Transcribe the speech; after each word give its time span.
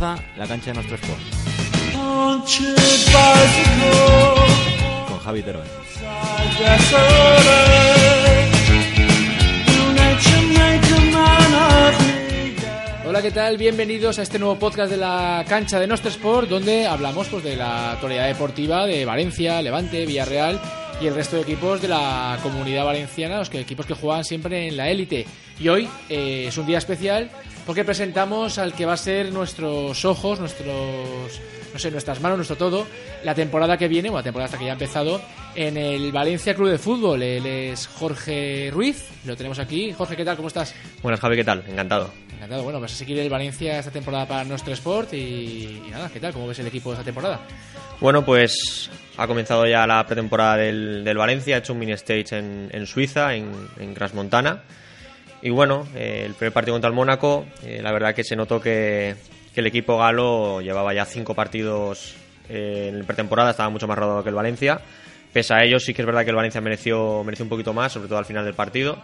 la 0.00 0.46
cancha 0.48 0.70
de 0.70 0.74
nuestro 0.74 0.96
sport. 0.96 1.20
Con 5.08 5.18
Javi 5.18 5.42
Teruel. 5.42 5.66
Hola, 13.06 13.20
¿qué 13.20 13.30
tal? 13.30 13.58
Bienvenidos 13.58 14.18
a 14.18 14.22
este 14.22 14.38
nuevo 14.38 14.58
podcast 14.58 14.90
de 14.90 14.96
la 14.96 15.44
cancha 15.46 15.78
de 15.78 15.86
nuestro 15.86 16.08
sport, 16.08 16.48
donde 16.48 16.86
hablamos 16.86 17.28
pues, 17.28 17.44
de 17.44 17.56
la 17.56 17.92
actualidad 17.92 18.26
deportiva 18.26 18.86
de 18.86 19.04
Valencia, 19.04 19.60
Levante, 19.60 20.06
Villarreal 20.06 20.58
y 21.00 21.06
el 21.06 21.14
resto 21.14 21.36
de 21.36 21.42
equipos 21.42 21.80
de 21.80 21.88
la 21.88 22.38
comunidad 22.42 22.84
valenciana, 22.84 23.38
los 23.38 23.48
que, 23.48 23.60
equipos 23.60 23.86
que 23.86 23.94
juegan 23.94 24.24
siempre 24.24 24.68
en 24.68 24.76
la 24.76 24.90
élite. 24.90 25.26
Y 25.58 25.68
hoy 25.68 25.88
eh, 26.08 26.44
es 26.48 26.58
un 26.58 26.66
día 26.66 26.78
especial 26.78 27.30
porque 27.66 27.84
presentamos 27.84 28.58
al 28.58 28.74
que 28.74 28.84
va 28.84 28.94
a 28.94 28.98
ser 28.98 29.32
nuestros 29.32 30.04
ojos, 30.04 30.40
nuestros 30.40 31.40
no 31.72 31.78
sé, 31.78 31.90
nuestras 31.90 32.20
manos, 32.20 32.38
nuestro 32.38 32.56
todo, 32.56 32.86
la 33.24 33.34
temporada 33.34 33.76
que 33.76 33.88
viene, 33.88 34.10
o 34.10 34.14
la 34.14 34.22
temporada 34.22 34.46
hasta 34.46 34.58
que 34.58 34.64
ya 34.64 34.72
ha 34.72 34.74
empezado, 34.74 35.20
en 35.54 35.76
el 35.76 36.10
Valencia 36.12 36.54
Club 36.54 36.68
de 36.68 36.78
Fútbol. 36.78 37.22
Él 37.22 37.46
es 37.46 37.86
Jorge 37.86 38.70
Ruiz, 38.72 39.04
lo 39.24 39.36
tenemos 39.36 39.58
aquí. 39.58 39.92
Jorge, 39.92 40.16
¿qué 40.16 40.24
tal? 40.24 40.36
¿Cómo 40.36 40.48
estás? 40.48 40.74
Buenas, 41.02 41.20
Javi, 41.20 41.36
¿qué 41.36 41.44
tal? 41.44 41.64
Encantado. 41.68 42.10
Encantado. 42.34 42.64
Bueno, 42.64 42.80
vas 42.80 42.92
a 42.92 42.96
seguir 42.96 43.18
el 43.18 43.30
Valencia 43.30 43.78
esta 43.78 43.90
temporada 43.90 44.26
para 44.26 44.44
nuestro 44.44 44.72
sport 44.74 45.12
y, 45.14 45.82
nada, 45.90 46.10
¿qué 46.12 46.20
tal? 46.20 46.32
¿Cómo 46.32 46.48
ves 46.48 46.58
el 46.58 46.66
equipo 46.66 46.90
de 46.90 46.94
esta 46.94 47.04
temporada? 47.04 47.40
Bueno, 48.00 48.24
pues 48.24 48.90
ha 49.16 49.26
comenzado 49.26 49.66
ya 49.66 49.86
la 49.86 50.04
pretemporada 50.06 50.56
del, 50.56 51.16
Valencia, 51.16 51.56
ha 51.56 51.58
hecho 51.58 51.72
un 51.72 51.78
mini 51.78 51.92
stage 51.92 52.38
en, 52.38 52.86
Suiza, 52.86 53.34
en, 53.34 53.50
en 53.78 53.94
Montana 54.14 54.62
Y 55.42 55.50
bueno, 55.50 55.86
eh, 55.94 56.22
el 56.26 56.34
primer 56.34 56.52
partido 56.52 56.74
contra 56.74 56.88
el 56.88 56.94
Mónaco, 56.94 57.46
eh, 57.62 57.80
la 57.82 57.92
verdad 57.92 58.14
que 58.14 58.24
se 58.24 58.36
notó 58.36 58.60
que, 58.60 59.16
que 59.54 59.60
el 59.60 59.66
equipo 59.66 59.98
galo 59.98 60.60
llevaba 60.60 60.94
ya 60.94 61.04
cinco 61.04 61.34
partidos 61.34 62.14
eh, 62.48 62.90
en 62.92 63.04
pretemporada, 63.04 63.50
estaba 63.50 63.70
mucho 63.70 63.86
más 63.86 63.98
rodado 63.98 64.22
que 64.22 64.28
el 64.28 64.34
Valencia. 64.34 64.80
Pese 65.32 65.54
a 65.54 65.62
ello, 65.62 65.78
sí 65.78 65.94
que 65.94 66.02
es 66.02 66.06
verdad 66.06 66.24
que 66.24 66.30
el 66.30 66.36
Valencia 66.36 66.60
mereció, 66.60 67.22
mereció 67.24 67.44
un 67.44 67.48
poquito 67.48 67.72
más, 67.72 67.92
sobre 67.92 68.08
todo 68.08 68.18
al 68.18 68.24
final 68.24 68.44
del 68.44 68.54
partido. 68.54 68.98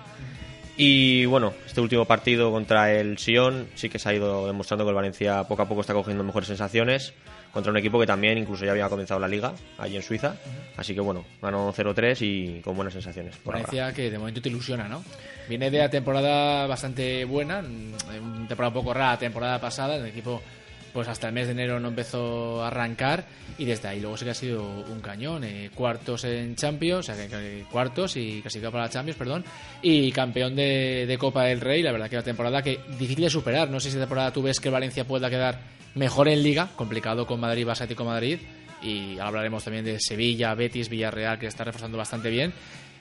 Y 0.76 1.24
bueno, 1.24 1.54
este 1.64 1.80
último 1.80 2.04
partido 2.04 2.50
contra 2.50 2.92
el 2.92 3.16
Sion 3.16 3.68
sí 3.74 3.88
que 3.88 3.98
se 3.98 4.10
ha 4.10 4.14
ido 4.14 4.46
demostrando 4.46 4.84
que 4.84 4.90
el 4.90 4.94
Valencia 4.94 5.44
poco 5.44 5.62
a 5.62 5.68
poco 5.68 5.80
está 5.80 5.94
cogiendo 5.94 6.22
mejores 6.22 6.48
sensaciones 6.48 7.14
contra 7.50 7.72
un 7.72 7.78
equipo 7.78 7.98
que 7.98 8.06
también 8.06 8.36
incluso 8.36 8.66
ya 8.66 8.72
había 8.72 8.86
comenzado 8.90 9.18
la 9.18 9.28
liga 9.28 9.54
allí 9.78 9.96
en 9.96 10.02
Suiza. 10.02 10.36
Así 10.76 10.94
que 10.94 11.00
bueno, 11.00 11.24
ganó 11.40 11.72
0-3 11.72 12.18
y 12.20 12.60
con 12.60 12.76
buenas 12.76 12.92
sensaciones. 12.92 13.42
Valencia 13.42 13.94
que 13.94 14.10
de 14.10 14.18
momento 14.18 14.42
te 14.42 14.50
ilusiona, 14.50 14.86
¿no? 14.86 15.02
Viene 15.48 15.70
de 15.70 15.78
la 15.78 15.88
temporada 15.88 16.66
bastante 16.66 17.24
buena, 17.24 17.60
una 17.60 18.46
temporada 18.46 18.68
un 18.68 18.74
poco 18.74 18.92
rara 18.92 19.18
temporada 19.18 19.58
pasada, 19.58 19.96
el 19.96 20.04
equipo 20.04 20.42
pues 20.92 21.08
hasta 21.08 21.28
el 21.28 21.34
mes 21.34 21.46
de 21.46 21.52
enero 21.52 21.78
no 21.80 21.88
empezó 21.88 22.62
a 22.62 22.68
arrancar 22.68 23.24
y 23.58 23.64
desde 23.64 23.88
ahí 23.88 24.00
luego 24.00 24.16
sí 24.16 24.24
que 24.24 24.30
ha 24.30 24.34
sido 24.34 24.62
un 24.62 25.00
cañón. 25.00 25.44
Eh, 25.44 25.70
cuartos 25.74 26.24
en 26.24 26.56
Champions, 26.56 27.08
o 27.08 27.14
sea, 27.14 27.28
que, 27.28 27.64
cuartos 27.70 28.16
y 28.16 28.40
casi 28.42 28.60
para 28.60 28.84
la 28.84 28.90
Champions, 28.90 29.18
perdón, 29.18 29.44
y 29.82 30.10
campeón 30.12 30.54
de, 30.56 31.16
Copa 31.18 31.44
del 31.44 31.60
Rey. 31.60 31.82
La 31.82 31.92
verdad 31.92 32.08
que 32.08 32.16
una 32.16 32.24
temporada 32.24 32.62
que 32.62 32.80
difícil 32.98 33.24
de 33.24 33.30
superar. 33.30 33.70
No 33.70 33.80
sé 33.80 33.90
si 33.90 33.98
temporada 33.98 34.32
tú 34.32 34.42
ves 34.42 34.60
que 34.60 34.70
Valencia 34.70 35.06
pueda 35.06 35.30
quedar 35.30 35.60
mejor 35.94 36.28
en 36.28 36.42
Liga, 36.42 36.68
complicado 36.76 37.26
con 37.26 37.40
Madrid, 37.40 37.66
Barça 37.66 37.92
con 37.94 38.06
Madrid. 38.06 38.38
Y 38.82 39.18
hablaremos 39.18 39.64
también 39.64 39.84
de 39.84 39.98
Sevilla, 39.98 40.54
Betis, 40.54 40.88
Villarreal, 40.88 41.38
que 41.38 41.46
está 41.46 41.64
reforzando 41.64 41.96
bastante 41.96 42.30
bien. 42.30 42.52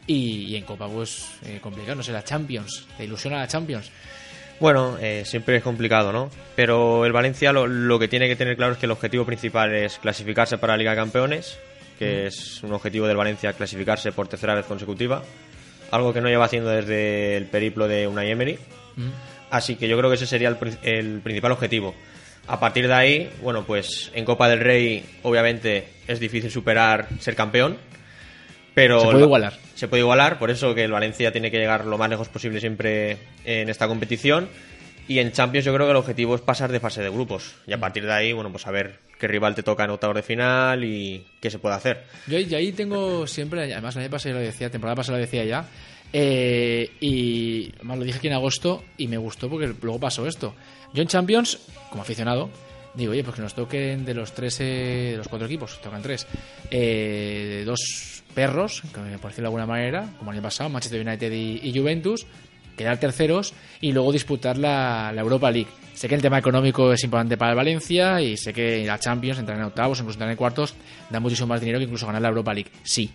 Y, 0.08 0.56
en 0.56 0.64
Copa, 0.64 0.88
pues 0.88 1.30
eh, 1.44 1.60
complicado, 1.62 1.96
no 1.96 2.04
sé, 2.04 2.12
la 2.12 2.24
Champions. 2.24 2.86
¿Te 2.96 3.06
ilusiona 3.06 3.38
la 3.38 3.48
Champions? 3.48 3.92
Bueno, 4.60 4.98
eh, 5.02 5.24
siempre 5.26 5.58
es 5.58 5.64
complicado, 5.64 6.14
¿no? 6.14 6.30
Pero 6.56 7.06
el 7.06 7.12
Valencia 7.12 7.52
lo, 7.52 8.00
que 8.00 8.08
tiene 8.08 8.28
que 8.28 8.36
tener 8.36 8.56
claro 8.56 8.74
es 8.74 8.78
que 8.78 8.86
el 8.86 8.92
objetivo 8.92 9.26
principal 9.26 9.74
es 9.74 9.98
clasificarse 9.98 10.58
para 10.58 10.74
la 10.74 10.78
Liga 10.78 10.92
de 10.92 10.98
Campeones, 10.98 11.58
que 12.00 12.24
mm. 12.24 12.28
es 12.28 12.64
un 12.64 12.74
objetivo 12.74 13.08
del 13.08 13.18
Valencia 13.18 13.54
clasificarse 13.54 14.12
por 14.12 14.28
tercera 14.28 14.56
vez 14.56 14.66
consecutiva, 14.66 15.24
algo 15.92 16.14
que 16.14 16.22
no 16.22 16.30
lleva 16.30 16.46
haciendo 16.46 16.70
desde 16.70 17.36
el 17.36 17.48
periplo 17.48 17.88
de 17.88 18.08
Unai 18.08 18.32
Emery. 18.32 18.58
Mm. 18.96 19.10
Así 19.52 19.76
que 19.76 19.88
yo 19.88 19.98
creo 19.98 20.10
que 20.10 20.16
ese 20.16 20.26
sería 20.28 20.48
el, 20.50 21.22
principal 21.22 21.52
objetivo. 21.52 21.94
A 22.48 22.60
partir 22.60 22.88
de 22.88 22.94
ahí, 22.94 23.32
bueno, 23.42 23.66
pues 23.66 24.12
en 24.14 24.24
Copa 24.24 24.48
del 24.48 24.60
Rey 24.60 25.06
obviamente 25.24 25.88
es 26.08 26.20
difícil 26.20 26.52
superar 26.52 27.08
ser 27.20 27.36
campeón, 27.36 27.78
pero 28.76 29.00
se 29.00 29.08
puede 29.08 29.24
igualar. 29.24 29.54
Se 29.74 29.88
puede 29.88 30.02
igualar, 30.02 30.38
por 30.38 30.52
eso 30.52 30.76
que 30.76 30.84
el 30.84 30.92
Valencia 30.92 31.32
tiene 31.32 31.50
que 31.50 31.58
llegar 31.58 31.86
lo 31.86 31.98
más 31.98 32.10
lejos 32.10 32.30
posible 32.30 32.60
siempre 32.60 33.18
en 33.46 33.70
esta 33.70 33.88
competición. 33.88 34.50
Y 35.08 35.20
en 35.20 35.32
Champions 35.32 35.66
yo 35.66 35.74
creo 35.74 35.86
que 35.86 35.92
el 35.92 35.98
objetivo 35.98 36.36
es 36.36 36.42
pasar 36.42 36.72
de 36.72 36.80
fase 36.80 37.02
de 37.02 37.10
grupos. 37.10 37.56
Y 37.66 37.74
a 37.74 37.80
partir 37.80 38.06
de 38.06 38.12
ahí, 38.12 38.34
bueno, 38.34 38.52
pues 38.52 38.68
a 38.68 38.72
ver 38.72 39.00
qué 39.20 39.28
rival 39.28 39.56
te 39.56 39.64
toca 39.64 39.84
en 39.86 39.92
octavos 39.92 40.16
de 40.16 40.24
final 40.24 40.84
y 40.84 41.26
qué 41.40 41.50
se 41.50 41.60
puede 41.60 41.76
hacer. 41.76 42.04
Yo, 42.28 42.38
ahí 42.58 42.72
tengo 42.72 43.26
siempre, 43.28 43.64
además 43.72 43.96
el 43.96 44.04
año 44.04 44.12
pasado 44.12 44.36
lo 44.36 44.42
decía, 44.42 44.70
temporada 44.70 44.96
pasada 44.96 45.18
lo 45.20 45.24
decía 45.24 45.46
ya, 45.46 45.66
eh, 46.12 46.92
y 47.00 47.72
más 47.84 47.98
lo 47.98 48.04
dije 48.04 48.18
aquí 48.18 48.28
en 48.28 48.34
agosto 48.34 48.84
y 48.98 49.08
me 49.08 49.18
gustó 49.18 49.50
porque 49.50 49.74
luego 49.82 50.00
pasó 50.00 50.28
esto. 50.28 50.54
Yo 50.94 51.02
en 51.02 51.08
Champions, 51.08 51.60
como 51.90 52.02
aficionado, 52.02 52.50
digo, 52.96 53.12
oye, 53.12 53.24
pues 53.24 53.36
que 53.36 53.42
nos 53.42 53.54
toquen 53.54 54.06
de 54.06 54.14
los 54.14 54.34
tres, 54.34 54.60
eh, 54.62 55.10
de 55.12 55.18
los 55.18 55.28
cuatro 55.28 55.48
equipos, 55.48 55.80
tocan 55.82 56.02
tres, 56.02 56.28
eh, 56.72 57.64
dos 57.66 58.24
perros, 58.34 58.84
por 58.92 59.32
decirlo 59.32 59.44
de 59.44 59.46
alguna 59.46 59.66
manera, 59.66 60.10
como 60.18 60.32
el 60.32 60.38
año 60.38 60.44
pasado, 60.44 60.70
Manchester 60.70 61.06
United 61.06 61.32
y, 61.32 61.78
Juventus, 61.78 62.26
quedar 62.78 63.00
terceros 63.00 63.54
y 63.80 63.94
luego 63.94 64.12
disputar 64.12 64.58
la, 64.58 65.14
Europa 65.16 65.50
League. 65.52 65.70
Sé 65.94 66.10
que 66.10 66.16
el 66.16 66.22
tema 66.22 66.38
económico 66.38 66.92
es 66.92 67.02
importante 67.06 67.38
para 67.38 67.52
el 67.52 67.58
Valencia 67.58 68.20
y 68.20 68.36
sé 68.36 68.54
que 68.54 68.86
la 68.86 69.00
Champions, 69.00 69.40
entrar 69.40 69.58
en 69.58 69.64
octavos, 69.64 70.00
incluso 70.00 70.18
entrar 70.18 70.30
en 70.30 70.36
cuartos, 70.36 70.76
da 71.10 71.22
muchísimo 71.22 71.48
más 71.48 71.62
dinero 71.62 71.80
que 71.80 71.86
incluso 71.86 72.06
ganar 72.06 72.22
la 72.22 72.28
Europa 72.28 72.54
League. 72.54 72.70
Sí, 72.84 73.10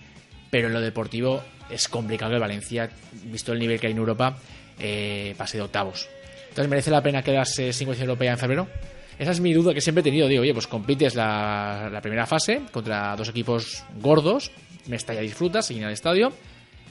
pero 0.50 0.68
en 0.68 0.72
lo 0.72 0.80
deportivo 0.80 1.42
es 1.68 1.88
complicado 1.88 2.30
que 2.30 2.36
el 2.36 2.40
Valencia, 2.40 2.90
visto 3.24 3.52
el 3.52 3.58
nivel 3.58 3.78
que 3.78 3.88
hay 3.88 3.92
en 3.92 3.98
Europa, 3.98 4.38
eh, 4.78 5.34
pase 5.36 5.58
de 5.58 5.64
octavos. 5.64 6.08
Entonces, 6.48 6.68
¿merece 6.70 6.90
la 6.90 7.02
pena 7.02 7.22
quedarse 7.22 7.72
sin 7.72 7.86
selección 7.86 8.08
europea 8.08 8.32
en 8.32 8.38
febrero? 8.38 8.68
Esa 9.20 9.32
es 9.32 9.40
mi 9.42 9.52
duda 9.52 9.74
que 9.74 9.82
siempre 9.82 10.00
he 10.00 10.02
tenido. 10.02 10.26
Digo, 10.28 10.40
oye, 10.40 10.54
pues 10.54 10.66
compites 10.66 11.14
la, 11.14 11.98
primera 12.00 12.24
fase 12.24 12.62
contra 12.72 13.14
dos 13.16 13.28
equipos 13.28 13.84
gordos, 14.00 14.50
Mestalla 14.86 15.20
disfrutas, 15.20 15.66
seguir 15.66 15.84
al 15.84 15.92
estadio, 15.92 16.32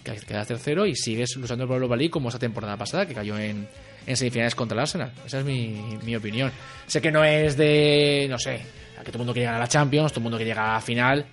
quedas 0.04 0.48
tercero 0.48 0.86
y 0.86 0.96
sigues 0.96 1.36
luchando 1.38 1.66
por 1.66 1.78
el 1.78 1.82
Europa 1.82 1.96
League 1.96 2.12
como 2.12 2.30
esa 2.30 2.38
temporada 2.38 2.78
pasada 2.78 3.08
que 3.08 3.16
cayó 3.16 3.36
en, 3.40 3.68
semifinales 4.14 4.54
contra 4.54 4.76
el 4.76 4.82
Arsenal. 4.82 5.12
Esa 5.26 5.40
es 5.40 5.46
mi, 5.46 6.16
opinión. 6.16 6.52
Sé 6.86 7.02
que 7.02 7.12
no 7.12 7.24
es 7.24 7.58
de, 7.58 8.28
no 8.30 8.38
sé, 8.38 8.62
a 9.00 9.04
que 9.04 9.12
todo 9.12 9.14
el 9.14 9.20
mundo 9.22 9.34
quiere 9.34 9.48
llegar 9.48 9.56
a 9.56 9.64
la 9.64 9.68
Champions, 9.68 10.12
todo 10.12 10.20
el 10.20 10.24
mundo 10.26 10.38
quiere 10.38 10.52
llegar 10.52 10.70
a 10.70 10.74
la 10.74 10.82
final. 10.82 11.26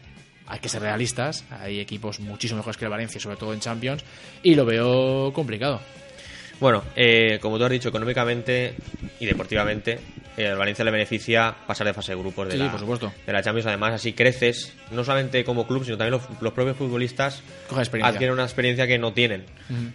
Hay 0.46 0.60
que 0.60 0.70
ser 0.70 0.80
realistas. 0.80 1.44
Hay 1.60 1.78
equipos 1.78 2.20
muchísimo 2.20 2.56
mejores 2.56 2.78
que 2.78 2.86
el 2.86 2.90
Valencia, 2.90 3.20
sobre 3.20 3.36
todo 3.36 3.52
en 3.52 3.60
Champions, 3.60 4.02
y 4.42 4.54
lo 4.54 4.64
veo 4.64 5.30
complicado. 5.34 5.78
Bueno, 6.58 6.82
eh, 6.96 7.38
como 7.42 7.58
tú 7.58 7.64
has 7.64 7.70
dicho, 7.70 7.90
económicamente 7.90 8.74
y 9.20 9.26
deportivamente, 9.26 9.98
el 10.36 10.56
Valencia 10.56 10.84
le 10.84 10.90
beneficia 10.90 11.54
pasar 11.66 11.86
de 11.86 11.94
fase 11.94 12.12
de 12.12 12.18
grupos 12.18 12.48
de, 12.48 12.58
la, 12.58 12.70
de 12.70 13.32
la 13.32 13.42
Champions. 13.42 13.66
Además, 13.66 13.94
así 13.94 14.12
creces, 14.12 14.74
no 14.90 15.04
solamente 15.04 15.44
como 15.44 15.66
club, 15.66 15.84
sino 15.84 15.96
también 15.96 16.20
los, 16.40 16.52
propios 16.52 16.76
futbolistas 16.76 17.42
adquieren 18.02 18.32
una 18.32 18.44
experiencia 18.44 18.86
que 18.86 18.98
no 18.98 19.12
tienen. 19.12 19.46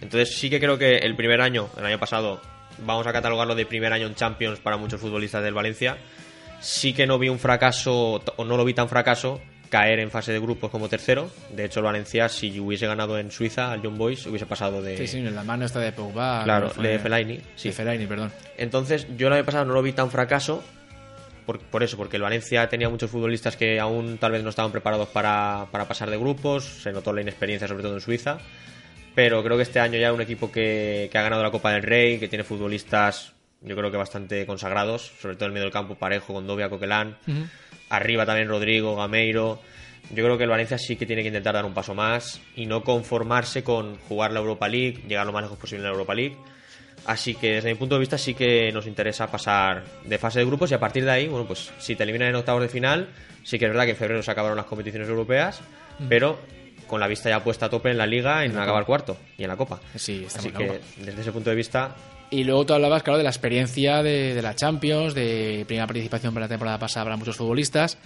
Entonces, 0.02 0.36
sí 0.36 0.50
que 0.50 0.60
creo 0.60 0.78
que 0.78 0.98
el 0.98 1.16
primer 1.16 1.42
año, 1.42 1.70
el 1.78 1.86
año 1.86 2.00
pasado, 2.00 2.42
vamos 2.86 3.06
a 3.06 3.14
catalogarlo 3.14 3.56
de 3.56 3.66
primer 3.66 3.94
año 3.94 4.08
en 4.08 4.16
Champions 4.16 4.60
para 4.60 4.78
muchos 4.78 5.00
futbolistas 5.00 5.44
del 5.44 5.54
Valencia. 5.54 5.98
Sí 6.60 6.94
que 6.94 7.08
no 7.08 7.20
vi 7.20 7.30
un 7.30 7.40
fracaso, 7.40 8.22
o 8.36 8.46
no 8.46 8.58
lo 8.58 8.66
vi 8.66 8.74
tan 8.74 8.90
fracaso, 8.90 9.42
caer 9.72 10.00
en 10.00 10.12
fase 10.12 10.34
de 10.34 10.40
grupos 10.40 10.70
como 10.70 10.90
tercero. 10.90 11.32
De 11.50 11.66
hecho, 11.66 11.80
el 11.80 11.86
Valencia, 11.86 12.28
si 12.30 12.60
hubiese 12.60 12.86
ganado 12.86 13.18
en 13.18 13.32
Suiza 13.32 13.72
al 13.72 13.82
John 13.82 13.98
Boys, 13.98 14.28
hubiese 14.28 14.46
pasado 14.46 14.82
de. 14.82 14.98
Sí, 14.98 15.08
sí, 15.08 15.18
en 15.20 15.34
la 15.34 15.44
mano 15.44 15.66
está 15.66 15.80
de 15.80 15.94
Pogba. 15.94 16.44
Claro, 16.44 16.70
de 16.74 17.00
Fellaini. 17.00 17.40
Sí. 17.56 17.70
De 17.70 17.74
Fellaini, 17.74 18.06
perdón. 18.06 18.32
Entonces, 18.58 19.08
yo 19.18 19.28
el 19.28 19.34
año 19.34 19.46
pasado 19.46 19.66
no 19.66 19.74
lo 19.74 19.82
vi 19.82 19.94
tan 19.94 20.12
fracaso. 20.12 20.62
Por, 21.46 21.60
por, 21.60 21.82
eso, 21.82 21.98
porque 21.98 22.18
el 22.18 22.22
Valencia 22.22 22.70
tenía 22.70 22.88
muchos 22.90 23.10
futbolistas 23.10 23.58
que 23.58 23.80
aún 23.80 24.20
tal 24.20 24.34
vez 24.34 24.44
no 24.44 24.52
estaban 24.52 24.72
preparados 24.72 25.08
para, 25.08 25.66
para 25.72 25.88
pasar 25.88 26.10
de 26.10 26.18
grupos. 26.18 26.66
Se 26.66 26.92
notó 26.92 27.14
la 27.14 27.22
inexperiencia, 27.22 27.68
sobre 27.68 27.82
todo 27.82 27.96
en 27.96 28.02
Suiza. 28.02 28.38
Pero 29.16 29.42
creo 29.42 29.56
que 29.56 29.64
este 29.64 29.80
año 29.80 29.98
ya 29.98 30.14
un 30.14 30.22
equipo 30.22 30.52
que, 30.52 31.10
que 31.12 31.18
ha 31.18 31.24
ganado 31.24 31.42
la 31.42 31.52
Copa 31.52 31.72
del 31.72 31.82
Rey, 31.82 32.20
que 32.20 32.28
tiene 32.28 32.44
futbolistas 32.44 33.34
yo 33.62 33.76
creo 33.76 33.92
que 33.92 33.98
bastante 33.98 34.46
consagrados, 34.46 35.12
sobre 35.22 35.36
todo 35.36 35.46
en 35.46 35.50
el 35.52 35.54
medio 35.54 35.66
del 35.66 35.74
campo, 35.74 35.96
Parejo, 35.96 36.34
Condovia, 36.34 36.70
Coquelán. 36.70 37.18
Arriba 37.90 38.26
también 38.26 38.48
Rodrigo, 38.48 38.96
Gameiro. 38.96 39.62
Yo 40.10 40.24
creo 40.24 40.38
que 40.38 40.46
el 40.46 40.50
Valencia 40.50 40.78
sí 40.78 40.96
que 40.96 41.06
tiene 41.06 41.22
que 41.22 41.28
intentar 41.28 41.54
dar 41.54 41.66
un 41.66 41.74
paso 41.74 41.94
más 41.94 42.42
y 42.56 42.66
no 42.66 42.84
conformarse 42.84 43.64
con 43.64 43.98
jugar 43.98 44.32
la 44.32 44.40
Europa 44.40 44.68
League, 44.68 45.04
llegar 45.08 45.26
lo 45.26 45.32
más 45.32 45.44
lejos 45.44 45.58
posible 45.58 45.80
en 45.80 45.84
la 45.84 45.92
Europa 45.92 46.16
League. 46.16 46.38
Así 47.06 47.36
que 47.36 47.54
desde 47.54 47.70
mi 47.70 47.76
punto 47.76 47.96
de 47.96 48.00
vista 48.00 48.18
sí 48.18 48.34
que 48.34 48.72
nos 48.72 48.86
interesa 48.88 49.30
pasar 49.30 49.84
de 50.06 50.18
fase 50.18 50.40
de 50.40 50.46
grupos 50.46 50.72
y 50.72 50.74
a 50.74 50.80
partir 50.80 51.04
de 51.04 51.12
ahí, 51.12 51.28
bueno, 51.28 51.46
pues 51.48 51.72
si 51.80 51.96
te 51.96 52.04
eliminan 52.04 52.30
en 52.30 52.36
octavos 52.36 52.62
de 52.62 52.70
final, 52.70 53.10
sí 53.44 53.58
que 53.58 53.66
es 53.66 53.72
verdad 53.72 53.86
que 53.86 53.92
en 53.92 53.98
febrero 53.98 54.22
se 54.22 54.32
acabaron 54.32 54.58
las 54.58 54.68
competiciones 54.68 55.08
europeas, 55.08 55.62
pero 56.10 56.40
con 56.92 57.00
la 57.00 57.08
vista 57.08 57.30
ya 57.30 57.44
puesta 57.44 57.66
a 57.66 57.70
tope 57.70 57.90
en 57.90 57.98
la 57.98 58.06
liga, 58.06 58.46
en, 58.46 58.56
acabar 58.56 58.86
cuarto 58.86 59.18
y 59.38 59.44
en 59.44 59.50
la 59.50 59.58
copa. 59.58 59.80
Sí, 59.96 60.28
Así 60.28 60.52
que 60.52 60.80
desde 60.98 61.22
ese 61.22 61.32
punto 61.32 61.50
de 61.50 61.56
vista 61.56 61.96
Y 62.30 62.44
luego 62.44 62.66
tú 62.66 62.74
hablabas, 62.74 63.02
claro, 63.02 63.18
de 63.18 63.24
la 63.24 63.30
experiencia 63.30 64.04
de, 64.04 64.36
de 64.36 64.42
la 64.42 64.56
Champions, 64.56 65.16
de 65.16 65.64
primera 65.66 65.88
participación 65.88 66.34
para 66.34 66.46
la 66.46 66.50
temporada 66.50 66.78
pasada 66.78 67.06
para 67.06 67.18
muchos 67.18 67.38
futbolistas. 67.38 67.98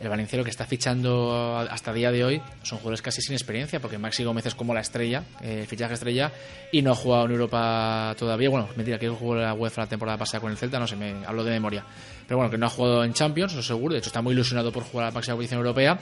El 0.00 0.08
Valencia 0.08 0.36
lo 0.36 0.44
que 0.44 0.50
está 0.50 0.66
fichando 0.66 1.56
hasta 1.56 1.92
el 1.92 1.96
día 1.96 2.10
de 2.10 2.24
hoy 2.24 2.42
son 2.62 2.78
jugadores 2.78 3.00
casi 3.00 3.22
sin 3.22 3.34
experiencia, 3.34 3.80
porque 3.80 3.96
Maxi 3.96 4.24
Gómez 4.24 4.44
es 4.44 4.54
como 4.54 4.74
la 4.74 4.80
estrella, 4.80 5.22
eh, 5.40 5.60
el 5.60 5.66
fichaje 5.66 5.94
estrella, 5.94 6.32
y 6.72 6.82
no 6.82 6.92
ha 6.92 6.94
jugado 6.94 7.26
en 7.26 7.30
Europa 7.30 8.14
todavía. 8.18 8.50
Bueno, 8.50 8.68
mentira, 8.76 8.98
que 8.98 9.08
jugó 9.08 9.36
la 9.36 9.54
UEFA 9.54 9.82
la 9.82 9.88
temporada 9.88 10.18
pasada 10.18 10.40
con 10.40 10.50
el 10.50 10.58
Celta, 10.58 10.78
no 10.80 10.86
sé, 10.86 10.96
me 10.96 11.24
hablo 11.24 11.44
de 11.44 11.52
memoria. 11.52 11.84
Pero 12.26 12.38
bueno, 12.38 12.50
que 12.50 12.58
no 12.58 12.66
ha 12.66 12.70
jugado 12.70 13.04
en 13.04 13.14
Champions, 13.14 13.52
eso 13.52 13.62
seguro. 13.62 13.94
De 13.94 14.00
hecho, 14.00 14.08
está 14.08 14.20
muy 14.20 14.34
ilusionado 14.34 14.72
por 14.72 14.82
jugar 14.82 15.06
a 15.06 15.08
la 15.10 15.14
máxima 15.14 15.36
posición 15.36 15.60
europea. 15.60 15.98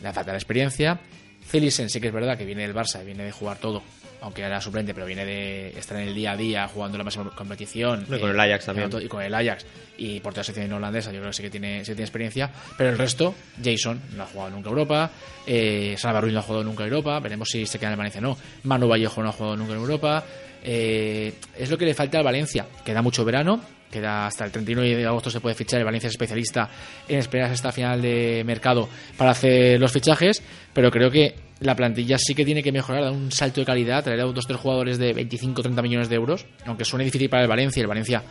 Le 0.00 0.12
falta 0.12 0.30
la 0.30 0.38
experiencia. 0.38 1.00
Celisen 1.46 1.90
sí 1.90 2.00
que 2.00 2.08
es 2.08 2.12
verdad 2.12 2.36
que 2.36 2.44
viene 2.44 2.62
del 2.62 2.74
Barça, 2.74 3.04
viene 3.04 3.24
de 3.24 3.32
jugar 3.32 3.58
todo, 3.58 3.82
aunque 4.20 4.42
era 4.42 4.60
suplente, 4.60 4.94
pero 4.94 5.06
viene 5.06 5.24
de 5.24 5.78
estar 5.78 5.98
en 5.98 6.08
el 6.08 6.14
día 6.14 6.32
a 6.32 6.36
día 6.36 6.66
jugando 6.66 6.98
la 6.98 7.04
máxima 7.04 7.30
competición. 7.30 8.06
Y 8.08 8.18
con 8.18 8.30
el 8.30 8.40
Ajax 8.40 8.64
también. 8.66 8.90
Y 9.00 9.08
con 9.08 9.22
el 9.22 9.34
Ajax. 9.34 9.66
Y 9.96 10.20
por 10.20 10.32
toda 10.32 10.40
la 10.40 10.44
sección 10.44 10.72
holandesa, 10.72 11.12
yo 11.12 11.18
creo 11.18 11.30
que 11.30 11.36
sí 11.36 11.42
que 11.42 11.50
tiene, 11.50 11.84
sí 11.84 11.92
que 11.92 11.96
tiene 11.96 12.04
experiencia. 12.04 12.50
Pero 12.76 12.90
el 12.90 12.98
resto, 12.98 13.34
Jason 13.62 14.00
no 14.16 14.22
ha 14.24 14.26
jugado 14.26 14.50
nunca 14.50 14.70
Europa, 14.70 15.10
eh, 15.46 15.94
Salva 15.98 16.20
no 16.22 16.38
ha 16.38 16.42
jugado 16.42 16.64
nunca 16.64 16.84
Europa, 16.84 17.20
veremos 17.20 17.48
si 17.50 17.66
se 17.66 17.78
queda 17.78 17.88
en 17.88 17.92
el 17.92 17.98
Valencia 17.98 18.20
o 18.20 18.22
no. 18.22 18.38
Manu 18.64 18.88
Vallejo 18.88 19.22
no 19.22 19.28
ha 19.28 19.32
jugado 19.32 19.56
nunca 19.56 19.74
en 19.74 19.78
Europa. 19.78 20.24
Eh, 20.66 21.34
es 21.58 21.70
lo 21.70 21.76
que 21.76 21.84
le 21.84 21.92
falta 21.92 22.18
al 22.18 22.24
Valencia. 22.24 22.66
Queda 22.84 23.02
mucho 23.02 23.24
verano, 23.24 23.60
queda 23.94 24.26
hasta 24.26 24.44
el 24.44 24.50
31 24.50 24.82
de 24.82 25.06
agosto 25.06 25.30
se 25.30 25.40
puede 25.40 25.54
fichar. 25.54 25.78
El 25.78 25.84
Valencia 25.84 26.08
es 26.08 26.14
especialista 26.14 26.68
en 27.08 27.18
esperar 27.18 27.50
hasta 27.50 27.72
final 27.72 28.02
de 28.02 28.42
mercado 28.44 28.88
para 29.16 29.30
hacer 29.30 29.80
los 29.80 29.92
fichajes, 29.92 30.42
pero 30.72 30.90
creo 30.90 31.10
que 31.10 31.34
la 31.60 31.76
plantilla 31.76 32.18
sí 32.18 32.34
que 32.34 32.44
tiene 32.44 32.62
que 32.62 32.72
mejorar, 32.72 33.04
dar 33.04 33.12
un 33.12 33.30
salto 33.30 33.60
de 33.60 33.66
calidad, 33.66 34.02
traer 34.02 34.20
a 34.20 34.24
dos 34.24 34.46
tres 34.46 34.58
jugadores 34.58 34.98
de 34.98 35.14
25-30 35.14 35.82
millones 35.82 36.08
de 36.08 36.16
euros, 36.16 36.46
aunque 36.66 36.84
suene 36.84 37.04
difícil 37.04 37.30
para 37.30 37.44
el 37.44 37.48
Valencia. 37.48 37.80
El 37.80 37.86
Valencia 37.86 38.22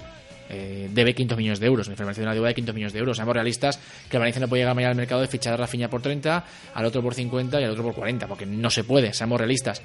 eh, 0.50 0.90
debe 0.92 1.16
500 1.16 1.38
millones 1.38 1.60
de 1.60 1.68
euros. 1.68 1.90
Me 1.90 1.96
parece 1.96 2.22
una 2.22 2.34
deuda 2.34 2.50
de 2.50 2.56
500 2.56 2.76
millones 2.76 2.94
de 2.94 3.00
euros. 3.00 3.18
Seamos 3.18 3.34
realistas 3.34 3.80
que 4.10 4.18
el 4.18 4.20
Valencia 4.20 4.42
no 4.42 4.48
puede 4.48 4.62
llegar 4.62 4.76
mañana 4.76 4.92
al 4.92 4.98
mercado 4.98 5.22
de 5.22 5.28
fichar 5.28 5.54
a 5.54 5.58
Rafinha 5.58 5.90
por 5.90 6.02
30, 6.02 6.46
al 6.74 6.86
otro 6.86 7.02
por 7.02 7.14
50 7.14 7.62
y 7.62 7.64
al 7.64 7.72
otro 7.72 7.84
por 7.84 7.96
40, 7.96 8.28
porque 8.28 8.46
no 8.46 8.70
se 8.70 8.84
puede, 8.84 9.14
seamos 9.14 9.40
realistas. 9.40 9.82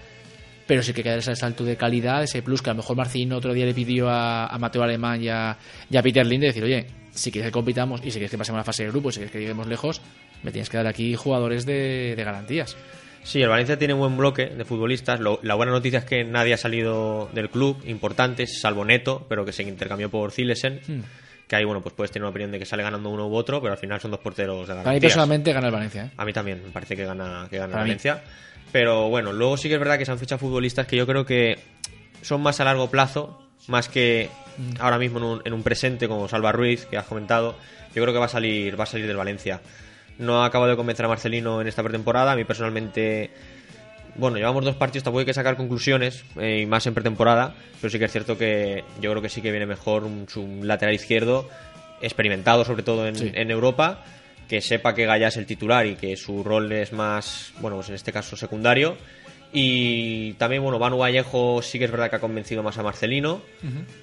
Pero 0.69 0.83
sí 0.85 0.93
que 0.93 1.03
queda 1.03 1.17
ese 1.17 1.35
salto 1.35 1.65
de 1.65 1.77
calidad, 1.77 2.23
ese 2.23 2.43
plus 2.43 2.63
que 2.63 2.71
a 2.71 2.75
lo 2.75 2.79
mejor 2.79 2.97
Marcino 2.97 3.39
otro 3.39 3.53
día 3.53 3.65
le 3.67 3.75
pidió 3.75 4.09
a, 4.09 4.47
a 4.47 4.59
Mateo 4.59 4.83
Alemán 4.85 5.21
y 5.21 5.29
a, 5.29 5.57
y 5.91 5.97
a 5.97 6.03
Peter 6.03 6.25
Linde 6.25 6.47
decir, 6.49 6.63
oye, 6.63 6.87
si 7.11 7.33
quieres 7.33 7.49
que 7.49 7.53
compitamos 7.53 8.01
y 8.03 8.11
si 8.11 8.19
quieres 8.19 8.31
que 8.31 8.39
pasemos 8.39 8.59
a 8.59 8.61
la 8.61 8.65
fase 8.65 8.85
de 8.85 8.91
grupo, 8.91 9.11
si 9.11 9.17
quieres 9.17 9.33
que 9.33 9.41
lleguemos 9.41 9.67
lejos, 9.67 10.01
me 10.45 10.53
tienes 10.53 10.69
que 10.69 10.77
dar 10.77 10.87
aquí 10.87 11.15
jugadores 11.17 11.67
de, 11.67 12.15
de 12.17 12.23
garantías. 12.23 12.77
Sí, 13.25 13.43
el 13.43 13.49
Valencia 13.49 13.77
tiene 13.79 13.95
un 13.95 14.01
buen 14.01 14.17
bloque 14.17 14.47
de 14.47 14.65
futbolistas. 14.65 15.19
Lo- 15.21 15.41
la 15.43 15.55
buena 15.55 15.73
noticia 15.73 15.99
es 16.01 16.05
que 16.05 16.23
nadie 16.25 16.55
ha 16.55 16.59
salido 16.59 17.29
del 17.35 17.51
club, 17.51 17.83
importantes, 17.87 18.61
salvo 18.61 18.85
Neto, 18.85 19.27
pero 19.29 19.45
que 19.45 19.53
se 19.53 19.63
intercambió 19.65 20.09
por 20.11 20.31
Zilesen. 20.33 20.81
Hmm. 20.87 21.01
Que 21.49 21.57
ahí, 21.57 21.65
bueno, 21.65 21.81
pues 21.81 21.95
puedes 21.95 22.11
tener 22.13 22.23
una 22.25 22.31
opinión 22.31 22.53
de 22.53 22.59
que 22.61 22.67
sale 22.67 22.83
ganando 22.83 23.09
uno 23.09 23.27
u 23.27 23.35
otro, 23.35 23.61
pero 23.61 23.73
al 23.73 23.79
final 23.79 23.99
son 24.01 24.11
dos 24.13 24.21
porteros 24.21 24.69
de 24.69 24.75
Para 24.75 24.93
mí 24.93 25.01
personalmente 25.01 25.53
gana 25.53 25.67
el 25.69 25.73
Valencia. 25.73 26.05
¿eh? 26.05 26.11
A 26.17 26.25
mí 26.25 26.33
también, 26.33 26.63
me 26.63 26.71
parece 26.71 26.95
que 26.95 27.05
gana, 27.05 27.47
que 27.51 27.57
gana 27.59 27.75
mí. 27.77 27.81
Valencia. 27.81 28.23
Pero 28.71 29.09
bueno, 29.09 29.33
luego 29.33 29.57
sí 29.57 29.69
que 29.69 29.75
es 29.75 29.81
verdad 29.81 29.99
que 29.99 30.05
se 30.05 30.13
han 30.13 30.19
fichado 30.19 30.39
futbolistas 30.39 30.87
que 30.87 30.97
yo 30.97 31.07
creo 31.07 31.25
que 31.25 31.59
son 32.21 32.43
más 32.43 32.61
a 32.61 32.65
largo 32.65 32.91
plazo, 32.91 33.43
más 33.67 33.89
que 33.89 34.29
Mm. 34.59 34.73
ahora 34.81 34.99
mismo 34.99 35.19
en 35.19 35.25
un, 35.25 35.43
en 35.45 35.53
un 35.53 35.63
presente, 35.63 36.09
como 36.09 36.27
Salva 36.29 36.51
Ruiz, 36.51 36.85
que 36.87 36.97
has 36.97 37.07
comentado. 37.07 37.55
Yo 37.95 38.03
creo 38.03 38.13
que 38.13 38.19
va 38.19 38.27
a 38.27 38.29
salir, 38.29 38.79
va 38.79 38.83
a 38.83 38.87
salir 38.87 39.07
del 39.07 39.17
Valencia. 39.17 39.61
No 40.19 40.43
acabo 40.45 40.67
de 40.67 40.75
convencer 40.75 41.07
a 41.07 41.09
Marcelino 41.09 41.61
en 41.61 41.69
esta 41.69 41.83
pretemporada. 41.85 42.33
A 42.33 42.37
mí 42.37 42.45
personalmente, 42.45 43.31
bueno, 44.19 44.37
llevamos 44.37 44.65
dos 44.65 44.75
partidos, 44.75 45.05
tampoco 45.05 45.21
hay 45.21 45.27
que 45.27 45.35
sacar 45.35 45.57
conclusiones, 45.57 46.25
eh, 46.39 46.61
y 46.63 46.67
más 46.67 46.87
en 46.87 46.95
pretemporada. 46.95 47.55
Pero 47.81 47.91
sí 47.91 47.99
que 47.99 48.05
es 48.07 48.13
cierto 48.13 48.37
que 48.37 48.85
yo 49.01 49.11
creo 49.11 49.23
que 49.23 49.29
sí 49.29 49.41
que 49.41 49.51
viene 49.51 49.67
mejor 49.67 50.05
un, 50.05 50.27
lateral 50.67 50.95
izquierdo, 50.95 51.49
experimentado 52.03 52.65
sobre 52.65 52.83
todo 52.83 53.07
en, 53.07 53.17
Sí. 53.17 53.31
en 53.35 53.51
Europa, 53.51 54.05
que 54.49 54.61
sepa 54.61 54.95
que 54.95 55.07
Gaya 55.07 55.29
es 55.29 55.37
el 55.37 55.47
titular 55.47 55.87
y 55.87 55.95
que 55.95 56.17
su 56.17 56.43
rol 56.43 56.71
es 56.73 56.93
más, 56.93 57.53
bueno, 57.61 57.77
pues 57.77 57.89
en 57.89 57.95
este 57.95 58.13
caso 58.13 58.37
secundario. 58.37 58.97
Y 59.53 60.35
también, 60.35 60.63
bueno, 60.63 60.79
Manu 60.79 60.99
Vallejo 60.99 61.63
sí 61.63 61.79
que 61.79 61.87
es 61.87 61.91
verdad 61.91 62.11
que 62.11 62.17
ha 62.17 62.21
convencido 62.21 62.63
más 62.63 62.77
a 62.77 62.83
Marcelino, 62.83 63.41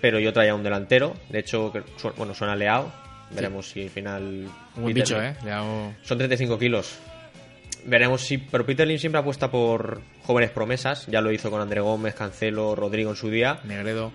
pero 0.01 0.19
yo 0.19 0.33
traía 0.33 0.56
un 0.56 0.63
delantero. 0.63 1.15
De 1.29 1.39
hecho, 1.39 1.71
bueno, 2.17 2.33
suena 2.33 2.56
Leao. 2.56 2.91
Veremos 3.31 3.69
si 3.69 3.83
al 3.83 3.89
final. 3.89 4.47
Un 4.75 4.81
buen 4.81 4.94
bicho, 4.94 5.21
¿eh? 5.21 5.35
Le 5.44 5.51
hago... 5.51 5.94
Son 6.03 6.17
35 6.17 6.57
kilos. 6.57 6.95
Veremos 7.86 8.22
si. 8.22 8.38
Pero 8.38 8.66
Peter 8.66 8.88
Lim 8.88 8.98
siempre 8.98 9.20
apuesta 9.20 9.50
por 9.50 10.02
jóvenes 10.24 10.52
promesas. 10.52 11.06
Ya 11.08 11.22
lo 11.22 11.32
hizo 11.32 11.52
con 11.52 11.62
André 11.62 11.82
Gómez, 11.82 12.16
Cancelo, 12.16 12.76
Rodrigo 12.76 13.12
en 13.12 13.16
su 13.16 13.30
día. 13.30 13.60
Negredo. 13.64 14.12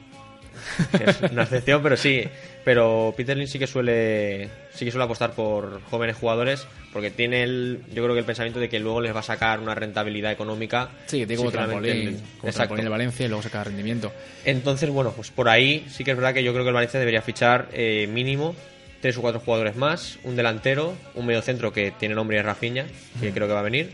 es 1.01 1.31
una 1.31 1.45
excepción, 1.45 1.83
pero 1.83 1.97
sí. 1.97 2.25
Pero 2.65 3.15
Peter 3.17 3.37
Lim 3.37 3.47
sí 3.47 3.59
que 3.59 3.67
suele 3.67 4.51
sí 4.73 4.85
que 4.85 4.91
suele 4.91 5.05
apostar 5.05 5.33
por 5.33 5.83
jóvenes 5.85 6.17
jugadores 6.17 6.67
porque 6.93 7.11
tiene 7.11 7.43
el 7.43 7.83
yo 7.93 8.03
creo 8.03 8.15
que 8.15 8.21
el 8.21 8.25
pensamiento 8.25 8.61
de 8.61 8.69
que 8.69 8.79
luego 8.79 9.01
les 9.01 9.15
va 9.15 9.21
a 9.21 9.25
sacar 9.25 9.61
una 9.61 9.75
rentabilidad 9.75 10.33
económica. 10.33 10.91
Sí, 11.07 11.21
que 11.21 11.27
tiene 11.27 11.39
como 11.39 11.53
trampolín, 11.53 12.21
como 12.39 12.53
trampolín 12.53 12.85
el 12.85 12.91
Valencia 12.91 13.25
y 13.25 13.29
luego 13.29 13.43
saca 13.43 13.65
rendimiento. 13.65 14.13
Entonces, 14.45 14.91
bueno, 14.91 15.13
pues 15.13 15.31
por 15.31 15.49
ahí 15.49 15.87
sí 15.89 16.05
que 16.05 16.11
es 16.11 16.17
verdad 16.17 16.35
que 16.35 16.43
yo 16.43 16.53
creo 16.53 16.65
que 16.65 16.69
el 16.69 16.75
Valencia 16.75 16.99
debería 16.99 17.23
fichar 17.23 17.69
eh, 17.73 18.09
mínimo 18.09 18.55
tres 19.00 19.17
o 19.19 19.23
cuatro 19.23 19.41
jugadores 19.41 19.76
más, 19.76 20.19
un 20.25 20.37
delantero, 20.37 20.94
un 21.14 21.26
mediocentro 21.26 21.73
que 21.73 21.93
tiene 21.93 22.14
nombre 22.14 22.37
y 22.37 22.41
es 22.41 22.44
Rafinha, 22.47 22.87
que 23.20 23.32
creo 23.32 23.47
que 23.47 23.55
va 23.55 23.61
a 23.61 23.64
venir, 23.64 23.93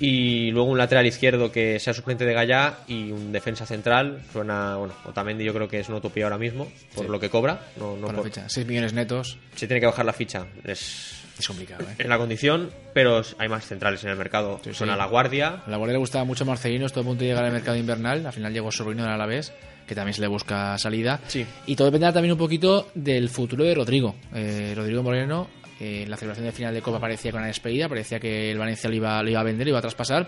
y 0.00 0.50
luego 0.52 0.68
un 0.70 0.78
lateral 0.78 1.06
izquierdo 1.06 1.50
que 1.50 1.80
sea 1.80 1.92
suplente 1.92 2.24
de 2.24 2.32
Gallá 2.32 2.78
y 2.86 3.10
un 3.10 3.32
defensa 3.32 3.66
central. 3.66 4.22
Suena, 4.32 4.76
bueno, 4.76 4.94
Otamendi 5.04 5.44
yo 5.44 5.52
creo 5.52 5.66
que 5.68 5.80
es 5.80 5.88
una 5.88 5.98
utopía 5.98 6.24
ahora 6.24 6.38
mismo 6.38 6.70
por 6.94 7.06
Sí. 7.06 7.10
lo 7.10 7.18
que 7.18 7.28
cobra, 7.30 7.62
no, 7.76 7.96
no 7.96 8.02
Por 8.06 8.10
la 8.14 8.16
por- 8.22 8.24
fecha. 8.30 8.48
6 8.48 8.64
millones 8.66 8.92
netos. 8.92 9.38
se 9.56 9.66
tiene 9.66 9.80
que 9.80 9.86
bajar 9.86 10.04
la 10.06 10.12
ficha. 10.12 10.46
Es, 10.64 11.14
Es 11.36 11.46
complicado, 11.48 11.82
¿eh? 11.84 11.94
es 11.98 12.06
la 12.06 12.16
condición, 12.18 12.70
pero 12.94 13.22
hay 13.38 13.48
más 13.48 13.66
centrales 13.66 14.02
en 14.04 14.10
el 14.10 14.16
mercado. 14.16 14.60
Sí, 14.62 14.70
sí. 14.70 14.76
Suena 14.76 14.96
la 14.96 15.06
guardia. 15.06 15.62
A 15.66 15.70
la 15.70 15.76
Guardia 15.76 15.94
le 15.94 15.98
gustaba 15.98 16.24
mucho 16.24 16.44
a 16.44 16.46
Marcelino, 16.46 16.86
estuvo 16.86 17.02
a 17.02 17.06
punto 17.06 17.22
de 17.24 17.30
llegar 17.30 17.44
al 17.44 17.52
mercado 17.52 17.76
invernal. 17.76 18.24
Al 18.24 18.32
final 18.32 18.52
llegó 18.52 18.70
Sobrino 18.70 19.02
del 19.02 19.12
Alavés, 19.12 19.52
que 19.88 19.94
también 19.94 20.14
se 20.14 20.20
le 20.20 20.28
busca 20.28 20.76
salida. 20.78 21.18
Sí. 21.26 21.44
Y 21.66 21.74
todo 21.74 21.86
dependerá 21.86 22.12
también 22.12 22.32
un 22.32 22.38
poquito 22.38 22.88
del 22.94 23.28
futuro 23.30 23.64
de 23.64 23.74
Rodrigo. 23.74 24.14
Eh, 24.34 24.74
Rodrigo 24.76 25.02
Moreno, 25.02 25.48
eh, 25.80 26.02
en 26.02 26.10
la 26.10 26.16
celebración 26.16 26.46
de 26.46 26.52
final 26.52 26.74
de 26.74 26.82
Copa 26.82 27.00
parecía 27.00 27.32
con 27.32 27.40
la 27.40 27.46
despedida, 27.46 27.88
parecía 27.88 28.20
que 28.20 28.50
el 28.50 28.58
Valencia 28.58 28.90
lo 28.90 28.96
iba, 28.96 29.22
lo 29.22 29.30
iba 29.30 29.40
a 29.40 29.44
vender, 29.44 29.66
lo 29.66 29.70
iba 29.70 29.78
a 29.78 29.82
traspasar. 29.82 30.26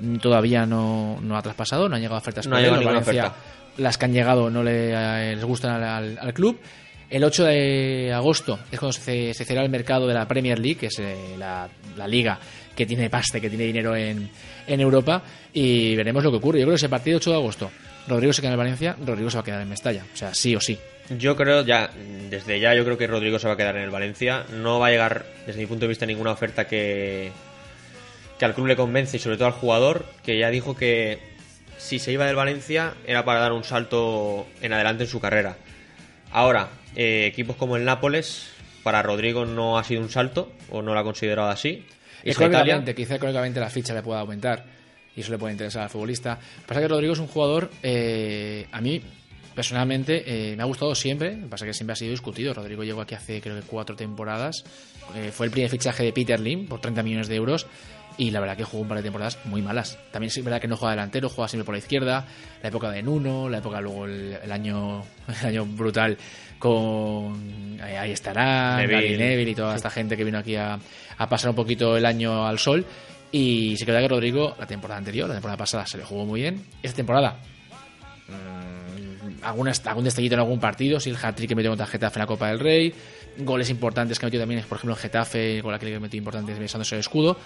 Mm, 0.00 0.16
Todavía 0.16 0.66
no, 0.66 1.18
no 1.22 1.36
ha 1.36 1.42
traspasado, 1.42 1.88
no 1.88 1.96
han 1.96 2.02
llegado 2.02 2.18
ofertas 2.18 2.46
No 2.46 2.56
ha 2.56 2.60
llegado 2.60 2.84
Valencia, 2.84 3.26
oferta. 3.26 3.36
Las 3.78 3.96
que 3.96 4.04
han 4.04 4.12
llegado 4.12 4.50
no 4.50 4.62
le, 4.62 4.92
eh, 4.92 5.34
les 5.34 5.44
gustan 5.44 5.82
al, 5.82 6.34
club. 6.34 6.58
El 7.08 7.22
8 7.24 7.44
de 7.44 8.12
agosto 8.12 8.58
es 8.70 8.78
cuando 8.78 8.92
se, 8.92 9.32
se 9.32 9.44
cierra 9.44 9.62
el 9.62 9.70
mercado 9.70 10.06
de 10.06 10.14
la 10.14 10.26
Premier 10.28 10.58
League, 10.58 10.76
que 10.76 10.86
es 10.86 10.98
eh, 10.98 11.36
la, 11.38 11.68
la 11.96 12.08
liga 12.08 12.38
que 12.74 12.84
tiene 12.84 13.08
paste, 13.08 13.40
que 13.40 13.48
tiene 13.48 13.64
dinero 13.64 13.96
en, 13.96 14.28
en 14.66 14.80
Europa, 14.80 15.22
y 15.52 15.96
veremos 15.96 16.22
lo 16.22 16.30
que 16.30 16.36
ocurre. 16.36 16.58
Yo 16.58 16.66
creo 16.66 16.74
que 16.74 16.76
ese 16.76 16.88
partido 16.88 17.16
8 17.16 17.30
de 17.30 17.36
agosto, 17.36 17.70
Rodrigo 18.06 18.32
se 18.32 18.40
queda 18.40 18.50
en 18.50 18.52
el 18.52 18.58
Valencia, 18.58 18.96
Rodrigo 19.04 19.30
se 19.30 19.36
va 19.36 19.40
a 19.40 19.44
quedar 19.44 19.60
en 19.60 19.68
Mestalla. 19.68 20.04
O 20.12 20.16
sea, 20.16 20.34
sí 20.34 20.54
o 20.54 20.60
sí. 20.60 20.78
Yo 21.10 21.36
creo, 21.36 21.64
ya, 21.64 21.90
desde 22.30 22.58
ya, 22.58 22.74
yo 22.74 22.84
creo 22.84 22.98
que 22.98 23.06
Rodrigo 23.06 23.38
se 23.38 23.46
va 23.46 23.54
a 23.54 23.56
quedar 23.56 23.76
en 23.76 23.82
el 23.82 23.90
Valencia. 23.90 24.44
No 24.52 24.80
va 24.80 24.88
a 24.88 24.90
llegar, 24.90 25.24
desde 25.46 25.60
mi 25.60 25.66
punto 25.66 25.82
de 25.82 25.88
vista, 25.88 26.06
ninguna 26.06 26.32
oferta 26.32 26.66
que, 26.66 27.30
que 28.38 28.44
al 28.44 28.54
club 28.54 28.66
le 28.66 28.76
convence 28.76 29.16
y 29.16 29.20
sobre 29.20 29.36
todo 29.36 29.46
al 29.46 29.54
jugador, 29.54 30.04
que 30.24 30.38
ya 30.38 30.50
dijo 30.50 30.76
que 30.76 31.18
si 31.78 31.98
se 31.98 32.12
iba 32.12 32.26
del 32.26 32.36
Valencia 32.36 32.94
era 33.06 33.24
para 33.24 33.40
dar 33.40 33.52
un 33.52 33.62
salto 33.62 34.46
en 34.60 34.72
adelante 34.72 35.04
en 35.04 35.10
su 35.10 35.20
carrera. 35.20 35.56
Ahora, 36.32 36.68
eh, 36.96 37.26
equipos 37.26 37.56
como 37.56 37.76
el 37.76 37.84
Nápoles, 37.84 38.48
para 38.82 39.02
Rodrigo 39.02 39.46
no 39.46 39.78
ha 39.78 39.84
sido 39.84 40.02
un 40.02 40.10
salto, 40.10 40.52
o 40.70 40.82
no 40.82 40.92
lo 40.94 41.00
ha 41.00 41.04
considerado 41.04 41.48
así. 41.48 41.86
Italia. 42.24 42.48
Económicamente, 42.48 42.94
quizá 42.94 43.14
económicamente 43.14 43.60
la 43.60 43.70
ficha 43.70 43.94
le 43.94 44.02
pueda 44.02 44.20
aumentar 44.20 44.75
y 45.16 45.20
eso 45.20 45.32
le 45.32 45.38
puede 45.38 45.52
interesar 45.52 45.82
al 45.82 45.90
futbolista. 45.90 46.38
Pasa 46.66 46.80
que 46.80 46.88
Rodrigo 46.88 47.14
es 47.14 47.18
un 47.18 47.26
jugador, 47.26 47.70
eh, 47.82 48.66
a 48.70 48.80
mí 48.80 49.02
personalmente 49.54 50.22
eh, 50.26 50.54
me 50.54 50.62
ha 50.62 50.66
gustado 50.66 50.94
siempre, 50.94 51.34
lo 51.34 51.44
que 51.44 51.48
pasa 51.48 51.64
que 51.64 51.72
siempre 51.72 51.94
ha 51.94 51.96
sido 51.96 52.10
discutido. 52.10 52.52
Rodrigo 52.52 52.84
llegó 52.84 53.00
aquí 53.00 53.14
hace 53.14 53.40
creo 53.40 53.58
que 53.58 53.66
cuatro 53.66 53.96
temporadas, 53.96 54.62
eh, 55.14 55.30
fue 55.32 55.46
el 55.46 55.52
primer 55.52 55.70
fichaje 55.70 56.04
de 56.04 56.12
Peter 56.12 56.38
Lim 56.38 56.66
por 56.68 56.80
30 56.80 57.02
millones 57.02 57.28
de 57.28 57.36
euros 57.36 57.66
y 58.18 58.30
la 58.30 58.40
verdad 58.40 58.56
que 58.56 58.64
jugó 58.64 58.82
un 58.82 58.88
par 58.88 58.98
de 58.98 59.02
temporadas 59.02 59.38
muy 59.44 59.62
malas. 59.62 59.98
También 60.12 60.28
es 60.28 60.44
verdad 60.44 60.60
que 60.60 60.68
no 60.68 60.76
juega 60.76 60.92
delantero, 60.92 61.28
juega 61.30 61.48
siempre 61.48 61.64
por 61.64 61.74
la 61.74 61.78
izquierda, 61.78 62.26
la 62.62 62.68
época 62.68 62.90
de 62.90 63.02
Nuno, 63.02 63.48
la 63.48 63.58
época 63.58 63.80
luego 63.80 64.04
el, 64.04 64.38
el 64.42 64.52
año 64.52 65.02
el 65.40 65.46
año 65.46 65.64
brutal 65.64 66.18
con 66.58 67.78
ahí, 67.82 67.94
ahí 67.94 68.12
estará 68.12 68.76
Neville. 68.76 69.16
Neville 69.16 69.50
y 69.50 69.54
toda 69.54 69.76
esta 69.76 69.90
gente 69.90 70.16
que 70.16 70.24
vino 70.24 70.38
aquí 70.38 70.56
a, 70.56 70.78
a 71.16 71.28
pasar 71.28 71.50
un 71.50 71.56
poquito 71.56 71.96
el 71.96 72.04
año 72.04 72.46
al 72.46 72.58
sol. 72.58 72.84
Y 73.38 73.76
se 73.76 73.84
queda 73.84 74.00
que 74.00 74.08
Rodrigo, 74.08 74.56
la 74.58 74.66
temporada 74.66 74.96
anterior, 74.96 75.28
la 75.28 75.34
temporada 75.34 75.58
pasada, 75.58 75.86
se 75.86 75.98
le 75.98 76.04
jugó 76.04 76.24
muy 76.24 76.40
bien. 76.40 76.64
Esta 76.82 76.96
temporada, 76.96 77.36
mm, 78.28 79.44
alguna, 79.44 79.72
algún 79.84 80.04
destellito 80.04 80.36
en 80.36 80.40
algún 80.40 80.58
partido, 80.58 80.98
sí, 80.98 81.10
el 81.10 81.16
hat-trick 81.16 81.50
que 81.50 81.54
metió 81.54 81.70
contra 81.70 81.86
Getafe 81.86 82.18
en 82.18 82.20
la 82.20 82.26
Copa 82.26 82.48
del 82.48 82.58
Rey, 82.58 82.94
goles 83.36 83.68
importantes 83.68 84.18
que 84.18 84.24
metió 84.24 84.40
también, 84.40 84.64
por 84.66 84.78
ejemplo, 84.78 84.94
en 84.94 85.00
Getafe, 85.02 85.60
con 85.60 85.70
la 85.70 85.78
que 85.78 85.84
le 85.84 86.00
metió 86.00 86.16
importantes 86.16 86.58
besándose 86.58 86.94
el 86.94 87.00
escudo. 87.00 87.36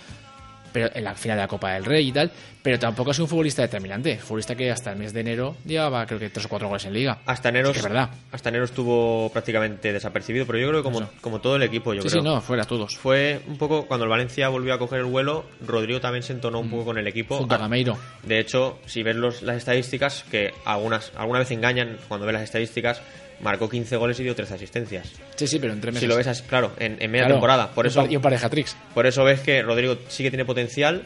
Pero 0.72 0.90
en 0.94 1.04
la 1.04 1.14
final 1.14 1.36
de 1.36 1.42
la 1.44 1.48
Copa 1.48 1.72
del 1.72 1.84
Rey 1.84 2.08
y 2.08 2.12
tal, 2.12 2.30
pero 2.62 2.78
tampoco 2.78 3.10
es 3.12 3.18
un 3.18 3.28
futbolista 3.28 3.62
determinante. 3.62 4.18
Futbolista 4.18 4.54
que 4.54 4.70
hasta 4.70 4.92
el 4.92 4.98
mes 4.98 5.12
de 5.12 5.20
enero 5.20 5.56
llevaba 5.64 6.04
creo 6.06 6.18
que 6.18 6.30
tres 6.30 6.46
o 6.46 6.48
cuatro 6.48 6.68
goles 6.68 6.84
en 6.84 6.92
liga. 6.92 7.18
Hasta 7.26 7.48
enero, 7.48 7.70
Es 7.70 7.82
verdad. 7.82 8.10
hasta 8.32 8.48
enero 8.50 8.64
estuvo 8.64 9.30
prácticamente 9.32 9.92
desapercibido, 9.92 10.46
pero 10.46 10.58
yo 10.58 10.68
creo 10.68 10.80
que 10.80 10.84
como, 10.84 11.00
Eso. 11.00 11.10
como 11.20 11.40
todo 11.40 11.56
el 11.56 11.62
equipo, 11.62 11.94
yo 11.94 12.02
Sí, 12.02 12.08
creo. 12.08 12.22
sí, 12.22 12.28
no, 12.28 12.40
fuera 12.40 12.64
todos. 12.64 12.96
Fue 12.96 13.40
un 13.46 13.56
poco 13.58 13.86
cuando 13.86 14.04
el 14.04 14.10
Valencia 14.10 14.48
volvió 14.48 14.74
a 14.74 14.78
coger 14.78 15.00
el 15.00 15.06
vuelo, 15.06 15.44
Rodrigo 15.66 16.00
también 16.00 16.22
se 16.22 16.32
entonó 16.32 16.60
un 16.60 16.70
poco 16.70 16.84
con 16.86 16.98
el 16.98 17.06
equipo. 17.06 17.36
Mm. 17.36 17.38
Junto 17.38 17.54
a 17.54 17.58
Ah, 17.58 17.60
Gameiro. 17.62 17.98
De 18.24 18.38
hecho, 18.38 18.78
si 18.86 19.02
ves 19.02 19.16
los- 19.16 19.42
las 19.42 19.56
estadísticas, 19.56 20.24
que 20.30 20.52
algunas 20.64 21.12
alguna 21.16 21.38
vez 21.40 21.50
engañan 21.50 21.96
cuando 22.08 22.26
ves 22.26 22.34
las 22.34 22.42
estadísticas, 22.42 23.00
marcó 23.42 23.68
15 23.68 23.96
goles 23.96 24.18
y 24.20 24.24
dio 24.24 24.34
13 24.34 24.54
asistencias. 24.54 25.12
Sí, 25.36 25.46
sí, 25.46 25.58
pero 25.58 25.72
en 25.72 25.80
tres 25.80 25.94
meses. 25.94 26.00
Si 26.06 26.08
lo 26.08 26.16
ves 26.16 26.26
así, 26.26 26.42
claro, 26.44 26.72
en, 26.78 26.96
en 27.00 27.10
media 27.10 27.24
Claro, 27.24 27.34
temporada. 27.36 27.70
Por 27.72 27.86
eso, 27.86 28.06
y 28.08 28.16
un 28.16 28.22
par 28.22 28.32
de 28.32 28.38
hat-tricks. 28.44 28.76
por 28.94 29.06
eso 29.06 29.24
ves 29.24 29.40
que 29.40 29.62
Rodrigo 29.62 29.96
sí 30.08 30.22
que 30.22 30.30
tiene 30.30 30.44
potencial, 30.44 31.02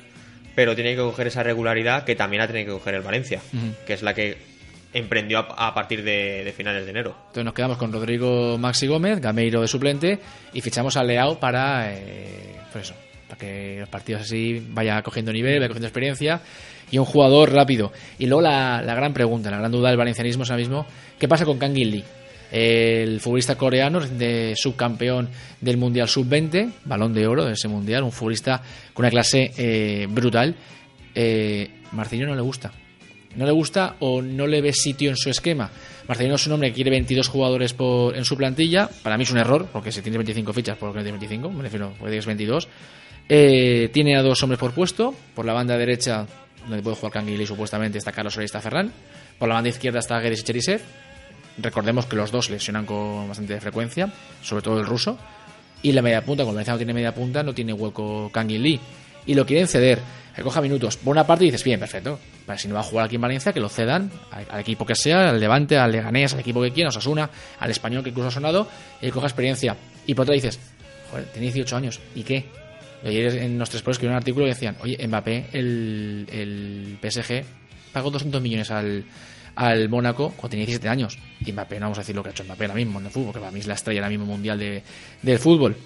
pero 0.55 0.75
tiene 0.75 0.91
que 0.93 1.01
coger 1.01 1.27
esa 1.29 1.43
regularidad 1.43 2.05
que 2.05 2.15
también 2.17 2.41
la 2.41 2.47
tiene 2.47 2.65
que 2.65 2.71
coger 2.73 2.95
el 2.95 3.03
Valencia, 3.03 3.41
que 3.87 3.93
es 3.95 4.03
la 4.03 4.15
que 4.15 4.37
emprendió 4.93 5.41
a, 5.41 5.69
a 5.69 5.75
partir 5.75 6.05
de, 6.05 6.45
de 6.45 6.53
finales 6.53 6.85
de 6.85 6.91
enero. 6.91 7.17
Entonces 7.23 7.45
nos 7.45 7.55
quedamos 7.55 7.77
con 7.79 7.93
Rodrigo 7.93 8.57
Maxi 8.59 8.87
Gómez, 8.87 9.21
Gameiro 9.21 9.61
de 9.61 9.67
suplente, 9.69 10.21
y 10.53 10.61
fichamos 10.61 10.97
a 10.97 11.03
Leao 11.03 11.41
para, 11.41 11.93
eh, 11.93 12.55
pues 12.73 12.85
eso, 12.85 12.95
para 13.27 13.39
que 13.39 13.79
los 13.81 13.89
partidos 13.89 14.23
así 14.23 14.65
vaya 14.71 15.03
cogiendo 15.03 15.33
nivel, 15.33 15.57
vaya 15.59 15.67
cogiendo 15.69 15.89
experiencia, 15.89 16.41
y 16.93 16.99
un 16.99 17.05
jugador 17.07 17.53
rápido. 17.53 17.91
Y 18.21 18.27
luego 18.27 18.43
la, 18.43 18.83
la 18.83 18.95
gran 18.95 19.13
pregunta, 19.13 19.51
la 19.51 19.59
gran 19.59 19.73
duda 19.73 19.89
del 19.89 19.99
valencianismo 19.99 20.45
es 20.45 20.51
ahora 20.51 20.61
mismo, 20.61 20.87
¿qué 21.19 21.27
pasa 21.27 21.45
con 21.45 21.59
Kang 21.59 21.75
Lee? 21.75 22.05
El 22.57 23.21
futbolista 23.21 23.57
coreano, 23.57 23.99
de 24.01 24.55
subcampeón 24.57 25.29
del 25.61 25.77
Mundial 25.77 26.09
Sub-20, 26.09 26.71
balón 26.85 27.13
de 27.13 27.27
oro 27.27 27.45
de 27.45 27.55
ese 27.55 27.67
Mundial, 27.67 28.05
un 28.05 28.13
futbolista 28.13 28.63
con 28.93 29.05
una 29.05 29.11
clase 29.11 29.51
eh, 29.57 30.07
brutal. 30.09 30.55
Eh, 31.15 31.69
Marcinho 31.91 32.27
no 32.27 32.35
le 32.37 32.43
gusta 32.43 32.71
no 33.37 33.45
le 33.47 33.53
gusta 33.53 33.97
o 34.01 34.23
no 34.23 34.47
le 34.47 34.61
ve 34.61 34.73
sitio 34.73 35.11
en 35.11 35.17
su 35.17 35.31
esquema. 35.31 35.71
Marcelino 36.09 36.37
es 36.37 36.47
un 36.47 36.53
hombre 36.53 36.69
que 36.69 36.77
quiere 36.77 36.91
22 36.91 37.29
jugadores 37.29 37.73
por, 37.73 38.17
en 38.17 38.25
su 38.25 38.37
plantilla. 38.37 38.89
Para 39.03 39.17
mí 39.17 39.25
es 39.25 39.31
un 39.31 39.39
error, 39.39 39.69
porque 39.73 39.91
si 39.91 40.03
tienes 40.03 40.19
25 40.19 40.53
fichas, 40.53 40.77
¿por 40.77 40.93
qué 40.93 40.99
no 40.99 41.03
tienes 41.03 41.21
25? 41.21 41.51
Me 41.51 41.63
refiero, 41.63 41.95
porque 41.99 42.11
tienes 42.11 42.27
22. 42.27 42.69
Eh, 43.29 43.91
tiene 43.93 44.17
a 44.17 44.23
dos 44.23 44.43
hombres 44.43 44.59
por 44.59 44.73
puesto. 44.73 45.15
Por 45.35 45.47
la 45.47 45.53
banda 45.53 45.77
derecha, 45.77 46.27
donde 46.69 46.83
puede 46.83 46.97
jugar 46.97 47.13
Canguilí 47.13 47.47
supuestamente, 47.47 47.99
está 47.99 48.13
Carlos 48.13 48.35
Soler 48.35 48.45
y 48.45 48.47
está 48.47 48.61
Ferran. 48.61 48.93
Por 49.39 49.49
la 49.49 49.55
banda 49.55 49.71
izquierda 49.71 49.99
está 49.99 50.21
Guedes 50.21 50.41
y 50.41 50.45
Cherisev. 50.45 50.81
Recordemos 51.59 52.07
que 52.07 52.17
los 52.17 52.33
dos 52.33 52.51
lesionan 52.51 52.85
con 52.85 53.29
bastante 53.29 53.61
frecuencia, 53.61 54.13
sobre 54.43 54.63
todo 54.63 54.81
el 54.81 54.87
ruso. 54.87 55.19
Y 55.83 55.93
la 55.93 56.03
media 56.03 56.25
punta, 56.25 56.43
el 56.43 56.49
Valencia 56.49 56.73
no 56.73 56.79
tiene 56.79 56.95
media 56.95 57.15
punta, 57.15 57.43
no 57.43 57.55
tiene 57.55 57.73
hueco 57.73 58.31
Kangin 58.33 58.63
Lee. 58.63 58.81
Y 59.27 59.35
lo 59.35 59.47
quieren 59.47 59.69
ceder, 59.69 60.01
que 60.35 60.43
coja 60.43 60.61
minutos. 60.61 60.97
Por 60.97 61.13
una 61.13 61.27
parte 61.27 61.45
dices, 61.45 61.63
bien, 61.63 61.79
perfecto. 61.79 62.19
Vale, 62.47 62.59
si 62.59 62.69
no 62.69 62.75
va 62.75 62.81
a 62.81 62.85
jugar 62.85 63.07
aquí 63.07 63.15
en 63.15 63.21
Valencia, 63.21 63.53
que 63.53 63.61
lo 63.61 63.69
cedan 63.69 64.11
al, 64.31 64.61
equipo 64.61 64.85
que 64.85 64.95
sea, 64.95 65.31
al 65.31 65.39
Levante, 65.39 65.79
al 65.79 65.93
Leganés, 65.93 66.35
al 66.35 66.41
equipo 66.41 66.61
que 66.61 66.73
quiera, 66.73 66.89
Osasuna, 66.89 67.31
al 67.59 67.71
español 67.71 68.03
que 68.03 68.11
incluso 68.11 68.29
ha 68.29 68.33
sonado, 68.33 68.69
y 69.01 69.11
coja 69.11 69.27
experiencia. 69.27 69.77
Y 70.07 70.15
por 70.15 70.25
otra 70.25 70.35
dices, 70.35 70.59
joder, 71.11 71.27
tiene 71.27 71.47
18 71.47 71.77
años, 71.77 72.01
¿y 72.15 72.23
qué? 72.23 72.47
Ayer 73.05 73.37
en 73.37 73.59
los 73.59 73.69
tres 73.69 73.83
polos 73.83 73.99
que 73.99 74.07
un 74.07 74.15
artículo 74.15 74.47
que 74.47 74.53
decían, 74.53 74.77
oye, 74.83 74.99
Mbappé, 75.07 75.51
el, 75.53 76.27
el 76.33 76.99
PSG, 77.03 77.45
pagó 77.93 78.11
200 78.11 78.41
millones 78.41 78.71
al, 78.71 79.05
al 79.57 79.89
Mónaco 79.89 80.31
cuando 80.37 80.51
tenía 80.51 80.67
17 80.67 80.89
años. 80.89 81.19
Y 81.45 81.53
Mbappé, 81.53 81.77
no 81.77 81.87
vamos 81.87 81.99
a 81.99 82.01
decir 82.03 82.15
lo 82.15 82.23
que 82.23 82.31
ha 82.31 82.33
hecho 82.33 82.45
Mbappé 82.45 82.65
ahora 82.65 82.75
mismo 82.75 83.01
en 83.01 83.07
el 83.07 83.13
fútbol, 83.13 83.33
que 83.33 83.41
para 83.41 83.51
mí 83.51 83.61
es 83.61 83.67
la 83.67 83.75
estrella 83.75 84.01
ahora 84.01 84.11
mismo 84.11 84.27
mundial 84.27 84.59
de, 84.59 84.83
del 85.23 85.39
fútbol. 85.39 85.77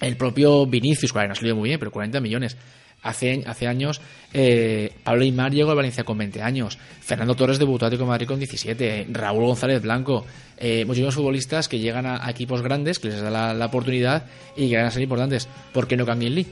El 0.00 0.16
propio 0.16 0.66
Vinicius, 0.66 1.12
que 1.12 1.28
no 1.28 1.34
salió 1.34 1.56
muy 1.56 1.68
bien, 1.68 1.78
pero 1.78 1.90
40 1.90 2.20
millones. 2.20 2.56
Hace, 3.02 3.44
hace 3.46 3.66
años, 3.66 4.00
eh, 4.32 4.90
Pablo 5.04 5.24
Aymar 5.24 5.52
llegó 5.52 5.70
al 5.70 5.76
Valencia 5.76 6.04
con 6.04 6.16
20 6.16 6.40
años. 6.40 6.78
Fernando 7.00 7.34
Torres 7.34 7.58
debutó 7.58 7.84
Atlético 7.84 8.06
de 8.06 8.10
Madrid 8.10 8.26
con 8.26 8.38
17. 8.38 9.08
Raúl 9.10 9.44
González 9.44 9.82
Blanco. 9.82 10.24
Eh, 10.56 10.86
muchísimos 10.86 11.14
futbolistas 11.14 11.68
que 11.68 11.78
llegan 11.78 12.06
a, 12.06 12.30
equipos 12.30 12.62
grandes, 12.62 12.98
que 12.98 13.08
les 13.08 13.20
da 13.20 13.30
la, 13.30 13.52
la 13.52 13.66
oportunidad 13.66 14.24
y 14.56 14.70
que 14.70 14.76
van 14.76 14.86
a 14.86 14.90
ser 14.90 15.02
importantes. 15.02 15.48
¿Por 15.72 15.86
qué 15.86 15.98
no 15.98 16.06
Kangin 16.06 16.34
Lee? 16.34 16.46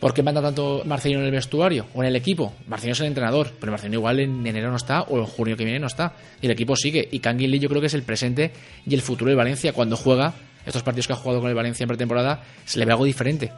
¿Por 0.00 0.12
qué 0.12 0.22
manda 0.22 0.42
tanto 0.42 0.82
Marcelino 0.84 1.20
en 1.20 1.26
el 1.26 1.32
vestuario 1.32 1.86
o 1.94 2.02
en 2.02 2.08
el 2.08 2.16
equipo? 2.16 2.52
Marcelino 2.66 2.92
es 2.92 3.00
el 3.00 3.06
entrenador, 3.06 3.52
pero 3.58 3.72
Marcelino 3.72 3.98
igual 3.98 4.20
en 4.20 4.46
enero 4.46 4.70
no 4.70 4.76
está 4.76 5.02
o 5.02 5.18
en 5.18 5.24
junio 5.24 5.56
que 5.56 5.64
viene 5.64 5.78
no 5.78 5.86
está. 5.86 6.14
Y 6.42 6.46
el 6.46 6.52
equipo 6.52 6.76
sigue. 6.76 7.08
Y 7.10 7.20
Kangin 7.20 7.50
Lee 7.50 7.58
yo 7.58 7.68
creo 7.68 7.80
que 7.80 7.86
es 7.86 7.94
el 7.94 8.02
presente 8.02 8.52
y 8.86 8.94
el 8.94 9.02
futuro 9.02 9.30
del 9.30 9.36
Valencia. 9.36 9.72
Cuando 9.72 9.96
juega, 9.96 10.34
estos 10.66 10.82
partidos 10.82 11.06
que 11.06 11.12
ha 11.14 11.16
jugado 11.16 11.40
con 11.40 11.48
el 11.48 11.56
Valencia 11.56 11.84
en 11.84 11.88
pretemporada, 11.88 12.42
se 12.64 12.78
le 12.78 12.84
ve 12.84 12.92
algo 12.92 13.04
diferente. 13.04 13.50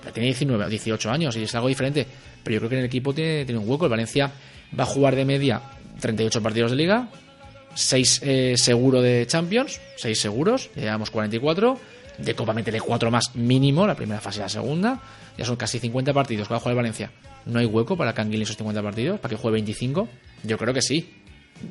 Pero 0.00 0.12
tiene 0.12 0.26
19 0.26 0.64
o 0.64 0.68
18 0.68 1.10
años 1.10 1.36
y 1.36 1.42
es 1.42 1.54
algo 1.54 1.68
diferente. 1.68 2.06
Pero 2.42 2.54
yo 2.54 2.60
creo 2.60 2.70
que 2.70 2.76
en 2.76 2.80
el 2.80 2.86
equipo 2.86 3.14
tiene, 3.14 3.44
tiene 3.44 3.60
un 3.60 3.68
hueco. 3.68 3.84
El 3.84 3.90
Valencia 3.90 4.32
va 4.78 4.84
a 4.84 4.86
jugar 4.86 5.14
de 5.14 5.24
media 5.24 5.60
38 6.00 6.42
partidos 6.42 6.70
de 6.72 6.76
liga, 6.76 7.08
6 7.74 8.20
eh, 8.24 8.54
seguro 8.56 9.02
de 9.02 9.26
Champions, 9.26 9.80
6 9.96 10.18
seguros, 10.18 10.70
ya 10.74 10.82
llevamos 10.82 11.10
44. 11.10 11.78
De 12.18 12.34
Copa 12.34 12.52
métele 12.52 12.80
4 12.80 13.10
más 13.10 13.34
mínimo, 13.34 13.86
la 13.86 13.94
primera 13.96 14.20
fase 14.20 14.38
y 14.38 14.42
la 14.42 14.48
segunda. 14.48 15.00
Ya 15.36 15.44
son 15.44 15.56
casi 15.56 15.78
50 15.80 16.12
partidos 16.12 16.46
que 16.48 16.54
va 16.54 16.58
a 16.58 16.60
jugar 16.60 16.76
Valencia. 16.76 17.10
¿No 17.46 17.58
hay 17.58 17.66
hueco 17.66 17.96
para 17.96 18.12
Canguil 18.14 18.42
esos 18.42 18.56
50 18.56 18.82
partidos? 18.82 19.18
¿Para 19.20 19.30
que 19.30 19.36
juegue 19.36 19.54
25? 19.54 20.08
Yo 20.44 20.56
creo 20.56 20.72
que 20.72 20.82
sí. 20.82 21.10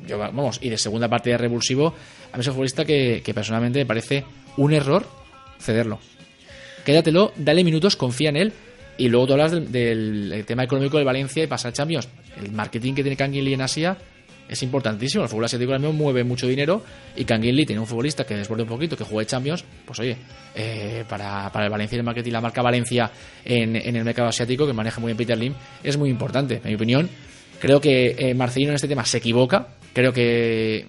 Vamos, 0.08 0.58
y 0.62 0.68
de 0.70 0.78
segunda 0.78 1.08
partida 1.08 1.36
revulsivo, 1.38 1.94
a 2.32 2.36
mí 2.36 2.40
es 2.40 2.46
un 2.48 2.54
futbolista 2.54 2.84
que, 2.84 3.22
que 3.24 3.32
personalmente 3.34 3.78
me 3.78 3.86
parece 3.86 4.24
un 4.56 4.72
error 4.72 5.06
cederlo. 5.60 5.98
Quédatelo, 6.84 7.32
dale 7.36 7.64
minutos, 7.64 7.96
confía 7.96 8.28
en 8.30 8.36
él. 8.36 8.52
Y 8.96 9.08
luego 9.08 9.26
tú 9.26 9.32
hablas 9.32 9.52
del, 9.52 9.72
del- 9.72 10.44
tema 10.46 10.64
económico 10.64 10.96
del 10.98 11.06
Valencia 11.06 11.42
y 11.42 11.46
pasa 11.46 11.68
a 11.68 11.72
Champions. 11.72 12.08
El 12.40 12.52
marketing 12.52 12.94
que 12.94 13.02
tiene 13.02 13.42
Lee 13.42 13.54
en 13.54 13.62
Asia 13.62 13.96
es 14.48 14.62
importantísimo. 14.62 15.24
El 15.24 15.28
fútbol 15.28 15.44
asiático 15.44 15.72
mismo 15.72 15.92
mueve 15.92 16.24
mucho 16.24 16.46
dinero 16.46 16.82
y 17.16 17.24
Kangin 17.24 17.56
Lee 17.56 17.66
tiene 17.66 17.80
un 17.80 17.86
futbolista 17.86 18.24
que 18.24 18.36
desborde 18.36 18.62
un 18.62 18.68
poquito, 18.68 18.96
que 18.96 19.04
juegue 19.04 19.26
Champions. 19.26 19.64
Pues 19.84 19.98
oye, 20.00 20.16
eh, 20.54 21.04
para, 21.08 21.50
para 21.50 21.66
el 21.66 21.70
Valencia 21.70 21.96
y 21.96 21.98
el 22.00 22.04
marketing, 22.04 22.32
la 22.32 22.40
marca 22.40 22.62
Valencia 22.62 23.10
en, 23.44 23.76
en 23.76 23.96
el 23.96 24.04
mercado 24.04 24.28
asiático, 24.28 24.66
que 24.66 24.72
maneja 24.72 25.00
muy 25.00 25.08
bien 25.08 25.16
Peter 25.16 25.38
Lim, 25.38 25.54
es 25.82 25.96
muy 25.96 26.10
importante. 26.10 26.60
En 26.62 26.68
mi 26.68 26.74
opinión, 26.74 27.08
creo 27.58 27.80
que 27.80 28.14
eh, 28.18 28.34
Marcelino 28.34 28.70
en 28.70 28.76
este 28.76 28.88
tema 28.88 29.04
se 29.04 29.18
equivoca. 29.18 29.68
Creo 29.92 30.12
que 30.12 30.86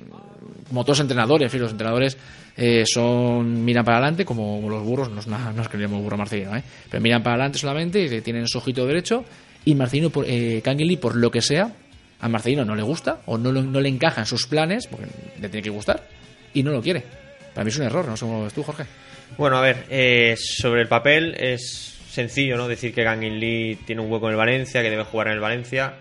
como 0.67 0.83
todos 0.83 0.99
entrenadores, 0.99 1.45
en 1.45 1.51
fin, 1.51 1.61
los 1.61 1.71
entrenadores 1.71 2.17
eh, 2.57 2.83
son 2.85 3.63
miran 3.63 3.85
para 3.85 3.97
adelante 3.97 4.25
como 4.25 4.67
los 4.67 4.83
burros, 4.83 5.11
no 5.11 5.19
es, 5.19 5.27
nada, 5.27 5.53
no 5.53 5.61
es 5.61 5.67
que 5.67 5.77
le 5.77 5.85
burro 5.85 6.17
Marcelino, 6.17 6.51
pero 6.89 7.01
miran 7.01 7.21
para 7.21 7.35
adelante 7.35 7.59
solamente 7.59 8.03
y 8.03 8.21
tienen 8.21 8.47
su 8.47 8.57
ojito 8.57 8.85
derecho 8.85 9.23
y 9.63 9.75
Marcelino, 9.75 10.09
por, 10.09 10.25
Kangin 10.25 10.87
Lee, 10.87 10.97
por 10.97 11.15
lo 11.15 11.29
que 11.29 11.41
sea, 11.41 11.71
a 12.25 12.27
Marcelino 12.27 12.65
no 12.65 12.75
le 12.75 12.81
gusta 12.81 13.19
o 13.27 13.37
no, 13.37 13.51
no 13.51 13.79
le 13.79 13.87
encaja 13.87 14.21
en 14.21 14.25
sus 14.25 14.47
planes, 14.47 14.87
porque 14.87 15.05
le 15.39 15.47
tiene 15.47 15.61
que 15.61 15.69
gustar, 15.69 16.07
y 16.55 16.63
no 16.63 16.71
lo 16.71 16.81
quiere. 16.81 17.03
Para 17.53 17.63
mí 17.63 17.69
es 17.69 17.77
un 17.77 17.85
error, 17.85 18.07
no 18.07 18.17
sé 18.17 18.25
cómo 18.25 18.43
ves 18.43 18.53
tú, 18.53 18.63
Jorge. 18.63 18.85
Bueno, 19.37 19.57
a 19.57 19.61
ver, 19.61 19.85
eh, 19.91 20.35
sobre 20.35 20.81
el 20.81 20.87
papel 20.87 21.35
es 21.37 21.93
sencillo, 22.09 22.57
¿no? 22.57 22.67
Decir 22.67 22.95
que 22.95 23.03
Gangin 23.03 23.39
Lee 23.39 23.77
tiene 23.85 24.01
un 24.01 24.11
hueco 24.11 24.25
en 24.25 24.31
el 24.31 24.37
Valencia, 24.37 24.81
que 24.81 24.89
debe 24.89 25.03
jugar 25.03 25.27
en 25.27 25.33
el 25.33 25.39
Valencia. 25.39 25.93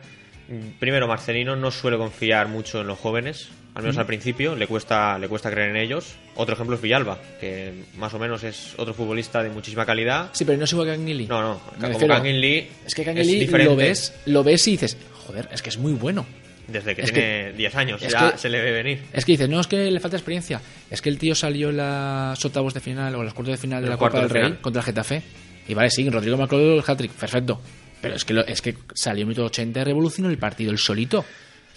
Mm, 0.49 0.79
Primero, 0.79 1.07
Marcelino 1.07 1.57
no 1.57 1.71
suele 1.71 1.99
confiar 1.99 2.49
mucho 2.49 2.81
en 2.81 2.87
los 2.87 2.99
jóvenes, 2.99 3.51
al 3.75 3.83
menos 3.83 3.99
al 3.99 4.07
principio, 4.07 4.55
le 4.57 4.67
cuesta, 4.67 5.19
le 5.19 5.29
cuesta 5.29 5.51
creer 5.51 5.71
en 5.71 5.77
ellos. 5.77 6.15
Otro 6.37 6.55
ejemplo 6.55 6.77
es 6.77 6.81
Villalba, 6.81 7.19
que 7.41 7.73
más 7.97 8.15
o 8.15 8.19
menos 8.19 8.45
es 8.45 8.73
otro 8.79 8.95
futbolista 8.95 9.43
de 9.43 9.51
muchísima 9.51 9.85
calidad. 9.85 10.31
Sí, 10.33 10.45
pero 10.45 10.57
no 10.57 10.65
es 10.65 10.73
igual 10.73 10.87
que 10.89 10.95
Kangin 10.95 11.19
Lee. 11.19 11.27
No, 11.27 11.43
no, 11.43 11.61
como 11.81 11.99
Gangin 11.99 12.41
Lee 12.41 12.69
Es 12.87 12.95
que 12.95 13.05
Kangin 13.05 13.23
es 13.23 13.27
Lee 13.27 13.65
lo 13.65 13.75
ves, 13.77 14.15
lo 14.27 14.45
ves 14.45 14.67
y 14.69 14.73
dices, 14.73 14.97
joder, 15.27 15.49
es 15.53 15.63
que 15.63 15.71
es 15.71 15.79
muy 15.79 15.93
bueno. 15.93 16.27
desde 16.67 16.95
que 16.97 17.03
es 17.03 17.13
tiene 17.13 17.53
10 17.53 17.75
años, 17.77 18.01
ya 18.01 18.33
que- 18.33 18.39
se 18.39 18.49
le 18.49 18.59
ve 18.63 18.73
venir. 18.73 19.03
Es 19.13 19.25
que 19.27 19.33
dices, 19.33 19.49
no, 19.51 19.61
es 19.61 19.67
que 19.67 19.91
le 19.91 20.01
falta 20.01 20.17
experiencia. 20.17 20.63
Es 20.91 21.03
que 21.03 21.11
el 21.11 21.19
tío 21.19 21.35
salió 21.35 21.69
en 21.69 21.77
las 21.77 22.43
octavos 22.43 22.73
de 22.73 22.81
final 22.81 23.15
o 23.15 23.19
en 23.19 23.25
los 23.27 23.35
cuartos 23.35 23.53
de 23.53 23.59
final 23.61 23.83
de 23.83 23.87
En 23.89 23.91
la 23.91 23.97
Copa 23.99 24.19
del 24.19 24.29
de 24.29 24.33
Rey 24.35 24.43
final. 24.45 24.61
contra 24.63 24.81
el 24.81 24.87
Getafe. 24.87 25.23
Y 25.69 25.75
vale, 25.75 25.91
sí, 25.91 26.09
Rodrigo 26.09 26.37
marcó 26.39 26.57
el 26.59 26.83
hat-trick, 26.87 27.13
perfecto. 27.13 27.61
Pero 28.01 28.15
es 28.17 28.25
que, 28.25 28.33
lo- 28.35 28.47
es 28.47 28.63
que 28.63 28.77
salió 28.95 29.23
en 29.23 29.29
minuto 29.29 29.45
80 29.47 29.81
y 29.81 29.85
revolucionó 29.85 30.31
el 30.31 30.39
partido, 30.39 30.71
el 30.73 30.79
solito. 30.79 31.25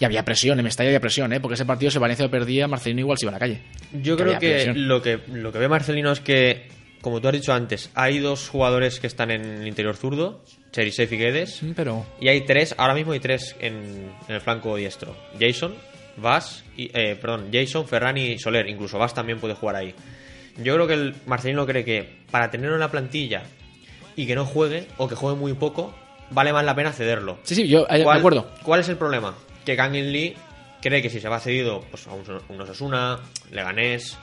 Y 0.00 0.04
había 0.06 0.24
presión, 0.24 0.58
en 0.58 0.64
Mestalla 0.64 0.88
había 0.88 1.00
presión, 1.00 1.32
¿eh? 1.32 1.40
Porque 1.40 1.54
ese 1.54 1.66
partido, 1.66 1.90
si 1.90 1.98
Valencia 1.98 2.24
lo 2.24 2.30
perdía, 2.30 2.66
Marcelino 2.68 3.00
igual 3.00 3.18
se 3.18 3.24
iba 3.26 3.30
a 3.30 3.34
la 3.34 3.38
calle. 3.40 3.60
Yo 3.92 4.16
Que 4.16 4.22
creo 4.22 4.38
que 4.38 4.50
presión. 4.52 4.88
lo, 4.88 5.02
que 5.02 5.18
lo 5.32 5.52
que 5.52 5.58
ve 5.58 5.68
Marcelino 5.68 6.12
es 6.12 6.20
que, 6.20 6.68
como 7.00 7.20
tú 7.20 7.28
has 7.28 7.34
dicho 7.34 7.52
antes, 7.52 7.90
hay 7.94 8.18
dos 8.18 8.48
jugadores 8.48 9.00
que 9.00 9.06
están 9.06 9.30
en 9.30 9.44
el 9.44 9.66
interior 9.66 9.96
zurdo, 9.96 10.42
Cherisev 10.72 11.12
y 11.12 11.16
Guedes, 11.16 11.62
Pero 11.76 12.06
y 12.20 12.28
hay 12.28 12.42
tres, 12.42 12.74
ahora 12.78 12.94
mismo 12.94 13.12
hay 13.12 13.20
tres 13.20 13.56
en, 13.60 14.10
en 14.28 14.34
el 14.34 14.40
flanco 14.40 14.76
diestro. 14.76 15.16
Jason, 15.38 15.74
Vas, 16.16 16.64
y, 16.76 16.90
eh, 16.92 17.16
perdón, 17.20 17.50
Jason, 17.52 17.86
Ferran 17.86 18.16
y 18.16 18.38
Soler, 18.38 18.68
incluso 18.68 18.98
Vas 18.98 19.14
también 19.14 19.38
puede 19.38 19.54
jugar 19.54 19.76
ahí. 19.76 19.94
Yo 20.56 20.74
creo 20.74 20.86
que 20.86 20.94
el 20.94 21.14
Marcelino 21.26 21.64
cree 21.66 21.84
que 21.84 22.18
para 22.30 22.50
tenerlo 22.50 22.74
en 22.74 22.80
la 22.80 22.90
plantilla 22.90 23.44
y 24.16 24.26
que 24.26 24.34
no 24.34 24.44
juegue, 24.44 24.88
o 24.96 25.06
que 25.06 25.14
juegue 25.14 25.38
muy 25.38 25.54
poco, 25.54 25.94
vale 26.30 26.52
más 26.52 26.64
la 26.64 26.74
pena 26.74 26.92
cederlo. 26.92 27.38
Sí, 27.44 27.54
sí, 27.54 27.68
yo 27.68 27.86
eh, 27.88 27.98
de 27.98 28.04
¿Cuál, 28.04 28.18
acuerdo. 28.18 28.50
¿Cuál 28.64 28.80
es 28.80 28.88
el 28.88 28.96
problema? 28.96 29.36
Que 29.64 29.76
Kangin 29.76 30.12
Lee 30.12 30.34
cree 30.82 31.00
que 31.00 31.10
si 31.10 31.20
se 31.20 31.28
va 31.28 31.38
cedido 31.38 31.82
pues, 31.90 32.06
a 32.08 32.12
un, 32.12 32.24
un 32.48 32.60
Osasuna, 32.60 33.20
Leganés, 33.52 34.18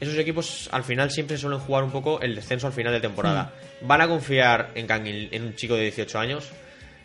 esos 0.00 0.16
equipos 0.18 0.68
al 0.72 0.84
final 0.84 1.10
siempre 1.10 1.38
suelen 1.38 1.58
jugar 1.60 1.84
un 1.84 1.90
poco 1.90 2.20
el 2.20 2.34
descenso 2.34 2.66
al 2.66 2.72
final 2.72 2.92
de 2.92 3.00
temporada. 3.00 3.52
Van 3.82 4.00
a 4.00 4.08
confiar 4.08 4.70
en 4.74 4.86
Kangin, 4.86 5.28
en 5.30 5.42
un 5.44 5.54
chico 5.54 5.74
de 5.74 5.82
18 5.82 6.18
años. 6.18 6.50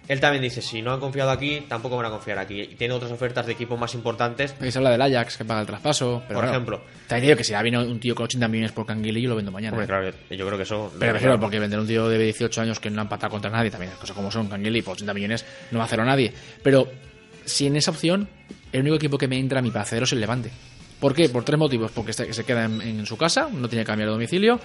Él 0.07 0.19
también 0.19 0.41
dice, 0.41 0.61
si 0.61 0.81
no 0.81 0.91
han 0.91 0.99
confiado 0.99 1.29
aquí, 1.29 1.63
tampoco 1.69 1.95
van 1.95 2.07
a 2.07 2.09
confiar 2.09 2.37
aquí. 2.39 2.59
Y 2.61 2.75
tiene 2.75 2.93
otras 2.93 3.11
ofertas 3.11 3.45
de 3.45 3.53
equipos 3.53 3.79
más 3.79 3.93
importantes. 3.93 4.53
Aquí 4.59 4.71
se 4.71 4.79
habla 4.79 4.89
del 4.89 5.01
Ajax 5.01 5.37
que 5.37 5.45
paga 5.45 5.61
el 5.61 5.67
traspaso. 5.67 6.23
Pero 6.27 6.39
Por 6.39 6.49
ejemplo. 6.49 6.81
Te 7.07 7.21
digo 7.21 7.37
que 7.37 7.43
si 7.43 7.53
ha 7.53 7.61
venido 7.61 7.83
un 7.83 7.99
tío 7.99 8.15
con 8.15 8.25
80 8.25 8.47
millones 8.47 8.71
por 8.71 8.85
Canguili, 8.85 9.21
yo 9.21 9.29
lo 9.29 9.35
vendo 9.35 9.51
mañana. 9.51 9.81
¿eh? 9.81 9.85
claro, 9.85 10.11
yo 10.29 10.45
creo 10.45 10.57
que 10.57 10.63
eso... 10.63 10.91
Pero 10.99 11.13
prefiero, 11.13 11.39
porque 11.39 11.59
vender 11.59 11.79
un 11.79 11.87
tío 11.87 12.09
de 12.09 12.17
18 12.17 12.61
años 12.61 12.79
que 12.79 12.89
no 12.89 12.99
ha 12.99 13.03
empatado 13.03 13.31
contra 13.31 13.51
nadie, 13.51 13.69
también 13.69 13.91
las 13.91 13.99
cosas 13.99 14.15
como 14.15 14.31
son, 14.31 14.49
Canguili 14.49 14.81
por 14.81 14.93
80 14.93 15.13
millones 15.13 15.45
no 15.69 15.77
va 15.77 15.83
a 15.83 15.87
hacerlo 15.87 16.03
nadie. 16.03 16.33
Pero 16.61 16.89
si 17.45 17.67
en 17.67 17.75
esa 17.75 17.91
opción, 17.91 18.27
el 18.71 18.81
único 18.81 18.95
equipo 18.95 19.17
que 19.17 19.27
me 19.27 19.37
entra 19.37 19.59
a 19.59 19.61
mi 19.61 19.71
para 19.71 19.85
es 19.85 20.11
el 20.11 20.19
Levante. 20.19 20.51
¿Por 21.01 21.13
qué? 21.13 21.27
Por 21.27 21.43
tres 21.43 21.59
motivos. 21.59 21.91
Porque 21.91 22.13
se, 22.13 22.27
queda 22.45 22.63
en, 22.63 23.05
su 23.05 23.17
casa, 23.17 23.49
no 23.51 23.67
tiene 23.67 23.83
que 23.83 23.87
cambiar 23.87 24.07
de 24.07 24.13
domicilio, 24.13 24.57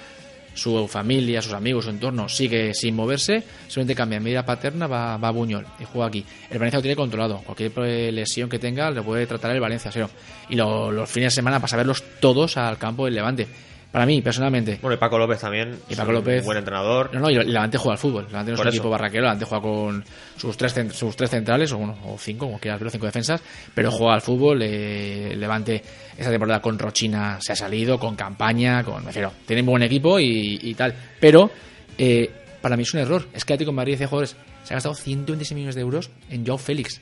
su 0.55 0.87
familia, 0.87 1.43
sus 1.43 1.53
amigos, 1.55 1.85
su 1.87 1.91
entorno 1.91 2.29
sigue 2.29 2.73
sin 2.73 2.95
moverse, 2.95 3.43
solamente 3.69 3.95
cambia 3.95 4.19
en 4.19 4.23
medida 4.23 4.47
paterna, 4.47 4.87
va, 4.87 5.17
va 5.17 5.29
a 5.29 5.31
Buñol 5.33 5.67
y 5.81 5.85
juega 5.85 6.07
aquí. 6.09 6.25
El 6.51 6.59
Valencia 6.59 6.79
lo 6.79 6.83
tiene 6.83 6.97
controlado, 6.97 7.39
cualquier 7.39 7.73
eh, 7.79 8.13
lesión 8.13 8.49
que 8.49 8.59
tenga 8.59 8.91
lo 8.91 9.03
puede 9.05 9.27
tratar 9.27 9.51
el 9.51 9.61
Valencia, 9.61 9.91
cero. 9.93 10.09
Y 10.49 10.57
lo- 10.57 10.91
los 10.93 11.11
fines 11.11 11.33
de 11.33 11.37
semana 11.37 11.59
pasa 11.61 11.77
a 11.77 11.79
verlos 11.79 12.03
todos 12.21 12.57
al 12.57 12.79
campo 12.79 13.05
del 13.07 13.15
Levante. 13.15 13.47
Para 13.93 14.05
mí, 14.05 14.21
personalmente, 14.21 14.79
Bueno, 14.83 14.95
y 14.97 14.99
Paco 14.99 15.17
López 15.17 15.41
también. 15.41 15.79
Y 15.89 15.95
Paco 15.95 16.11
un 16.11 16.17
López- 16.17 16.45
buen 16.45 16.59
entrenador. 16.59 17.11
no, 17.15 17.21
no, 17.21 17.31
y 17.31 17.35
Levante 17.35 17.79
juega 17.79 17.93
al 17.93 17.99
fútbol. 17.99 18.27
Levante 18.27 18.51
no 18.51 18.55
es 18.57 18.61
un 18.61 18.69
equipo 18.69 18.91
barraquero. 18.91 19.23
Levante 19.23 19.45
juega 19.47 19.63
con 19.63 20.05
sus 20.37 20.55
tres, 20.57 20.75
sus 20.93 21.17
tres 21.17 21.31
centrales, 21.31 21.73
o, 21.73 21.79
bueno, 21.79 21.97
o 22.05 22.19
cinco, 22.19 22.47
como 22.47 22.59
quieras 22.59 22.79
verlo, 22.79 22.91
cinco 22.91 23.07
defensas, 23.07 23.41
pero 23.75 23.91
juega 23.91 24.15
al 24.15 24.21
fútbol. 24.21 24.61
eh, 24.63 25.35
Levante 25.37 25.83
esta 26.19 26.31
temporada 26.31 26.61
con 26.61 26.79
Rochina 26.79 27.39
se 27.41 27.53
ha 27.53 27.57
salido, 27.57 27.99
con 27.99 28.17
campaña, 28.17 28.85
con. 28.85 29.01
Me 29.01 29.07
refiero, 29.07 29.33
tienen 29.47 29.65
buen 29.65 29.83
equipo 29.83 30.21
y, 30.21 30.59
y 30.63 30.75
tal. 30.75 30.95
Pero 31.19 31.51
eh, 31.97 32.31
para 32.61 32.77
mí 32.77 32.83
es 32.83 32.93
un 32.93 33.01
error. 33.01 33.27
Es 33.33 33.45
que 33.47 33.55
Atlético 33.55 33.71
de 33.71 33.77
Madrid 33.77 33.93
dice 33.95 34.07
jugadores, 34.07 34.37
se 34.65 34.75
ha 34.75 34.77
gastado 34.77 34.95
126 34.95 35.55
millones 35.55 35.75
de 35.75 35.81
euros 35.81 36.11
en 36.29 36.45
Joao 36.45 36.59
Félix. 36.59 37.01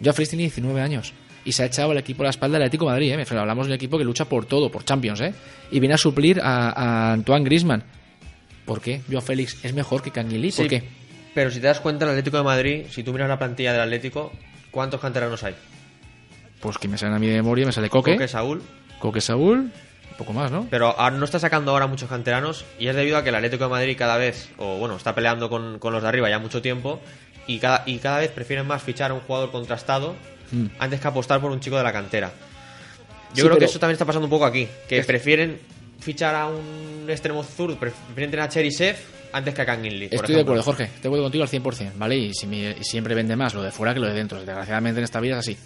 Joao 0.00 0.12
Félix 0.14 0.30
tiene 0.30 0.42
19 0.44 0.80
años. 0.80 1.12
Y 1.46 1.52
se 1.52 1.62
ha 1.62 1.66
echado 1.66 1.92
el 1.92 1.98
equipo 1.98 2.22
a 2.22 2.24
la 2.24 2.30
espalda 2.30 2.58
del 2.58 2.64
Atlético 2.66 2.84
de 2.86 2.90
Madrid, 2.90 3.12
¿eh? 3.12 3.24
Hablamos 3.38 3.66
de 3.66 3.72
un 3.72 3.76
equipo 3.76 3.96
que 3.96 4.04
lucha 4.04 4.24
por 4.26 4.44
todo, 4.46 4.70
por 4.70 4.84
Champions, 4.84 5.20
¿eh? 5.20 5.32
Y 5.70 5.80
viene 5.80 5.94
a 5.94 5.98
suplir 5.98 6.40
a, 6.42 6.70
a 6.70 7.12
Antoine 7.12 7.44
Griezmann. 7.44 7.84
¿Por 8.64 8.80
qué? 8.80 9.00
Joao 9.08 9.22
Félix 9.22 9.64
es 9.64 9.72
mejor 9.72 10.02
que 10.02 10.10
Canguilí. 10.10 10.50
¿Por 10.50 10.64
Sí, 10.64 10.68
qué? 10.68 10.82
Pero 11.34 11.50
si 11.50 11.60
te 11.60 11.68
das 11.68 11.78
cuenta, 11.80 12.04
el 12.04 12.10
Atlético 12.10 12.36
de 12.38 12.42
Madrid, 12.42 12.86
si 12.90 13.02
tú 13.04 13.12
miras 13.12 13.28
la 13.28 13.38
plantilla 13.38 13.72
del 13.72 13.82
Atlético, 13.82 14.32
¿cuántos 14.72 15.00
canteranos 15.00 15.44
hay? 15.44 15.54
Pues 16.60 16.78
que 16.78 16.88
me 16.88 16.98
salen 16.98 17.14
a 17.14 17.18
mi 17.20 17.28
de 17.28 17.34
memoria, 17.36 17.64
me 17.64 17.72
sale 17.72 17.88
Coque, 17.90 18.14
Coque, 18.14 18.26
Saúl. 18.26 18.62
Coque 18.98 19.20
Saúl, 19.20 19.58
un 19.58 20.16
poco 20.18 20.32
más, 20.32 20.50
¿no? 20.50 20.66
Pero 20.70 20.98
ahora 20.98 21.16
no 21.16 21.24
está 21.24 21.38
sacando 21.38 21.70
ahora 21.70 21.86
muchos 21.86 22.08
canteranos 22.08 22.64
y 22.78 22.88
es 22.88 22.96
debido 22.96 23.18
a 23.18 23.22
que 23.22 23.28
el 23.28 23.34
Atlético 23.36 23.64
de 23.64 23.70
Madrid 23.70 23.96
cada 23.96 24.16
vez, 24.16 24.48
o 24.58 24.78
bueno, 24.78 24.96
está 24.96 25.14
peleando 25.14 25.48
con, 25.48 25.78
con 25.78 25.92
los 25.92 26.02
de 26.02 26.08
arriba 26.08 26.28
ya 26.28 26.38
mucho 26.40 26.60
tiempo 26.62 27.00
y 27.46 27.58
cada, 27.58 27.84
y 27.86 27.98
cada 27.98 28.18
vez 28.18 28.30
prefieren 28.32 28.66
más 28.66 28.82
fichar 28.82 29.10
a 29.10 29.14
un 29.14 29.20
jugador 29.20 29.52
contrastado 29.52 30.16
Mm. 30.52 30.66
antes 30.78 31.00
que 31.00 31.08
apostar 31.08 31.40
por 31.40 31.50
un 31.50 31.60
chico 31.60 31.76
de 31.76 31.82
la 31.82 31.92
cantera. 31.92 32.30
Sí, 33.32 33.40
Yo 33.42 33.44
creo 33.46 33.58
que 33.58 33.64
eso 33.66 33.78
también 33.78 33.94
está 33.94 34.04
pasando 34.04 34.26
un 34.26 34.30
poco 34.30 34.46
aquí, 34.46 34.66
que 34.88 34.98
Es- 34.98 35.06
prefieren 35.06 35.58
fichar 36.00 36.34
a 36.34 36.46
un 36.46 37.06
extremo 37.08 37.42
zurdo, 37.42 37.76
prefieren 37.78 38.30
tener 38.30 38.40
a 38.40 38.48
Cherisev 38.48 38.96
antes 39.32 39.52
que 39.54 39.62
a 39.62 39.66
Kangin 39.66 39.98
Lee. 39.98 40.06
por 40.08 40.14
Estoy 40.16 40.28
de 40.28 40.32
ejemplo. 40.40 40.40
acuerdo, 40.54 40.62
Jorge. 40.62 40.84
De 41.02 41.08
acuerdo 41.08 41.24
contigo 41.24 41.42
al 41.44 41.48
100%, 41.50 41.92
¿vale? 41.96 42.16
Y, 42.16 42.34
si 42.34 42.46
me- 42.46 42.82
siempre 42.82 43.14
vende 43.14 43.34
más 43.36 43.54
lo 43.54 43.62
de 43.62 43.70
fuera 43.72 43.92
que 43.92 44.00
lo 44.00 44.06
de 44.06 44.14
dentro. 44.14 44.38
Desgraciadamente 44.38 45.00
en 45.00 45.04
esta 45.04 45.20
vida 45.20 45.34
es 45.34 45.40
así. 45.40 45.56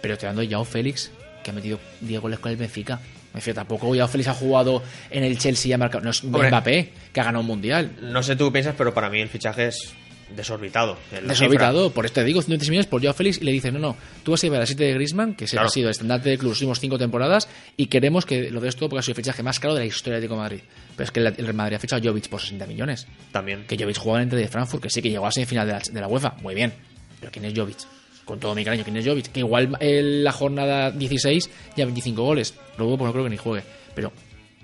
Pero 0.00 0.14
estoy 0.14 0.26
dando 0.28 0.42
Joao 0.48 0.64
Félix, 0.64 1.10
que 1.44 1.50
ha 1.50 1.54
metido 1.54 1.78
10 2.00 2.20
goles 2.20 2.38
con 2.38 2.50
el 2.50 2.56
Benfica. 2.56 2.96
Me 2.96 3.38
refiero, 3.40 3.56
tampoco 3.56 3.88
Joao 3.88 4.08
Félix 4.08 4.28
ha 4.28 4.34
jugado 4.34 4.82
en 5.10 5.22
el 5.24 5.38
Chelsea 5.38 5.70
y 5.70 5.72
ha 5.74 5.78
marcado. 5.78 6.02
No 6.04 6.10
es 6.10 6.24
Hombre. 6.24 6.48
Mbappé, 6.48 6.92
que 7.12 7.20
ha 7.20 7.24
ganado 7.24 7.40
un 7.42 7.46
mundial. 7.46 7.92
No 8.00 8.22
sé 8.22 8.34
tú 8.34 8.46
qué 8.46 8.52
piensas, 8.52 8.74
pero 8.78 8.94
para 8.94 9.10
mí 9.10 9.20
el 9.20 9.28
fichaje 9.28 9.66
es 9.68 9.92
desorbitado. 10.34 10.96
Desorbitado, 11.26 11.90
por 11.90 12.04
esto 12.06 12.20
te 12.20 12.24
digo, 12.26 12.40
126 12.42 12.70
millones 12.70 12.86
por 12.86 13.00
Joao 13.02 13.14
Félix 13.14 13.40
y 13.40 13.44
le 13.44 13.52
dices, 13.52 13.72
no, 13.72 13.78
no, 13.78 13.96
tú 14.22 14.32
vas 14.32 14.42
a 14.42 14.46
llevar 14.46 14.62
a 14.62 14.66
7 14.66 14.82
de 14.82 14.94
Griezmann, 14.94 15.34
que 15.34 15.46
se 15.46 15.52
Claro. 15.52 15.66
ha 15.68 15.70
sido 15.70 15.88
el 15.88 15.92
estandarte 15.92 16.30
del 16.30 16.38
club 16.38 16.52
últimos 16.52 16.80
5 16.80 16.98
temporadas, 16.98 17.48
y 17.76 17.86
queremos 17.86 18.26
que 18.26 18.50
lo 18.50 18.60
des 18.60 18.76
todo 18.76 18.88
porque 18.88 19.00
ha 19.00 19.02
sido 19.02 19.12
el 19.12 19.16
fichaje 19.16 19.42
más 19.42 19.60
caro 19.60 19.74
de 19.74 19.80
la 19.80 19.86
historia 19.86 20.14
de 20.14 20.26
Atlético 20.26 20.34
de 20.34 20.40
Madrid. 20.40 20.60
Pero 20.96 21.04
es 21.04 21.10
que 21.10 21.20
el 21.20 21.26
el 21.26 21.34
Real 21.36 21.54
Madrid 21.54 21.76
ha 21.76 21.78
fichado 21.78 22.02
a 22.02 22.04
Jovic 22.10 22.28
por 22.28 22.40
60 22.40 22.66
millones. 22.66 23.06
También. 23.32 23.64
Que 23.68 23.76
Jovic 23.78 23.98
jugaba 23.98 24.22
en 24.22 24.30
el 24.30 24.36
de 24.38 24.48
Frankfurt, 24.48 24.82
que 24.82 24.90
sí, 24.90 25.02
que 25.02 25.10
llegó 25.10 25.26
a 25.26 25.32
semifinal 25.32 25.66
de 25.66 25.72
la, 25.74 25.78
de 25.90 26.00
la 26.00 26.08
UEFA, 26.08 26.34
muy 26.42 26.54
bien. 26.54 26.72
Pero 27.20 27.30
¿quién 27.30 27.44
es 27.44 27.54
Jovic? 27.56 27.78
Con 28.24 28.40
todo 28.40 28.54
mi 28.56 28.64
cariño, 28.64 28.82
¿quién 28.82 28.96
es 28.96 29.06
Jovic? 29.06 29.30
Que 29.30 29.40
igual 29.40 29.76
en 29.80 30.24
la 30.24 30.32
jornada 30.32 30.90
16 30.90 31.48
ya 31.76 31.84
25 31.84 32.22
goles. 32.22 32.54
Luego, 32.78 32.98
pues 32.98 33.06
no 33.06 33.12
creo 33.12 33.24
que 33.24 33.30
ni 33.30 33.36
juegue. 33.36 33.64
Pero, 33.94 34.12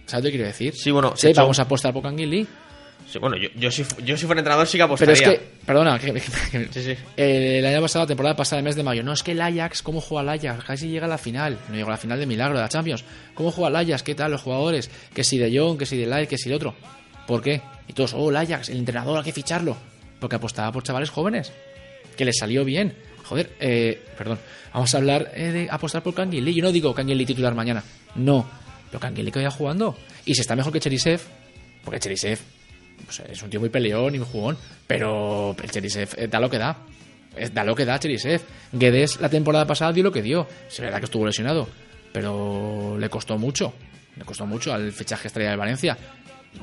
¿sabes 0.07 0.25
lo 0.25 0.29
que 0.31 0.37
quiero 0.37 0.47
decir? 0.49 0.75
Sí, 0.75 0.91
bueno, 0.91 1.13
Sí, 1.17 1.29
hecho- 1.29 1.43
vamos 1.43 1.59
a 1.61 1.63
apostar 1.63 1.93
por 1.93 2.03
Canguilí. 2.03 2.47
Sí, 3.11 3.19
bueno, 3.19 3.37
yo, 3.37 3.49
yo, 3.57 3.71
si, 3.71 3.85
yo 4.05 4.17
si 4.17 4.27
fuera 4.27 4.41
entrenador 4.41 4.67
sí 4.67 4.73
que 4.79 4.85
Pero 4.85 4.87
apostaría. 4.87 5.12
es 5.15 5.38
que, 5.38 5.41
perdona, 5.67 5.99
que- 5.99 6.12
que- 6.15 6.69
Sí, 6.73 6.83
sí. 6.83 6.97
Eh, 7.17 7.59
el 7.59 7.67
año 7.67 7.81
pasado, 7.83 8.07
temporada 8.07 8.35
pasada, 8.37 8.61
el 8.61 8.65
mes 8.65 8.75
de 8.77 8.83
mayo. 8.83 9.03
No, 9.03 9.12
es 9.12 9.23
que 9.23 9.33
el 9.33 9.41
Ajax, 9.41 9.83
¿cómo 9.83 10.01
juega 10.01 10.23
el 10.35 10.41
Ajax? 10.41 10.65
Casi 10.65 10.88
llega 10.88 11.07
a 11.07 11.09
la 11.09 11.19
final. 11.19 11.59
No 11.69 11.75
llegó 11.75 11.88
a 11.88 11.93
la 11.93 11.97
final 11.99 12.19
de 12.19 12.27
milagro 12.27 12.57
de 12.57 12.62
la 12.62 12.69
Champions. 12.69 13.05
¿Cómo 13.35 13.51
juega 13.51 13.69
el 13.81 13.87
Ajax? 13.88 14.03
¿Qué 14.03 14.15
tal 14.15 14.31
los 14.31 14.41
jugadores? 14.43 14.91
Que 15.15 15.25
si 15.25 15.37
de 15.38 15.57
Jong, 15.59 15.79
que 15.79 15.87
si 15.87 15.97
de 15.99 16.07
Light, 16.07 16.29
que 16.29 16.38
si 16.38 16.49
de 16.49 16.55
otro. 16.55 16.75
¿Por 17.27 17.43
qué? 17.43 17.61
Y 17.88 17.93
todos, 17.93 18.15
oh, 18.15 18.31
el 18.31 18.37
Ajax, 18.37 18.69
el 18.71 18.79
entrenador, 18.79 19.19
hay 19.19 19.25
que 19.25 19.33
ficharlo. 19.33 19.77
Porque 20.21 20.37
apostaba 20.37 20.73
por 20.73 20.83
chavales 20.83 21.11
jóvenes. 21.11 21.53
Que 22.17 22.25
les 22.25 22.38
salió 22.38 22.65
bien. 22.65 22.95
Joder, 23.25 23.51
eh, 23.61 24.03
perdón. 24.17 24.38
Vamos 24.73 24.95
a 24.95 24.99
hablar 24.99 25.31
eh, 25.35 25.51
de 25.53 25.69
apostar 25.71 26.03
por 26.03 26.15
Canguilí. 26.15 26.55
Yo 26.55 26.62
no 26.62 26.73
digo 26.73 26.95
Canguilí 26.95 27.27
titular 27.27 27.55
mañana. 27.55 27.83
No. 28.15 28.49
Pero 28.91 29.01
Canguilí 29.01 29.31
que 29.31 29.38
vaya 29.38 29.51
jugando. 29.51 29.97
Y 30.25 30.35
si 30.35 30.41
está 30.43 30.55
mejor 30.57 30.73
que 30.73 30.81
Cherisev, 30.81 31.21
porque 31.85 31.99
Cherisev 32.01 32.38
pues, 33.05 33.21
es 33.21 33.43
un 33.43 33.51
tío 33.51 33.61
muy 33.61 33.69
peleón 33.69 34.15
y 34.15 34.19
muy 34.19 34.29
jugón, 34.31 34.57
pero 34.87 35.55
el 35.63 35.71
Cherisev 35.71 36.11
eh, 36.17 36.29
da 36.29 36.41
lo 36.41 36.51
que 36.51 36.59
da. 36.59 36.77
Da 37.53 37.65
lo 37.65 37.75
que 37.75 37.87
da 37.87 37.99
Cherisev. 37.99 38.43
Guedes 38.73 39.19
la 39.21 39.31
temporada 39.31 39.67
pasada 39.67 39.93
dio 39.93 40.05
lo 40.05 40.13
que 40.13 40.21
dio. 40.21 40.47
Es 40.69 40.79
verdad 40.81 40.99
que 40.99 41.07
estuvo 41.07 41.25
lesionado, 41.25 41.67
pero 42.13 42.99
le 42.99 43.09
costó 43.09 43.39
mucho. 43.39 43.73
Le 44.17 44.25
costó 44.25 44.45
mucho 44.45 44.73
al 44.73 44.93
fichaje 44.93 45.29
estrella 45.29 45.51
de 45.51 45.57
Valencia. 45.57 45.97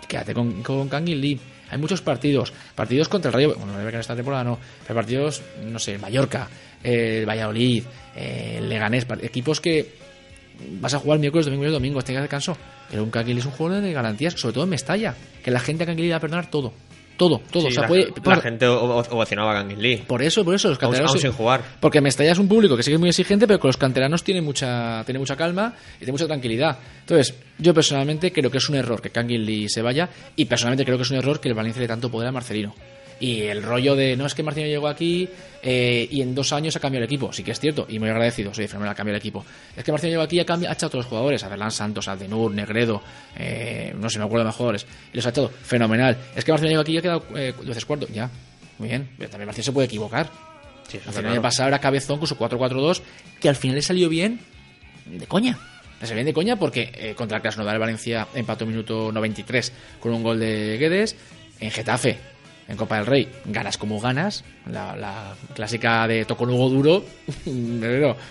Quédate 0.08 0.36
con, 0.36 0.62
con 0.62 0.88
Kangin 0.88 1.20
Lee. 1.20 1.40
Hay 1.72 1.78
muchos 1.80 2.02
partidos. 2.02 2.54
Partidos 2.76 3.10
contra 3.10 3.30
el 3.30 3.34
Rayo. 3.34 3.56
Bueno, 3.56 3.74
no 3.74 3.80
que 3.80 3.96
en 3.96 4.00
esta 4.00 4.16
temporada 4.16 4.44
no. 4.44 4.60
Pero 4.84 4.96
partidos, 4.96 5.42
no 5.64 5.80
sé, 5.80 5.98
Mallorca, 5.98 6.48
el 6.84 7.28
Valladolid, 7.28 7.84
eh, 8.16 8.60
Leganés. 8.62 9.08
Equipos 9.22 9.60
que 9.60 9.92
vas 10.82 10.94
a 10.94 11.00
jugar 11.00 11.20
miércoles, 11.20 11.46
domingo 11.46 11.66
y 11.66 11.72
domingo. 11.72 12.02
Tengas 12.02 12.24
descanso. 12.24 12.58
Pero 12.90 13.04
un 13.04 13.12
Lee 13.34 13.40
es 13.40 13.46
un 13.46 13.52
jugador 13.52 13.82
de 13.82 13.94
garantías, 13.94 14.34
sobre 14.34 14.54
todo 14.54 14.64
en 14.64 14.70
Mestalla. 14.70 15.16
Que 15.44 15.52
la 15.52 15.60
gente 15.60 15.84
a 15.84 15.88
le 15.94 16.10
va 16.10 16.18
a 16.18 16.20
perdonar 16.20 16.50
todo. 16.50 16.74
Todo, 17.18 17.42
todo. 17.52 17.64
Sí, 17.64 17.68
o 17.68 17.72
sea, 17.72 17.82
la, 17.82 17.88
puede, 17.90 18.08
la 18.08 18.14
por, 18.14 18.42
gente 18.42 18.66
ovacionaba 18.66 19.52
a 19.52 19.56
Kangin 19.56 19.82
Lee. 19.82 19.98
por 20.08 20.22
eso, 20.22 20.46
por 20.46 20.56
eso, 20.56 20.70
los 20.70 20.78
Aún, 20.78 20.94
canteranos. 20.94 21.12
aún 21.12 21.20
sin 21.20 21.32
jugar. 21.34 21.62
Porque 21.82 22.00
Mestalla 22.00 22.32
es 22.32 22.40
un 22.40 22.48
público 22.48 22.78
que 22.78 22.84
que 22.84 22.94
es 22.94 23.00
muy 23.00 23.10
exigente, 23.10 23.46
pero 23.46 23.60
con 23.60 23.68
los 23.68 23.76
canteranos 23.76 24.24
tiene 24.24 24.40
mucha, 24.42 25.04
tiene 25.04 25.20
mucha 25.20 25.36
calma 25.36 25.74
y 25.96 26.00
tiene 26.00 26.14
mucha 26.14 26.28
tranquilidad. 26.28 26.80
Entonces, 27.02 27.36
yo 27.58 27.74
personalmente 27.74 28.32
creo 28.32 28.50
que 28.50 28.60
es 28.60 28.70
un 28.70 28.76
error 28.76 29.02
que 29.02 29.10
Kangin 29.10 29.46
Lee 29.46 29.68
se 29.68 29.82
vaya 29.82 30.10
y 30.38 30.46
personalmente 30.46 30.86
creo 30.86 30.96
que 30.96 31.04
es 31.04 31.12
un 31.12 31.18
error 31.18 31.42
que 31.42 31.50
el 31.50 31.56
Valencia 31.56 31.82
le 31.82 31.90
tanto 31.90 32.10
poder 32.10 32.30
a 32.30 32.32
Marcelino. 32.32 32.74
Y 33.20 33.42
el 33.44 33.64
rollo 33.64 33.96
de, 33.96 34.16
no 34.16 34.26
es 34.26 34.34
que 34.34 34.44
Marcelino 34.44 34.70
llegó 34.70 34.88
aquí 34.88 35.28
eh, 35.62 36.08
y 36.10 36.22
en 36.22 36.34
dos 36.34 36.54
años 36.54 36.76
ha 36.76 36.80
cambiado 36.80 37.04
el 37.04 37.10
equipo. 37.10 37.34
Sí 37.34 37.44
que 37.44 37.52
es 37.52 37.60
cierto, 37.60 37.86
y 37.90 38.00
muy 38.00 38.10
agradecido, 38.10 38.54
soy 38.54 38.68
fenomenal, 38.68 38.94
ha 38.94 38.96
cambiado 38.96 39.16
el 39.16 39.22
equipo. 39.22 39.46
Es 39.76 39.84
que 39.84 39.92
Marcelino 39.92 40.16
llegó 40.16 40.24
aquí 40.24 40.38
y 40.38 40.40
ha, 40.40 40.46
cambiado, 40.46 40.72
ha 40.72 40.74
echado 40.74 40.88
a 40.88 40.92
todos 40.92 41.06
los 41.06 41.10
jugadores, 41.10 41.44
a 41.44 41.72
Santos, 41.72 42.08
a 42.08 42.16
Denur, 42.16 42.52
Negredo, 42.52 43.02
eh, 43.38 43.94
no 43.98 44.10
sé, 44.10 44.20
me 44.20 44.26
acuerdo 44.26 44.44
de 44.44 44.48
más 44.48 44.56
jugadores. 44.56 44.86
Y 45.12 45.18
los 45.18 45.26
ha 45.26 45.30
echado, 45.30 45.50
fenomenal. 45.50 46.18
Es 46.36 46.46
que 46.46 46.52
Marcelino 46.52 46.72
llegó 46.72 46.82
aquí 46.82 46.94
y 46.94 46.98
ha 46.98 47.02
quedado 47.02 47.24
eh, 47.36 47.54
veces 47.66 47.86
cuarto, 47.86 48.08
ya, 48.08 48.30
muy 48.78 48.90
bien. 48.90 49.10
Pero 49.18 49.30
también 49.30 49.48
Marcelino 49.48 49.66
se 49.66 49.72
puede 49.74 49.88
equivocar. 49.88 50.30
Sí, 50.88 50.98
claro. 50.98 51.34
el 51.34 51.42
pasado 51.42 51.68
era 51.68 51.80
Cabezón 51.80 52.18
con 52.18 52.28
su 52.28 52.36
4-4-2, 52.36 53.02
que 53.40 53.50
al 53.50 53.56
final 53.56 53.76
le 53.76 53.82
salió 53.82 54.10
bien 54.10 54.40
de 55.06 55.28
coña. 55.28 55.58
Le 56.00 56.08
salió 56.08 56.16
bien 56.16 56.28
de 56.28 56.34
coña 56.34 56.56
porque 56.56 56.92
eh, 56.96 57.14
contra 57.16 57.38
el 57.38 57.44
Krasnodar 57.44 57.78
Valencia 57.78 58.28
empató 58.34 58.66
minuto 58.66 59.12
93 59.12 59.72
con 60.00 60.14
un 60.14 60.24
gol 60.24 60.40
de 60.40 60.78
Guedes. 60.78 61.16
En 61.60 61.72
Getafe, 61.72 62.18
en 62.70 62.78
Copa 62.78 62.98
del 62.98 63.08
Rey, 63.08 63.28
ganas 63.46 63.78
como 63.78 64.00
ganas. 64.00 64.44
La, 64.72 65.34
clásica 65.56 66.08
de 66.08 66.24
toco 66.26 66.44
un 66.44 66.52
Hugo 66.52 66.70
duro. 66.70 67.06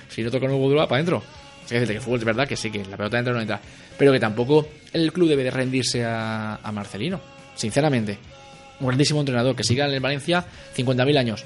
si 0.08 0.22
no 0.22 0.30
toco 0.30 0.46
un 0.46 0.52
Hugo 0.52 0.68
duro, 0.68 0.80
va 0.80 0.88
para 0.88 0.98
adentro. 0.98 1.22
Es 1.64 1.86
que 1.86 1.92
el 1.92 2.00
fútbol 2.00 2.20
es 2.20 2.24
verdad 2.24 2.48
que 2.48 2.56
sí, 2.56 2.70
que 2.70 2.84
la 2.84 2.96
pelota 2.96 3.18
entra 3.18 3.32
o 3.32 3.36
no 3.36 3.42
entra. 3.42 3.60
Pero 3.98 4.12
que 4.12 4.20
tampoco 4.20 4.68
el 4.92 5.12
club 5.12 5.28
debe 5.28 5.42
de 5.42 5.50
rendirse 5.50 6.04
a, 6.04 6.58
Marcelino. 6.72 7.20
Sinceramente. 7.54 8.16
Un 8.80 8.86
grandísimo 8.86 9.18
entrenador 9.18 9.56
que 9.56 9.64
siga 9.64 9.86
en 9.86 9.92
el 9.92 10.00
Valencia 10.00 10.44
50.000 10.76 11.18
años. 11.18 11.44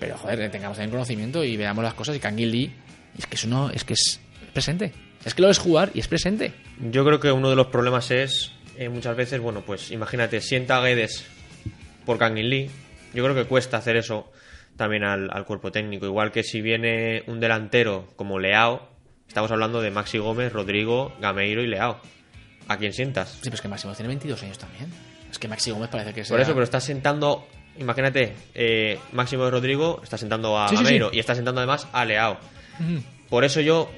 Pero 0.00 0.18
joder, 0.18 0.50
tengamos 0.50 0.76
también 0.76 0.90
conocimiento 0.90 1.44
y 1.44 1.56
veamos 1.56 1.84
las 1.84 1.94
cosas. 1.94 2.16
Y 2.16 2.44
Lee, 2.44 2.72
es 3.16 3.26
que 3.26 3.36
eso 3.36 3.46
no, 3.46 3.70
es 3.70 3.84
que 3.84 3.92
es 3.92 4.20
presente. 4.52 4.92
Es 5.24 5.32
que 5.32 5.42
lo 5.42 5.48
es 5.48 5.58
jugar 5.58 5.92
y 5.94 6.00
es 6.00 6.08
presente. 6.08 6.52
Yo 6.90 7.04
creo 7.04 7.20
que 7.20 7.30
uno 7.30 7.48
de 7.48 7.54
los 7.54 7.68
problemas 7.68 8.10
es 8.10 8.50
eh, 8.76 8.88
muchas 8.88 9.16
veces, 9.16 9.40
bueno, 9.40 9.62
pues 9.64 9.92
imagínate, 9.92 10.40
sienta 10.40 10.78
a 10.78 10.80
Guedes 10.80 11.24
por 12.04 12.18
Kangin 12.18 12.48
Lee. 12.48 12.70
Yo 13.14 13.22
creo 13.24 13.34
que 13.34 13.44
cuesta 13.44 13.76
hacer 13.76 13.96
eso 13.96 14.30
también 14.76 15.04
al, 15.04 15.28
al 15.32 15.44
cuerpo 15.44 15.70
técnico. 15.70 16.06
Igual 16.06 16.32
que 16.32 16.42
si 16.42 16.60
viene 16.62 17.22
un 17.26 17.40
delantero 17.40 18.08
como 18.16 18.38
Leao, 18.38 18.88
estamos 19.28 19.50
hablando 19.50 19.80
de 19.82 19.90
Maxi 19.90 20.18
Gómez, 20.18 20.52
Rodrigo, 20.52 21.14
Gameiro 21.20 21.62
y 21.62 21.66
Leao. 21.66 22.00
a 22.68 22.76
quién 22.78 22.92
sientas. 22.92 23.30
Sí, 23.32 23.38
pero 23.44 23.54
es 23.56 23.60
que 23.60 23.68
Máximo 23.68 23.92
tiene 23.94 24.08
22 24.08 24.42
años 24.42 24.58
también. 24.58 24.86
Es 25.30 25.38
que 25.38 25.48
Maxi 25.48 25.70
Gómez 25.70 25.88
parece 25.90 26.12
que 26.14 26.24
sea... 26.24 26.34
Por 26.34 26.40
eso, 26.40 26.52
pero 26.52 26.64
estás 26.64 26.84
sentando, 26.84 27.46
imagínate, 27.78 28.34
eh, 28.54 28.98
Máximo 29.12 29.44
de 29.44 29.50
Rodrigo 29.50 30.00
está 30.02 30.16
sentando 30.18 30.58
a 30.58 30.68
Sí, 30.68 30.76
Gameiro 30.76 31.10
sí. 31.10 31.16
y 31.16 31.20
está 31.20 31.34
sentando 31.34 31.60
además 31.60 31.88
a 31.92 32.04
Leao. 32.04 32.38
Por 33.28 33.44
eso 33.44 33.60
yo 33.60 33.90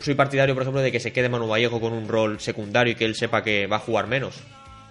soy 0.00 0.14
partidario, 0.14 0.54
por 0.54 0.62
ejemplo, 0.62 0.80
de 0.80 0.90
que 0.92 1.00
se 1.00 1.12
quede 1.12 1.28
Manu 1.28 1.46
Vallejo 1.48 1.80
con 1.80 1.92
un 1.92 2.08
rol 2.08 2.40
secundario 2.40 2.92
y 2.92 2.96
que 2.96 3.04
él 3.04 3.14
sepa 3.14 3.42
que 3.42 3.66
va 3.66 3.76
a 3.76 3.80
jugar 3.80 4.06
menos. 4.06 4.40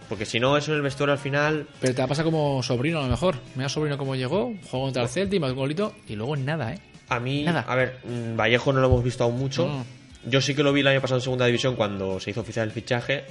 Porque 0.10 0.26
si 0.26 0.39
no, 0.39 0.58
eso 0.58 0.72
en 0.72 0.78
el 0.78 0.82
vestuario 0.82 1.13
al 1.13 1.19
final. 1.19 1.67
Pero 1.80 1.93
te 1.93 2.02
va 2.02 2.06
a 2.06 2.08
pasar 2.10 2.26
como 2.26 2.62
Sobrino 2.63 3.00
a 3.00 3.04
lo 3.04 3.10
mejor. 3.10 3.36
Mira 3.56 3.69
Sobrino 3.69 3.98
cómo 3.98 4.15
llegó, 4.15 4.54
jugó 4.69 4.86
contra 4.86 5.04
el 5.04 5.10
Celtic, 5.10 5.39
más 5.39 5.52
un 5.52 5.58
golito 5.58 5.93
y 6.08 6.15
luego 6.15 6.36
nada, 6.36 6.74
¿eh? 6.74 6.80
A 7.10 7.19
mí, 7.19 7.43
Nada. 7.43 7.62
a 7.67 7.76
ver, 7.76 8.00
mm, 8.04 8.36
Vallejo 8.36 8.74
no 8.74 8.82
lo 8.82 8.88
hemos 8.88 9.04
visto 9.04 9.24
aún 9.24 9.38
mucho. 9.39 9.67
No. 9.67 9.86
Yo 10.26 10.41
sí 10.41 10.54
que 10.54 10.63
lo 10.63 10.74
vi 10.74 10.82
el 10.82 10.88
año 10.88 11.00
pasado 11.02 11.19
en 11.19 11.24
segunda 11.24 11.45
división 11.45 11.76
cuando 11.76 12.19
se 12.19 12.32
hizo 12.32 12.41
oficial 12.41 12.67
el 12.67 12.72
fichaje 12.74 13.24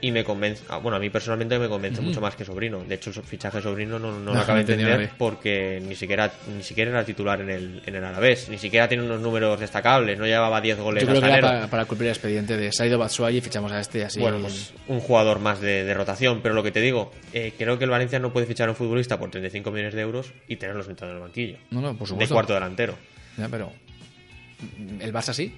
y 0.00 0.10
me 0.12 0.24
convence, 0.24 0.64
ah, 0.68 0.78
bueno, 0.78 0.96
a 0.96 1.00
mí 1.00 1.10
personalmente 1.10 1.58
me 1.58 1.68
convence 1.68 2.00
mucho 2.00 2.20
más 2.20 2.34
que 2.36 2.44
Sobrino. 2.44 2.82
De 2.84 2.94
hecho, 2.94 3.10
el 3.10 3.22
fichaje 3.22 3.58
de 3.58 3.62
Sobrino 3.62 3.98
no, 3.98 4.18
no, 4.18 4.32
lo 4.34 4.40
acabo 4.40 4.56
de 4.56 4.72
entender 4.72 5.10
porque 5.18 5.82
ni 5.86 5.94
siquiera 5.94 6.32
ni 6.56 6.62
siquiera 6.62 6.90
era 6.90 7.04
titular 7.04 7.40
en 7.40 7.50
el, 7.50 7.82
en 7.84 7.94
el 7.94 8.04
Alavés, 8.04 8.48
ni 8.48 8.58
siquiera 8.58 8.88
tiene 8.88 9.04
unos 9.04 9.20
números 9.20 9.60
destacables, 9.60 10.18
no 10.18 10.26
llevaba 10.26 10.60
10 10.60 10.78
goles 10.78 11.02
Yo 11.02 11.08
creo 11.08 11.20
que 11.20 11.28
era 11.28 11.40
para, 11.40 11.66
para 11.68 11.84
cumplir 11.84 12.08
el 12.08 12.14
expediente 12.16 12.56
de 12.56 12.72
Saido 12.72 12.98
Batshuayi 12.98 13.38
y 13.38 13.40
fichamos 13.40 13.72
a 13.72 13.80
este 13.80 14.04
así. 14.04 14.20
Bueno, 14.20 14.38
pues 14.40 14.72
un 14.88 15.00
jugador 15.00 15.38
más 15.38 15.60
de, 15.60 15.84
de 15.84 15.94
rotación, 15.94 16.40
pero 16.42 16.54
lo 16.54 16.62
que 16.62 16.70
te 16.72 16.80
digo, 16.80 17.12
eh, 17.32 17.52
creo 17.58 17.78
que 17.78 17.84
el 17.84 17.90
Valencia 17.90 18.18
no 18.18 18.32
puede 18.32 18.46
fichar 18.46 18.68
a 18.68 18.72
un 18.72 18.76
futbolista 18.76 19.18
por 19.18 19.30
35 19.30 19.70
millones 19.70 19.94
de 19.94 20.00
euros 20.00 20.32
y 20.48 20.56
tenerlo 20.56 20.82
sentado 20.82 21.10
en 21.12 21.16
el 21.18 21.22
banquillo. 21.22 21.58
No, 21.70 21.80
no, 21.80 21.92
por 21.94 22.06
De 22.06 22.06
supuesto. 22.06 22.34
cuarto 22.34 22.54
delantero. 22.54 22.96
Ya, 23.36 23.48
pero 23.48 23.72
el 25.00 25.12
Barça 25.12 25.32
sí. 25.32 25.54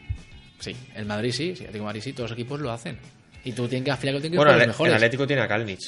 Sí, 0.58 0.76
el 0.94 1.06
Madrid 1.06 1.32
sí, 1.32 1.56
sí, 1.56 1.64
el 1.64 1.72
de 1.72 1.80
Madrid 1.80 2.00
sí, 2.00 2.12
todos 2.12 2.30
los 2.30 2.38
equipos 2.38 2.60
lo 2.60 2.70
hacen. 2.70 2.98
Y 3.44 3.52
tú 3.52 3.66
tienes 3.68 3.84
que 3.84 3.90
afilar 3.90 4.14
que 4.16 4.20
tienes 4.22 4.36
Bueno, 4.36 4.52
los 4.52 4.80
el. 4.80 4.94
Atlético 4.94 5.26
tiene 5.26 5.42
a 5.42 5.48
Kalinic. 5.48 5.80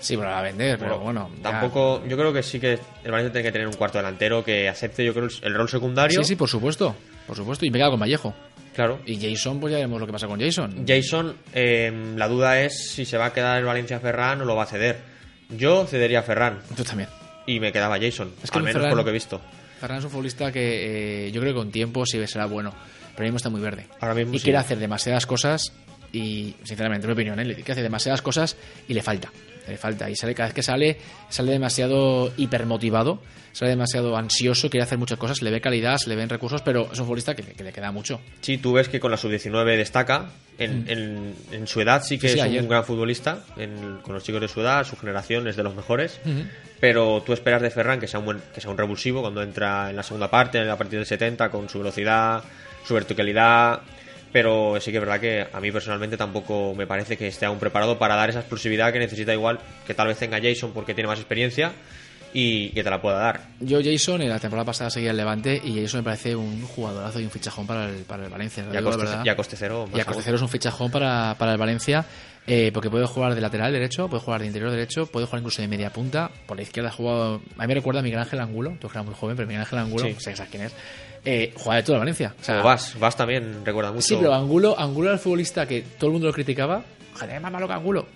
Sí, 0.00 0.16
pero 0.16 0.30
a 0.34 0.42
vender, 0.42 0.78
pero 0.78 0.98
bueno. 0.98 1.30
ya. 1.36 1.50
Tampoco, 1.50 2.02
yo 2.08 2.16
creo 2.16 2.32
que 2.32 2.42
sí 2.42 2.58
que 2.58 2.72
el 3.04 3.10
Valencia 3.10 3.32
tiene 3.32 3.48
que 3.48 3.52
tener 3.52 3.68
un 3.68 3.74
cuarto 3.74 3.98
delantero 3.98 4.42
que 4.42 4.68
acepte, 4.68 5.04
yo 5.04 5.14
creo, 5.14 5.28
el, 5.42 5.54
rol 5.54 5.68
secundario. 5.68 6.22
Sí, 6.22 6.30
sí, 6.30 6.36
por 6.36 6.48
supuesto. 6.48 6.96
Por 7.24 7.36
supuesto. 7.36 7.64
Y 7.64 7.70
me 7.70 7.78
quedo 7.78 7.92
con 7.92 8.00
Vallejo. 8.00 8.34
Claro. 8.74 9.00
Y 9.06 9.16
Jason, 9.20 9.60
pues 9.60 9.70
ya 9.70 9.76
veremos 9.76 10.00
lo 10.00 10.06
que 10.06 10.12
pasa 10.12 10.26
con 10.26 10.40
Jason. 10.40 10.84
Jason, 10.88 11.36
eh, 11.54 12.14
la 12.16 12.26
duda 12.26 12.60
es 12.60 12.90
si 12.90 13.04
se 13.04 13.16
va 13.16 13.26
a 13.26 13.32
quedar 13.32 13.58
el 13.58 13.64
Valencia 13.64 14.00
Ferran 14.00 14.40
o 14.40 14.44
lo 14.44 14.56
va 14.56 14.64
a 14.64 14.66
ceder. 14.66 14.98
Yo 15.50 15.86
cedería 15.86 16.20
a 16.20 16.22
Ferran 16.22 16.60
Tú 16.74 16.82
también. 16.82 17.08
y 17.46 17.60
me 17.60 17.70
quedaba 17.70 18.00
Jason, 18.00 18.32
Es 18.42 18.50
que 18.50 18.58
al 18.58 18.64
menos 18.64 18.82
Ferran- 18.82 18.88
por 18.88 18.98
lo 18.98 19.04
que 19.04 19.10
he 19.10 19.12
visto. 19.12 19.40
Ferran 19.78 19.98
es 19.98 20.04
un 20.04 20.10
futbolista 20.10 20.50
que 20.50 21.26
eh, 21.26 21.30
yo 21.32 21.40
creo 21.40 21.52
que 21.52 21.58
con 21.58 21.70
tiempo 21.70 22.06
sí 22.06 22.26
será 22.26 22.46
bueno. 22.46 22.70
Pero 22.70 23.12
ahora 23.18 23.24
mismo 23.24 23.36
está 23.36 23.50
muy 23.50 23.60
verde. 23.60 23.86
Ahora 24.00 24.14
mismo 24.14 24.34
y 24.34 24.38
sí. 24.38 24.44
quiere 24.44 24.58
hacer 24.58 24.78
demasiadas 24.78 25.26
cosas 25.26 25.72
y, 26.12 26.54
sinceramente, 26.64 27.06
en 27.06 27.08
mi 27.10 27.12
opinión, 27.14 27.40
¿eh? 27.40 27.44
le 27.44 27.54
quiere 27.54 27.72
hacer 27.72 27.82
demasiadas 27.84 28.22
cosas 28.22 28.56
y 28.88 28.94
le 28.94 29.02
falta. 29.02 29.30
Le 29.68 29.76
falta. 29.76 30.10
Y 30.10 30.16
sale 30.16 30.34
cada 30.34 30.48
vez 30.48 30.54
que 30.54 30.62
sale, 30.62 30.98
sale 31.28 31.52
demasiado 31.52 32.32
hipermotivado, 32.36 33.22
sale 33.52 33.70
demasiado 33.70 34.16
ansioso, 34.16 34.68
quiere 34.68 34.82
hacer 34.84 34.98
muchas 34.98 35.18
cosas, 35.18 35.40
le 35.40 35.50
ve 35.52 35.60
calidad, 35.60 35.96
se 35.98 36.08
le 36.10 36.16
ven 36.16 36.28
recursos, 36.28 36.62
pero 36.62 36.90
es 36.92 36.98
un 36.98 37.04
futbolista 37.06 37.34
que, 37.34 37.42
que 37.44 37.62
le 37.62 37.72
queda 37.72 37.92
mucho. 37.92 38.20
Sí, 38.40 38.58
tú 38.58 38.72
ves 38.72 38.88
que 38.88 38.98
con 38.98 39.10
la 39.12 39.16
sub-19 39.16 39.76
destaca. 39.76 40.30
En, 40.58 40.84
en- 40.86 41.34
en 41.50 41.66
su 41.66 41.80
edad 41.80 42.02
sí 42.04 42.18
que 42.18 42.26
Mm. 42.26 42.30
Sí, 42.30 42.38
es 42.38 42.44
ayer. 42.44 42.62
un 42.62 42.68
gran 42.68 42.84
futbolista. 42.84 43.44
en- 43.56 43.98
con 44.02 44.14
los 44.14 44.22
chicos 44.24 44.40
de 44.40 44.48
su 44.48 44.60
edad, 44.60 44.84
su 44.84 44.96
generación 44.96 45.46
es 45.48 45.56
de 45.56 45.62
los 45.62 45.74
mejores. 45.74 46.20
Pero 46.80 47.22
tú 47.24 47.32
esperas 47.32 47.62
de 47.62 47.70
Ferran 47.70 48.00
que 48.00 48.08
sea 48.08 48.18
un 48.20 48.26
buen, 48.26 48.42
que 48.52 48.60
sea 48.60 48.70
un 48.70 48.76
revulsivo 48.76 49.20
cuando 49.22 49.42
entra 49.42 49.90
en 49.90 49.96
la 49.96 50.02
segunda 50.02 50.28
parte, 50.30 50.58
a 50.68 50.76
partir 50.76 50.98
del 50.98 51.06
70, 51.06 51.50
con 51.50 51.68
su 51.68 51.78
velocidad, 51.78 52.42
su 52.86 52.94
verticalidad. 52.94 53.80
Pero 54.32 54.80
sí 54.80 54.90
que 54.90 54.96
es 54.96 55.02
verdad 55.02 55.20
que 55.20 55.46
a 55.52 55.60
mí 55.60 55.70
personalmente 55.70 56.16
tampoco 56.16 56.74
me 56.74 56.86
parece 56.86 57.16
que 57.18 57.26
esté 57.26 57.44
aún 57.44 57.58
preparado 57.58 57.98
para 57.98 58.16
dar 58.16 58.30
esa 58.30 58.38
explosividad 58.40 58.92
que 58.92 58.98
necesita 58.98 59.32
igual 59.34 59.60
que 59.86 59.92
tal 59.94 60.08
vez 60.08 60.18
tenga 60.18 60.38
Jason 60.42 60.72
porque 60.72 60.94
tiene 60.94 61.08
más 61.08 61.18
experiencia 61.18 61.72
y 62.34 62.70
que 62.70 62.82
te 62.82 62.88
la 62.88 63.02
pueda 63.02 63.18
dar. 63.18 63.42
Yo, 63.60 63.80
Jason, 63.84 64.22
en 64.22 64.30
la 64.30 64.38
temporada 64.38 64.64
pasada 64.64 64.88
seguía 64.88 65.10
el 65.10 65.18
Levante 65.18 65.60
y 65.62 65.78
Jason 65.82 66.00
me 66.00 66.04
parece 66.04 66.34
un 66.34 66.62
jugadorazo 66.62 67.20
y 67.20 67.24
un 67.24 67.30
fichajón 67.30 67.66
para 67.66 67.90
el, 67.90 67.96
para 68.04 68.24
el 68.24 68.30
Valencia. 68.30 68.64
lo 68.64 68.72
Y 68.72 68.76
a 68.76 68.80
digo 68.80 68.90
la 68.90 68.96
coste, 68.96 69.10
verdad. 69.10 69.24
y 69.26 69.28
a 69.28 69.36
coste 69.36 69.56
cero. 69.58 69.84
más 69.86 69.96
Y 69.98 70.00
a 70.00 70.04
aún. 70.04 70.06
coste 70.06 70.22
cero 70.24 70.36
es 70.36 70.42
un 70.42 70.48
fichajón 70.48 70.90
para, 70.90 71.34
para 71.38 71.52
el 71.52 71.58
Valencia, 71.58 72.06
eh, 72.46 72.70
porque 72.72 72.88
puede 72.88 73.04
jugar 73.06 73.34
de 73.34 73.40
lateral 73.42 73.70
derecho, 73.70 74.08
puede 74.08 74.22
jugar 74.22 74.40
de 74.40 74.46
interior 74.46 74.70
derecho, 74.70 75.04
puede 75.08 75.26
jugar 75.26 75.40
incluso 75.40 75.60
de 75.60 75.68
media 75.68 75.90
punta. 75.92 76.30
Por 76.46 76.56
la 76.56 76.62
izquierda 76.62 76.88
ha 76.88 76.92
jugado. 76.92 77.42
A 77.58 77.62
mí 77.62 77.68
me 77.68 77.74
recuerda 77.74 78.00
a 78.00 78.02
Miguel 78.02 78.20
Ángel 78.20 78.40
Angulo, 78.40 78.78
tú 78.80 78.88
que 78.88 78.94
eras 78.94 79.04
muy 79.04 79.14
joven, 79.14 79.36
pero 79.36 79.46
Miguel 79.46 79.60
Ángel 79.64 79.78
Angulo, 79.80 80.04
Sí. 80.06 80.14
no 80.14 80.20
sé 80.20 80.34
sabes 80.34 80.50
quién 80.50 80.62
es. 80.62 80.72
Eh, 81.24 81.52
juega 81.56 81.76
de 81.76 81.82
todo 81.84 81.94
el 81.96 82.00
Valencia. 82.00 82.34
O 82.40 82.44
sea, 82.44 82.60
O 82.60 82.64
Vas, 82.64 82.98
Vas 82.98 83.16
también 83.16 83.64
recuerda 83.64 83.92
mucho. 83.92 84.02
Sí, 84.06 84.16
pero 84.18 84.34
Angulo, 84.34 84.78
Angulo 84.78 85.08
era 85.08 85.14
el 85.14 85.20
futbolista 85.20 85.66
que 85.66 85.82
todo 85.98 86.08
el 86.08 86.12
mundo 86.14 86.26
lo 86.26 86.32
criticaba. 86.32 86.82
Joder, 87.14 87.36
es 87.36 87.40
más 87.42 87.52
malo 87.52 87.66
que 87.68 87.74
Angulo. 87.74 88.06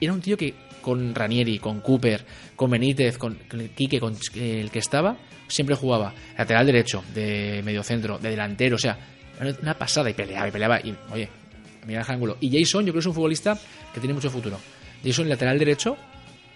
Era 0.00 0.12
un 0.12 0.20
tío 0.20 0.36
que 0.36 0.54
con 0.80 1.14
Ranieri, 1.14 1.58
con 1.58 1.80
Cooper, 1.80 2.24
con 2.56 2.70
Benítez, 2.70 3.18
con, 3.18 3.38
Quique, 3.74 3.98
con 4.00 4.14
eh, 4.34 4.60
el 4.60 4.70
que 4.70 4.80
estaba, 4.80 5.16
siempre 5.48 5.74
jugaba 5.76 6.12
lateral 6.36 6.66
derecho, 6.66 7.04
de 7.14 7.62
mediocentro, 7.64 8.18
de 8.18 8.30
delantero, 8.30 8.74
o 8.76 8.78
sea, 8.78 8.98
era 9.40 9.54
una 9.62 9.74
pasada 9.74 10.10
y 10.10 10.14
peleaba 10.14 10.48
y 10.48 10.50
peleaba. 10.50 10.80
Y 10.80 10.92
oye, 11.12 11.28
mira 11.86 12.02
el 12.02 12.10
Angulo. 12.10 12.36
Y 12.40 12.50
Jason, 12.50 12.84
yo 12.84 12.92
creo 12.92 12.94
que 12.94 12.98
es 13.00 13.06
un 13.06 13.14
futbolista 13.14 13.56
que 13.94 14.00
tiene 14.00 14.14
mucho 14.14 14.28
futuro. 14.30 14.58
Jason, 15.04 15.28
lateral 15.28 15.56
derecho, 15.58 15.96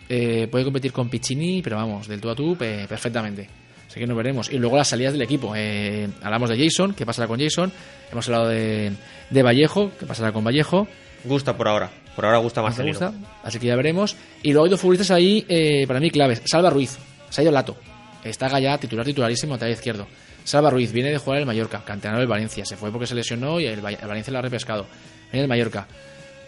eh, 0.08 0.48
puede 0.50 0.64
competir 0.64 0.92
con 0.92 1.08
Piccini, 1.08 1.62
pero 1.62 1.76
vamos, 1.76 2.06
del 2.08 2.20
tú 2.20 2.28
a 2.30 2.34
tú, 2.34 2.56
pe- 2.56 2.86
perfectamente. 2.88 3.48
Así 3.88 4.00
que 4.00 4.06
nos 4.06 4.16
veremos. 4.16 4.50
Y 4.50 4.58
luego 4.58 4.76
las 4.76 4.88
salidas 4.88 5.12
del 5.12 5.22
equipo. 5.22 5.54
Eh, 5.56 6.08
hablamos 6.22 6.50
de 6.50 6.58
Jason, 6.62 6.94
¿qué 6.94 7.06
pasará 7.06 7.26
con 7.28 7.40
Jason? 7.40 7.72
Hemos 8.12 8.26
hablado 8.28 8.48
de, 8.48 8.92
de 9.30 9.42
Vallejo, 9.42 9.90
¿qué 9.98 10.06
pasará 10.06 10.32
con 10.32 10.44
Vallejo? 10.44 10.86
Gusta 11.24 11.56
por 11.56 11.68
ahora. 11.68 11.90
Por 12.14 12.24
ahora 12.24 12.38
gusta 12.38 12.60
¿Nos 12.62 12.70
Marcelino. 12.70 12.98
gusta? 12.98 13.12
Así 13.42 13.58
que 13.58 13.66
ya 13.66 13.76
veremos. 13.76 14.16
Y 14.42 14.52
luego 14.52 14.64
hay 14.64 14.70
dos 14.70 14.80
futbolistas 14.80 15.10
ahí, 15.10 15.44
eh, 15.48 15.86
para 15.86 16.00
mí, 16.00 16.10
claves. 16.10 16.42
Salva 16.44 16.70
Ruiz, 16.70 16.96
se 17.30 17.40
ha 17.40 17.44
ido 17.44 17.52
Lato. 17.52 17.76
Está 18.24 18.48
Gallá, 18.48 18.78
titular 18.78 19.04
titularísimo, 19.04 19.54
lateral 19.54 19.74
izquierdo. 19.74 20.06
Salva 20.44 20.70
Ruiz 20.70 20.92
viene 20.92 21.10
de 21.10 21.18
jugar 21.18 21.40
el 21.40 21.46
Mallorca, 21.46 21.82
canterano 21.84 22.18
del 22.20 22.28
Valencia. 22.28 22.64
Se 22.64 22.76
fue 22.76 22.90
porque 22.90 23.06
se 23.06 23.14
lesionó 23.14 23.60
y 23.60 23.66
el 23.66 23.80
Valencia 23.80 24.32
lo 24.32 24.38
ha 24.38 24.42
repescado. 24.42 24.86
Viene 25.32 25.42
del 25.42 25.48
Mallorca. 25.48 25.86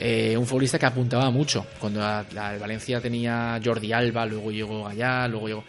Eh, 0.01 0.37
un 0.37 0.46
futbolista 0.46 0.79
que 0.79 0.87
apuntaba 0.87 1.29
mucho. 1.31 1.66
Cuando 1.81 2.01
la- 2.01 2.24
la- 2.33 2.55
el 2.55 2.61
Valencia 2.61 3.01
tenía 3.01 3.61
Jordi 3.64 3.92
Alba, 3.92 4.24
luego 4.27 4.51
llegó 4.53 4.85
Gallá, 4.85 5.27
luego 5.29 5.48
llegó. 5.48 5.64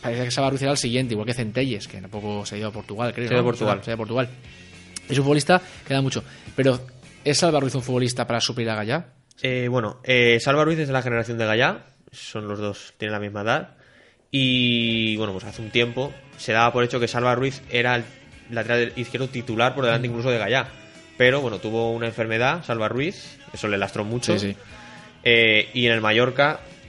Parecía 0.00 0.24
que 0.24 0.30
Salva 0.30 0.50
Ruiz 0.50 0.62
era 0.62 0.72
el 0.72 0.78
siguiente, 0.78 1.14
igual 1.14 1.26
que 1.26 1.34
Centelles, 1.34 1.86
que 1.86 2.00
tampoco 2.00 2.46
se 2.46 2.54
ha 2.54 2.58
ido 2.58 2.68
a 2.68 2.72
Portugal, 2.72 3.12
creo. 3.12 3.28
Se 3.28 3.34
ha 3.34 3.36
ido 3.36 3.42
a. 3.42 3.44
Portugal. 3.44 3.80
Se 3.82 3.90
ha 3.90 3.92
ido 3.92 3.94
a 3.94 3.98
Portugal. 3.98 4.28
Es 5.08 5.18
un 5.18 5.24
futbolista 5.24 5.60
que 5.86 5.94
da 5.94 6.00
mucho. 6.00 6.24
Pero, 6.56 6.80
¿es 7.24 7.38
Salva 7.38 7.60
Ruiz 7.60 7.74
un 7.74 7.82
futbolista 7.82 8.26
para 8.26 8.40
suplir 8.40 8.70
a 8.70 8.76
Gallá? 8.76 9.06
Eh, 9.42 9.68
bueno, 9.68 10.00
eh, 10.04 10.38
Salva 10.40 10.64
Ruiz 10.64 10.78
es 10.78 10.86
de 10.88 10.92
la 10.92 11.02
generación 11.02 11.38
de 11.38 11.46
Gallá. 11.46 11.86
Son 12.12 12.48
los 12.48 12.58
dos, 12.58 12.94
tienen 12.96 13.12
la 13.12 13.20
misma 13.20 13.42
edad. 13.42 13.76
Y 14.30 15.16
bueno, 15.16 15.32
pues 15.32 15.44
hace 15.44 15.60
un 15.60 15.70
tiempo 15.70 16.12
se 16.36 16.52
daba 16.52 16.72
por 16.72 16.84
hecho 16.84 17.00
que 17.00 17.08
Salva 17.08 17.34
Ruiz 17.34 17.62
era 17.70 17.96
el 17.96 18.04
lateral 18.50 18.92
izquierdo 18.96 19.28
titular 19.28 19.74
por 19.74 19.84
delante 19.84 20.06
incluso 20.06 20.30
de 20.30 20.38
Gallá. 20.38 20.68
Pero 21.16 21.40
bueno, 21.40 21.58
tuvo 21.58 21.92
una 21.92 22.06
enfermedad, 22.06 22.64
Salva 22.64 22.88
Ruiz, 22.88 23.38
eso 23.52 23.68
le 23.68 23.76
lastró 23.76 24.04
mucho. 24.04 24.38
Sí, 24.38 24.52
sí. 24.52 24.56
Eh, 25.22 25.68
y 25.74 25.86
en 25.86 25.92
el 25.92 26.00
Mallorca, 26.00 26.60
mm, 26.60 26.79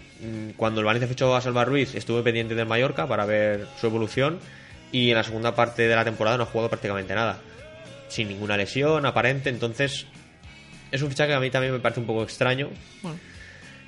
cuando 0.57 0.81
el 0.81 0.85
Valencia 0.85 1.07
fichó 1.07 1.35
a 1.35 1.41
Salva 1.41 1.65
Ruiz, 1.65 1.95
estuve 1.95 2.21
pendiente 2.23 2.55
del 2.55 2.67
Mallorca 2.67 3.07
para 3.07 3.25
ver 3.25 3.67
su 3.79 3.87
evolución. 3.87 4.39
Y 4.91 5.09
en 5.09 5.15
la 5.15 5.23
segunda 5.23 5.55
parte 5.55 5.87
de 5.87 5.95
la 5.95 6.03
temporada 6.03 6.37
no 6.37 6.43
ha 6.43 6.47
jugado 6.47 6.69
prácticamente 6.69 7.15
nada. 7.15 7.39
Sin 8.09 8.27
ninguna 8.27 8.57
lesión 8.57 9.05
aparente. 9.05 9.49
Entonces, 9.49 10.05
es 10.91 11.01
un 11.01 11.09
fichaje 11.09 11.29
que 11.29 11.35
a 11.35 11.39
mí 11.39 11.49
también 11.49 11.73
me 11.73 11.79
parece 11.79 12.01
un 12.01 12.05
poco 12.05 12.23
extraño. 12.23 12.69
Bueno. 13.01 13.17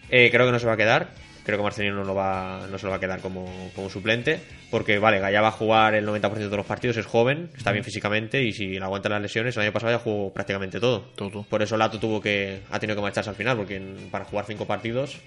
Eh, 0.10 0.30
creo 0.32 0.46
que 0.46 0.52
no 0.52 0.60
se 0.60 0.66
va 0.66 0.74
a 0.74 0.78
quedar. 0.78 1.10
Creo 1.46 1.58
que 1.58 1.64
Marcelino 1.64 1.96
no, 1.96 2.04
lo 2.06 2.16
va, 2.16 2.66
no 2.72 2.78
se 2.78 2.86
lo 2.86 2.92
va 2.92 2.98
a 2.98 3.00
quedar 3.00 3.20
como, 3.20 3.46
como 3.76 3.90
suplente. 3.90 4.40
Porque, 4.72 4.98
vale, 4.98 5.20
Gaya 5.20 5.42
va 5.42 5.50
a 5.50 5.52
jugar 5.52 5.94
el 5.94 6.08
90% 6.08 6.50
de 6.50 6.58
los 6.58 6.66
partidos, 6.66 6.98
es 6.98 7.06
joven, 7.06 7.50
está 7.56 7.72
bien 7.72 7.84
físicamente 7.84 8.42
y 8.42 8.54
si 8.54 8.68
le 8.80 8.84
aguantan 8.84 9.12
las 9.12 9.22
lesiones, 9.22 9.56
el 9.58 9.64
año 9.64 9.72
pasado 9.74 9.92
ya 9.92 10.00
jugó 10.00 10.34
prácticamente 10.34 10.80
todo. 10.80 11.02
Todo. 11.16 11.44
Por 11.44 11.62
eso 11.62 11.76
Lato 11.78 12.00
tuvo 12.00 12.20
que, 12.22 12.62
ha 12.72 12.80
tenido 12.80 12.96
que 12.96 13.02
marcharse 13.02 13.30
al 13.30 13.36
final, 13.36 13.58
porque 13.58 13.76
en- 13.76 14.08
para 14.10 14.26
jugar 14.26 14.46
cinco 14.48 14.66
partidos 14.66 15.18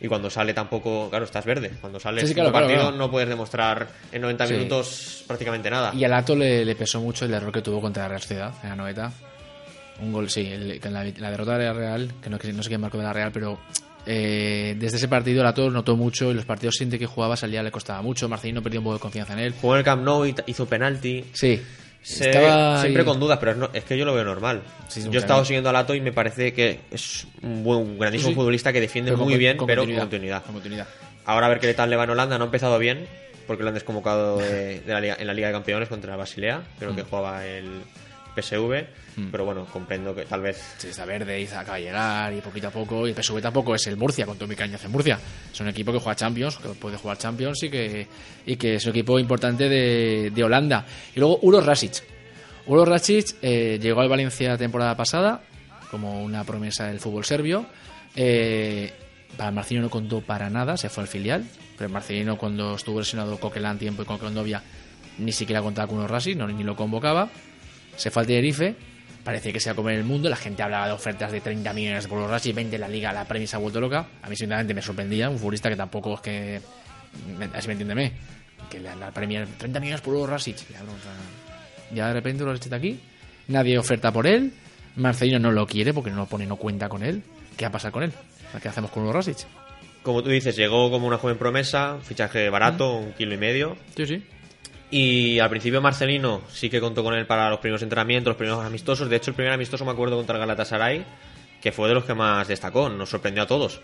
y 0.00 0.06
cuando 0.08 0.30
sale 0.30 0.54
tampoco, 0.54 1.10
claro, 1.10 1.24
estás 1.24 1.44
verde. 1.44 1.72
Cuando 1.80 1.98
sale 2.00 2.20
Sí, 2.22 2.28
sí, 2.28 2.34
cinco 2.34 2.50
claro, 2.50 2.52
partidos 2.66 2.82
claro. 2.84 2.96
no 2.96 3.10
puedes 3.10 3.28
demostrar 3.28 3.88
en 4.12 4.22
90 4.22 4.46
Sí. 4.46 4.54
minutos 4.54 5.24
prácticamente 5.26 5.68
nada. 5.70 5.92
Y 5.94 6.04
al 6.04 6.14
Ato 6.14 6.34
le, 6.36 6.64
le 6.64 6.74
pesó 6.76 7.00
mucho 7.00 7.24
el 7.26 7.34
error 7.34 7.52
que 7.52 7.60
tuvo 7.62 7.80
contra 7.80 8.04
la 8.04 8.08
Real 8.10 8.20
Sociedad 8.22 8.54
en 8.62 8.68
la 8.70 8.76
noveta. 8.76 9.12
Un 10.00 10.12
gol, 10.12 10.30
sí, 10.30 10.46
el- 10.50 10.80
la, 10.90 11.04
la 11.04 11.30
derrota 11.30 11.58
de 11.58 11.64
la 11.64 11.72
Real, 11.72 12.12
que 12.22 12.30
no, 12.30 12.38
que 12.38 12.52
no 12.52 12.62
sé 12.62 12.68
quién 12.68 12.80
marcó 12.80 12.96
de 12.98 13.04
la 13.04 13.12
Real, 13.12 13.32
pero 13.32 13.58
eh, 14.10 14.74
desde 14.78 14.96
ese 14.96 15.06
partido 15.06 15.46
Ato 15.46 15.68
notó 15.70 15.94
mucho 15.94 16.30
y 16.30 16.34
los 16.34 16.46
partidos 16.46 16.76
siguientes 16.76 16.98
que 16.98 17.04
jugaba 17.06 17.36
salía 17.36 17.62
le 17.62 17.70
costaba 17.70 18.00
mucho. 18.00 18.26
Marcelino 18.28 18.62
perdió 18.62 18.80
un 18.80 18.84
poco 18.84 18.94
de 18.94 19.00
confianza 19.00 19.34
en 19.34 19.40
él. 19.40 19.54
Jugó 19.60 19.74
en 19.74 19.78
el 19.80 19.84
Camp 19.84 20.02
Nou 20.02 20.24
y 20.24 20.34
hizo 20.46 20.66
penalti. 20.66 21.24
Sí, 21.34 21.60
Se- 22.00 22.30
estaba 22.30 22.80
siempre 22.80 23.02
ahí- 23.02 23.06
con 23.06 23.20
dudas, 23.20 23.38
pero 23.38 23.52
es, 23.52 23.58
no- 23.58 23.70
es 23.74 23.84
que 23.84 23.98
yo 23.98 24.06
lo 24.06 24.14
veo 24.14 24.24
normal. 24.24 24.62
Sí, 24.88 25.02
yo 25.02 25.12
he 25.12 25.16
estado 25.18 25.44
siguiendo 25.44 25.68
a 25.68 25.72
Lato 25.74 25.94
y 25.94 26.00
me 26.00 26.12
parece 26.12 26.54
que 26.54 26.80
es 26.90 27.26
un, 27.42 27.62
buen, 27.62 27.80
un 27.80 27.98
grandísimo 27.98 28.28
Sí, 28.30 28.32
sí. 28.32 28.36
futbolista 28.36 28.72
que 28.72 28.80
defiende 28.80 29.10
Pero 29.10 29.22
muy 29.24 29.34
con- 29.34 29.38
bien, 29.38 29.56
con 29.58 29.66
pero 29.66 29.82
continuidad, 29.82 30.00
con 30.02 30.08
continuidad. 30.10 30.42
con 30.44 30.52
continuidad. 30.54 30.86
Ahora 31.26 31.46
a 31.46 31.48
ver 31.50 31.60
qué 31.60 31.74
tal 31.74 31.90
le 31.90 31.96
va 31.96 32.04
en 32.04 32.10
Holanda. 32.10 32.38
No 32.38 32.44
ha 32.44 32.46
empezado 32.46 32.78
bien, 32.78 33.06
porque 33.46 33.62
lo 33.62 33.68
han 33.68 33.74
desconvocado 33.74 34.38
de, 34.38 34.80
de 34.80 34.92
la 34.92 35.00
Liga- 35.02 35.16
en 35.20 35.26
la 35.26 35.34
Liga 35.34 35.48
de 35.48 35.52
Campeones 35.52 35.88
contra 35.90 36.10
la 36.12 36.16
Basilea. 36.16 36.62
Creo 36.78 36.92
Mm. 36.92 36.96
que 36.96 37.02
jugaba 37.02 37.44
el 37.46 37.68
PSV, 38.42 38.86
Mm. 39.16 39.30
pero 39.32 39.44
bueno, 39.44 39.64
comprendo 39.66 40.14
que 40.14 40.24
tal 40.26 40.40
vez 40.42 40.74
Sí, 40.78 40.88
está 40.88 41.04
verde 41.04 41.40
y 41.40 41.46
acaba 41.46 41.76
de 41.76 41.82
llegar 41.84 42.32
y 42.32 42.40
poquito 42.40 42.68
a 42.68 42.70
poco. 42.70 43.06
Y 43.06 43.10
el 43.10 43.16
PSV 43.16 43.40
tampoco 43.42 43.74
es 43.74 43.86
el 43.88 43.96
Murcia, 43.96 44.26
con 44.26 44.38
Tommy 44.38 44.54
Cañas 44.54 44.84
en 44.84 44.90
Murcia. 44.92 45.18
Es 45.52 45.60
un 45.60 45.68
equipo 45.68 45.92
que 45.92 45.98
juega 45.98 46.14
Champions, 46.16 46.56
que 46.58 46.68
puede 46.70 46.96
jugar 46.96 47.18
Champions 47.18 47.62
y 47.64 47.70
que, 47.70 48.06
y 48.46 48.56
que 48.56 48.74
es 48.76 48.84
un 48.84 48.90
equipo 48.90 49.18
importante 49.18 49.68
de, 49.68 50.30
de 50.34 50.44
Holanda. 50.44 50.86
Y 51.14 51.18
luego 51.20 51.38
Uros 51.42 51.66
Rasic. 51.66 52.02
Uros 52.66 52.86
Rasic 52.88 53.36
eh, 53.42 53.78
llegó 53.82 54.00
al 54.02 54.08
Valencia 54.08 54.56
temporada 54.56 54.96
pasada 54.96 55.42
como 55.90 56.22
una 56.22 56.44
promesa 56.44 56.86
del 56.86 57.00
fútbol 57.00 57.24
serbio. 57.24 57.66
Eh, 58.14 58.92
para 59.36 59.50
Marcelino 59.50 59.84
no 59.84 59.90
contó 59.90 60.20
para 60.20 60.50
nada, 60.50 60.76
se 60.76 60.88
fue 60.88 61.02
al 61.02 61.08
filial. 61.08 61.44
Pero 61.76 61.90
Marcelino 61.90 62.36
cuando 62.36 62.74
estuvo 62.74 62.98
lesionado 62.98 63.38
Coquelán 63.38 63.78
tiempo 63.78 64.02
y 64.02 64.04
con 64.04 64.18
Condovia 64.18 64.62
ni 65.18 65.32
siquiera 65.32 65.60
contaba 65.62 65.88
con 65.88 65.98
Uros 65.98 66.10
Rasic, 66.10 66.36
no, 66.36 66.46
ni 66.46 66.62
lo 66.62 66.76
convocaba. 66.76 67.28
Se 67.98 68.10
fue 68.10 68.22
al 68.22 68.26
Tenerife 68.26 68.74
parecía 69.28 69.52
que 69.52 69.60
se 69.60 69.68
iba 69.68 69.74
a 69.74 69.76
comer 69.76 69.98
el 69.98 70.04
mundo. 70.04 70.30
La 70.30 70.36
gente 70.36 70.62
hablaba 70.62 70.86
de 70.86 70.92
ofertas 70.92 71.30
de 71.30 71.42
30 71.42 71.74
millones 71.74 72.06
por 72.06 72.18
los 72.18 72.30
Rashid, 72.30 72.54
20 72.54 72.76
en 72.76 72.80
la 72.80 72.88
liga, 72.88 73.12
la 73.12 73.26
Premier 73.26 73.46
se 73.46 73.56
ha 73.56 73.58
vuelto 73.58 73.78
loca. 73.78 74.06
A 74.22 74.28
mí, 74.30 74.34
sinceramente, 74.34 74.72
me 74.72 74.80
sorprendía. 74.80 75.28
Un 75.28 75.38
futbolista 75.38 75.68
que 75.68 75.76
tampoco 75.76 76.14
es 76.14 76.20
que. 76.20 76.60
Así 77.52 77.68
me 77.68 77.72
entiéndeme. 77.72 78.12
Que 78.70 78.80
la, 78.80 78.96
la 78.96 79.10
Premier, 79.10 79.46
30 79.58 79.80
millones 79.80 80.00
por 80.00 80.14
los 80.14 80.26
Rashid. 80.26 80.56
Ya, 80.70 80.80
ya 81.94 82.08
de 82.08 82.14
repente 82.14 82.42
los 82.42 82.58
está 82.58 82.76
aquí. 82.76 82.98
Nadie 83.48 83.78
oferta 83.78 84.10
por 84.10 84.26
él. 84.26 84.50
Marcelino 84.96 85.38
no 85.38 85.52
lo 85.52 85.66
quiere 85.66 85.92
porque 85.92 86.10
no 86.10 86.16
lo 86.16 86.26
pone, 86.26 86.46
no 86.46 86.56
cuenta 86.56 86.88
con 86.88 87.02
él. 87.02 87.22
¿Qué 87.54 87.66
va 87.66 87.68
a 87.68 87.72
pasar 87.72 87.92
con 87.92 88.04
él? 88.04 88.12
¿Qué 88.62 88.68
hacemos 88.68 88.90
con 88.90 89.04
los 89.04 89.14
Rasic? 89.14 89.46
como 90.02 90.22
tú 90.22 90.30
dices, 90.30 90.56
llegó 90.56 90.90
como 90.90 91.06
una 91.06 91.18
joven 91.18 91.36
promesa, 91.36 91.98
fichaje 92.02 92.48
barato, 92.48 92.94
un 92.94 93.12
kilo 93.12 93.34
y 93.34 93.36
medio. 93.36 93.76
Sí, 93.94 94.06
sí. 94.06 94.22
Y 94.90 95.38
al 95.38 95.50
principio 95.50 95.80
Marcelino 95.82 96.42
sí 96.50 96.70
que 96.70 96.80
contó 96.80 97.04
con 97.04 97.14
él 97.14 97.26
para 97.26 97.50
los 97.50 97.58
primeros 97.60 97.82
entrenamientos, 97.82 98.30
los 98.30 98.36
primeros 98.38 98.64
amistosos. 98.64 99.08
De 99.10 99.16
hecho, 99.16 99.30
el 99.30 99.34
primer 99.34 99.52
amistoso 99.52 99.84
me 99.84 99.90
acuerdo 99.90 100.16
contra 100.16 100.36
el 100.36 100.40
Galatasaray, 100.40 101.04
que 101.60 101.72
fue 101.72 101.88
de 101.88 101.94
los 101.94 102.04
que 102.04 102.14
más 102.14 102.48
destacó, 102.48 102.88
nos 102.88 103.10
sorprendió 103.10 103.42
a 103.42 103.46
todos. 103.46 103.80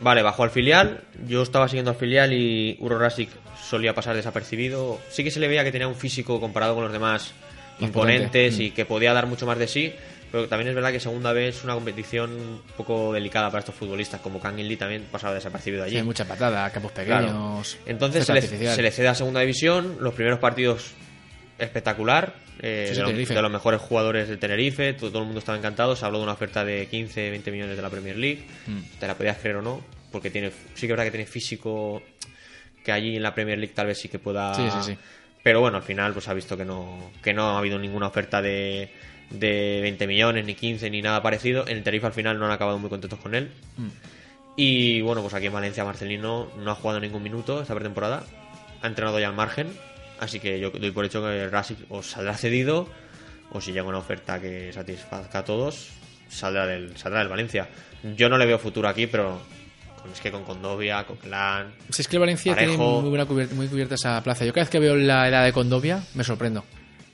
Vale, 0.00 0.22
bajó 0.22 0.42
al 0.44 0.50
filial. 0.50 1.02
Yo 1.26 1.42
estaba 1.42 1.68
siguiendo 1.68 1.90
al 1.92 1.96
filial 1.96 2.32
y 2.32 2.76
Uro 2.80 2.98
Rasic 2.98 3.28
solía 3.68 3.94
pasar 3.94 4.16
desapercibido. 4.16 4.98
Sí 5.10 5.22
que 5.22 5.30
se 5.30 5.38
le 5.40 5.46
veía 5.48 5.62
que 5.64 5.72
tenía 5.72 5.86
un 5.88 5.94
físico 5.96 6.40
comparado 6.40 6.74
con 6.74 6.84
los 6.84 6.92
demás 6.92 7.32
Imponente. 7.80 8.24
imponentes 8.48 8.58
Mm. 8.58 8.62
y 8.62 8.70
que 8.72 8.84
podía 8.84 9.12
dar 9.12 9.26
mucho 9.26 9.46
más 9.46 9.58
de 9.58 9.68
sí. 9.68 9.92
Pero 10.30 10.46
también 10.48 10.68
es 10.68 10.74
verdad 10.74 10.92
que 10.92 11.00
segunda 11.00 11.32
vez 11.32 11.56
es 11.58 11.64
una 11.64 11.74
competición 11.74 12.30
un 12.32 12.60
poco 12.76 13.12
delicada 13.12 13.48
para 13.50 13.60
estos 13.60 13.74
futbolistas. 13.74 14.20
Como 14.20 14.40
Kangin 14.40 14.68
Lee 14.68 14.76
también 14.76 15.04
pasaba 15.10 15.34
desapercibido 15.34 15.84
allí. 15.84 15.92
Sí, 15.92 15.96
hay 15.98 16.02
mucha 16.02 16.26
patada, 16.26 16.68
campos 16.70 16.92
Claro. 16.92 17.26
pequeños. 17.26 17.78
Entonces 17.86 18.26
se 18.26 18.32
le, 18.34 18.40
artificial. 18.40 18.74
se 18.76 18.82
le 18.82 18.90
cede 18.90 19.08
a 19.08 19.14
segunda 19.14 19.40
división. 19.40 19.96
Los 20.00 20.14
primeros 20.14 20.38
partidos 20.38 20.92
espectacular. 21.58 22.34
eh, 22.60 22.90
Sí, 22.94 23.34
de, 23.34 23.42
los 23.42 23.50
mejores 23.50 23.80
jugadores 23.80 24.28
de 24.28 24.36
Tenerife. 24.36 24.92
Todo, 24.94 25.10
todo 25.10 25.20
el 25.20 25.26
mundo 25.26 25.38
estaba 25.38 25.56
encantado. 25.56 25.96
Se 25.96 26.04
habló 26.04 26.18
de 26.18 26.24
una 26.24 26.32
oferta 26.32 26.64
de 26.64 26.86
15, 26.86 27.30
20 27.30 27.50
millones 27.50 27.76
de 27.76 27.82
la 27.82 27.88
Premier 27.90 28.16
League. 28.16 28.44
Mm. 28.66 28.98
Te 28.98 29.06
la 29.06 29.14
podías 29.16 29.38
creer 29.38 29.56
o 29.56 29.62
no. 29.62 29.82
Porque 30.12 30.30
tiene, 30.30 30.50
sí 30.74 30.80
que 30.80 30.86
es 30.86 30.90
verdad 30.90 31.04
que 31.04 31.10
tiene 31.10 31.26
físico 31.26 32.02
que 32.84 32.92
allí 32.92 33.16
en 33.16 33.22
la 33.22 33.34
Premier 33.34 33.58
League 33.58 33.74
tal 33.74 33.86
vez 33.86 33.98
sí 33.98 34.08
que 34.08 34.18
pueda. 34.18 34.54
Sí, 34.54 34.62
sí, 34.70 34.92
sí. 34.92 34.98
Pero 35.48 35.62
bueno, 35.62 35.78
al 35.78 35.82
final 35.82 36.12
pues 36.12 36.28
ha 36.28 36.34
visto 36.34 36.58
que 36.58 36.66
no, 36.66 37.10
que 37.22 37.32
no 37.32 37.52
ha 37.52 37.58
habido 37.58 37.78
ninguna 37.78 38.08
oferta 38.08 38.42
de, 38.42 38.92
de 39.30 39.78
20 39.80 40.06
millones, 40.06 40.44
ni 40.44 40.54
15, 40.54 40.90
ni 40.90 41.00
nada 41.00 41.22
parecido. 41.22 41.66
En 41.66 41.78
el 41.78 41.82
Tenerife 41.82 42.06
al 42.06 42.12
final 42.12 42.38
no 42.38 42.44
han 42.44 42.50
acabado 42.50 42.78
muy 42.78 42.90
contentos 42.90 43.18
con 43.18 43.34
él. 43.34 43.50
Mm. 43.78 43.88
Y 44.56 45.00
bueno, 45.00 45.22
pues 45.22 45.32
aquí 45.32 45.46
en 45.46 45.54
Valencia 45.54 45.86
Marcelino 45.86 46.50
no 46.58 46.70
ha 46.70 46.74
jugado 46.74 47.00
ningún 47.00 47.22
minuto 47.22 47.62
esta 47.62 47.74
pretemporada. 47.74 48.24
Ha 48.82 48.86
entrenado 48.86 49.18
ya 49.20 49.28
al 49.28 49.34
margen. 49.34 49.68
Así 50.20 50.38
que 50.38 50.60
yo 50.60 50.68
doy 50.68 50.90
por 50.90 51.06
hecho 51.06 51.22
que 51.22 51.48
Rasic 51.48 51.78
o 51.88 52.02
saldrá 52.02 52.36
cedido 52.36 52.86
o 53.50 53.62
si 53.62 53.72
llega 53.72 53.88
una 53.88 54.00
oferta 54.00 54.38
que 54.42 54.70
satisfazca 54.74 55.38
a 55.38 55.44
todos, 55.46 55.88
saldrá 56.28 56.66
del, 56.66 56.94
saldrá 56.98 57.20
del 57.20 57.28
Valencia. 57.28 57.70
Yo 58.02 58.28
no 58.28 58.36
le 58.36 58.44
veo 58.44 58.58
futuro 58.58 58.86
aquí, 58.86 59.06
pero 59.06 59.40
con- 60.00 60.10
es 60.12 60.20
que 60.20 60.30
con 60.30 60.44
Condovia, 60.44 61.04
con 61.04 61.16
Clan... 61.16 61.72
Si 61.90 62.02
es 62.02 62.08
que 62.08 62.16
el 62.16 62.20
Valencia 62.20 62.54
Parejo. 62.54 62.76
tiene 62.76 62.84
muy, 63.02 63.08
buena 63.10 63.26
cubierta, 63.26 63.54
muy 63.54 63.66
cubierta 63.68 63.94
esa 63.96 64.22
plaza. 64.22 64.44
Yo 64.44 64.52
cada 64.52 64.62
vez 64.64 64.70
que 64.70 64.78
veo 64.78 64.96
la 64.96 65.28
edad 65.28 65.44
de 65.44 65.52
Condovia 65.52 66.02
me 66.14 66.24
sorprendo. 66.24 66.64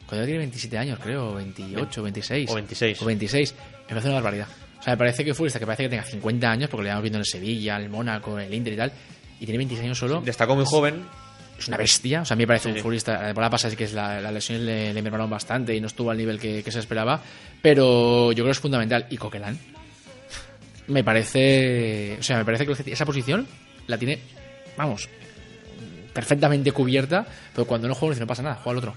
Condovia 0.07 0.27
tiene 0.27 0.39
27 0.41 0.79
años, 0.79 0.99
creo, 1.03 1.35
28, 1.35 2.03
26. 2.03 2.51
O 2.51 2.55
26. 2.55 3.03
O 3.03 3.05
26. 3.07 3.55
Me 3.55 3.89
parece 3.89 4.07
una 4.09 4.15
barbaridad. 4.17 4.49
O 4.79 4.83
sea, 4.83 4.93
me 4.95 4.97
parece 4.99 5.25
que 5.25 5.33
futbolista 5.35 5.59
que 5.59 5.67
parece 5.67 5.85
que 5.85 5.89
tenga 5.89 6.03
50 6.05 6.51
años, 6.51 6.69
porque 6.71 6.85
le 6.85 6.91
hemos 6.91 7.03
visto 7.03 7.17
en 7.17 7.21
el 7.21 7.27
Sevilla, 7.27 7.77
el 7.79 7.89
Mónaco, 7.89 8.39
el 8.39 8.53
Inter 8.53 8.73
y 8.75 8.77
tal, 8.77 8.93
y 9.41 9.45
tiene 9.47 9.59
26 9.59 9.85
años 9.87 9.99
solo. 9.99 10.21
Destacó 10.21 10.55
muy 10.55 10.67
joven, 10.67 11.05
Es 11.59 11.69
una 11.69 11.79
bestia. 11.79 12.21
O 12.21 12.25
sea, 12.27 12.35
a 12.35 12.37
mí 12.37 12.43
me 12.43 12.49
parece 12.49 12.69
Sí, 12.71 12.77
un 12.77 12.83
futbolista. 12.83 13.15
La 13.15 13.27
temporada 13.29 13.51
pasada 13.51 13.71
sí 13.71 13.77
que 13.79 13.85
es 13.85 13.95
la, 13.95 14.21
la 14.21 14.31
lesión 14.31 14.67
le, 14.67 14.93
le 14.93 15.03
mermaron 15.03 15.31
bastante 15.31 15.75
y 15.75 15.81
no 15.81 15.87
estuvo 15.87 16.11
al 16.11 16.19
nivel 16.19 16.39
que, 16.39 16.63
que 16.63 16.71
se 16.71 16.81
esperaba. 16.81 17.23
Pero 17.63 18.33
yo 18.33 18.37
creo 18.37 18.47
que 18.47 18.51
es 18.51 18.59
fundamental. 18.61 19.07
Y 19.09 19.17
Coquelin 19.17 19.59
me 20.89 21.03
parece. 21.05 22.17
O 22.19 22.23
sea, 22.23 22.39
me 22.39 22.45
parece 22.45 22.67
que 22.67 22.93
esa 22.93 23.07
posición 23.07 23.47
la 23.87 23.99
tiene, 23.99 24.19
vamos, 24.77 25.09
perfectamente 26.13 26.73
cubierta. 26.73 27.27
Pero 27.55 27.67
cuando 27.67 27.89
no 27.89 27.95
juega, 27.95 28.17
no 28.21 28.27
pasa 28.27 28.43
nada, 28.43 28.57
juega 28.63 28.73
el 28.73 28.79
otro. 28.79 28.95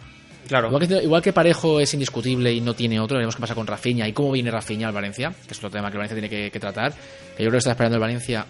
claro. 0.47 0.67
Igual 0.67 0.88
que, 0.88 1.04
igual 1.04 1.21
que 1.21 1.34
Parejo 1.34 1.80
es 1.80 1.93
indiscutible 1.93 2.54
y 2.54 2.62
no 2.62 2.73
tiene 2.73 3.00
otro, 3.00 3.15
veremos 3.17 3.36
qué 3.36 3.41
pasa 3.41 3.56
con 3.56 3.67
Rafinha 3.67 4.08
y 4.08 4.13
cómo 4.13 4.32
viene 4.32 4.52
Rafinha 4.52 4.88
al 4.88 4.93
Valencia, 4.93 5.34
que 5.45 5.52
es 5.54 5.58
otro 5.58 5.69
tema 5.71 5.89
que 5.89 5.93
el 5.97 6.00
Valencia 6.00 6.15
tiene 6.15 6.30
que, 6.30 6.52
que 6.52 6.60
tratar. 6.60 6.91
Que 6.93 7.43
yo 7.43 7.50
creo 7.50 7.52
que 7.52 7.58
está 7.58 7.71
esperando 7.71 7.95
el 7.95 8.02
Valencia 8.02 8.45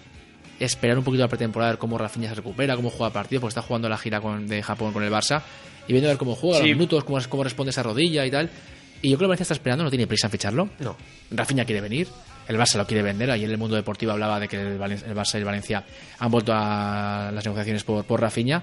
esperar 0.60 0.98
un 0.98 1.04
poquito 1.04 1.22
la 1.22 1.28
pretemporada, 1.28 1.72
ver 1.72 1.78
cómo 1.78 1.96
Rafinha 1.98 2.28
se 2.30 2.34
recupera, 2.34 2.74
cómo 2.76 2.90
juega 2.90 3.12
partido, 3.12 3.40
porque 3.40 3.50
está 3.52 3.62
jugando 3.62 3.88
la 3.88 3.96
gira 3.98 4.20
con- 4.20 4.46
de 4.48 4.60
Japón 4.62 4.92
con 4.92 5.04
el 5.04 5.10
Barça, 5.12 5.40
y 5.86 5.92
viendo 5.92 6.08
a 6.08 6.12
ver 6.12 6.18
cómo 6.18 6.34
juega, 6.34 6.58
Sí. 6.58 6.68
los 6.68 6.76
minutos, 6.76 7.04
cómo, 7.04 7.18
cómo 7.28 7.44
responde 7.44 7.70
esa 7.70 7.82
rodilla 7.84 8.26
y 8.26 8.30
tal. 8.30 8.50
Y 9.00 9.10
yo 9.10 9.16
creo 9.16 9.18
que 9.18 9.24
el 9.24 9.28
Valencia 9.28 9.42
está 9.44 9.54
esperando, 9.54 9.84
no 9.84 9.90
tiene 9.90 10.08
prisa 10.08 10.26
en 10.26 10.30
ficharlo. 10.32 10.68
No. 10.80 10.96
Rafinha 11.30 11.64
quiere 11.64 11.80
venir, 11.80 12.08
el 12.48 12.56
Barça 12.56 12.76
lo 12.76 12.86
quiere 12.86 13.02
vender. 13.02 13.30
Ayer 13.30 13.44
en 13.46 13.52
el 13.52 13.58
mundo 13.58 13.76
deportivo 13.76 14.12
hablaba 14.12 14.40
de 14.40 14.48
que 14.48 14.56
el, 14.60 14.66
el 14.82 15.14
Barça 15.14 15.34
y 15.34 15.38
el 15.38 15.44
Valencia 15.44 15.84
han 16.18 16.30
vuelto 16.30 16.52
a 16.54 17.30
las 17.32 17.44
negociaciones 17.44 17.84
por, 17.84 18.04
por 18.04 18.20
Rafinha. 18.20 18.62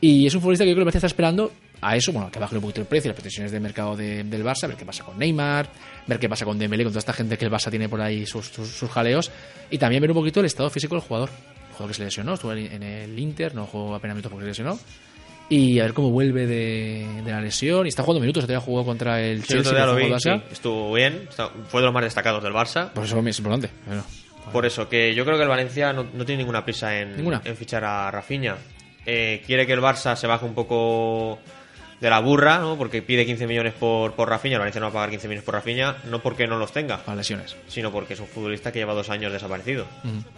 Y 0.00 0.26
es 0.26 0.34
un 0.34 0.40
futbolista 0.40 0.64
que 0.64 0.70
yo 0.70 0.74
creo 0.74 0.80
que 0.84 0.88
el 0.90 0.92
Valencia 0.92 0.98
está 0.98 1.06
esperando 1.06 1.52
a 1.80 1.96
eso, 1.96 2.12
bueno, 2.12 2.30
que 2.30 2.38
baje 2.38 2.54
un 2.54 2.60
poquito 2.60 2.80
el 2.80 2.86
precio, 2.86 3.08
las 3.08 3.16
pretensiones 3.16 3.50
de 3.50 3.58
mercado 3.58 3.96
de- 3.96 4.22
del 4.24 4.44
Barça, 4.44 4.68
ver 4.68 4.76
qué 4.76 4.84
pasa 4.84 5.02
con 5.04 5.18
Neymar, 5.18 5.68
ver 6.06 6.18
qué 6.20 6.28
pasa 6.28 6.44
con 6.44 6.56
Dembélé, 6.58 6.84
con 6.84 6.92
toda 6.92 7.00
esta 7.00 7.12
gente 7.12 7.36
que 7.36 7.44
el 7.44 7.50
Barça 7.50 7.70
tiene 7.70 7.88
por 7.88 8.00
ahí 8.00 8.24
sus, 8.26 8.46
sus, 8.48 8.68
sus 8.68 8.88
jaleos, 8.90 9.30
y 9.70 9.78
también 9.78 10.00
ver 10.00 10.10
un 10.10 10.16
poquito 10.16 10.38
el 10.40 10.46
estado 10.46 10.70
físico 10.70 10.94
del 10.94 11.02
jugador. 11.02 11.28
El 11.30 11.72
jugador 11.72 11.88
que 11.88 11.94
se 11.94 12.04
lesionó, 12.04 12.34
estuvo 12.34 12.52
en 12.52 12.82
el 12.82 13.18
Inter, 13.18 13.54
no 13.54 13.66
jugó 13.66 13.94
apenas 13.94 14.14
minutos 14.14 14.30
porque 14.30 14.44
se 14.44 14.48
lesionó. 14.50 14.78
Y 15.54 15.80
a 15.80 15.82
ver 15.84 15.92
cómo 15.92 16.10
vuelve 16.10 16.46
de, 16.46 17.06
de 17.24 17.30
la 17.30 17.40
lesión. 17.40 17.84
Y 17.86 17.90
está 17.90 18.02
jugando 18.02 18.20
minutos, 18.20 18.44
todavía 18.44 18.64
jugó 18.64 18.84
contra 18.84 19.20
el 19.20 19.42
Sí, 19.44 19.54
el 19.54 19.62
Chelsea. 19.64 19.86
lo 19.86 19.94
vi, 19.96 20.12
sí, 20.18 20.30
estuvo 20.50 20.92
bien, 20.94 21.28
fue 21.68 21.80
de 21.80 21.86
los 21.86 21.92
más 21.94 22.04
destacados 22.04 22.42
del 22.42 22.52
Barça. 22.52 22.90
Pues 22.94 23.08
eso 23.08 23.20
es 23.20 23.38
importante. 23.38 23.70
Por 24.52 24.66
eso, 24.66 24.88
que 24.88 25.14
yo 25.14 25.24
creo 25.24 25.36
que 25.36 25.42
el 25.44 25.48
Valencia 25.48 25.92
no, 25.92 26.04
no 26.12 26.24
tiene 26.24 26.38
ninguna 26.42 26.64
prisa 26.64 26.98
en, 26.98 27.16
Ninguna. 27.16 27.42
en 27.44 27.56
fichar 27.56 27.84
a 27.84 28.10
Rafinha. 28.10 28.56
Eh, 29.06 29.42
quiere 29.46 29.66
que 29.66 29.72
el 29.72 29.80
Barça 29.80 30.16
se 30.16 30.26
baje 30.26 30.44
un 30.44 30.54
poco 30.54 31.38
de 32.00 32.10
la 32.10 32.18
burra, 32.20 32.58
¿no? 32.58 32.76
Porque 32.76 33.02
pide 33.02 33.24
15 33.24 33.46
millones 33.46 33.74
por, 33.74 34.12
por 34.14 34.28
Rafinha. 34.28 34.54
El 34.54 34.60
Valencia 34.60 34.80
no 34.80 34.86
va 34.86 34.90
a 34.90 34.94
pagar 34.94 35.10
15 35.10 35.28
millones 35.28 35.44
por 35.44 35.54
Rafinha, 35.54 35.96
no 36.10 36.20
porque 36.20 36.46
no 36.46 36.58
los 36.58 36.72
tenga, 36.72 36.98
Para 36.98 37.16
lesiones. 37.16 37.56
sino 37.68 37.92
porque 37.92 38.14
es 38.14 38.20
un 38.20 38.26
futbolista 38.26 38.72
que 38.72 38.80
lleva 38.80 38.94
dos 38.94 39.10
años 39.10 39.32
desaparecido. 39.32 39.86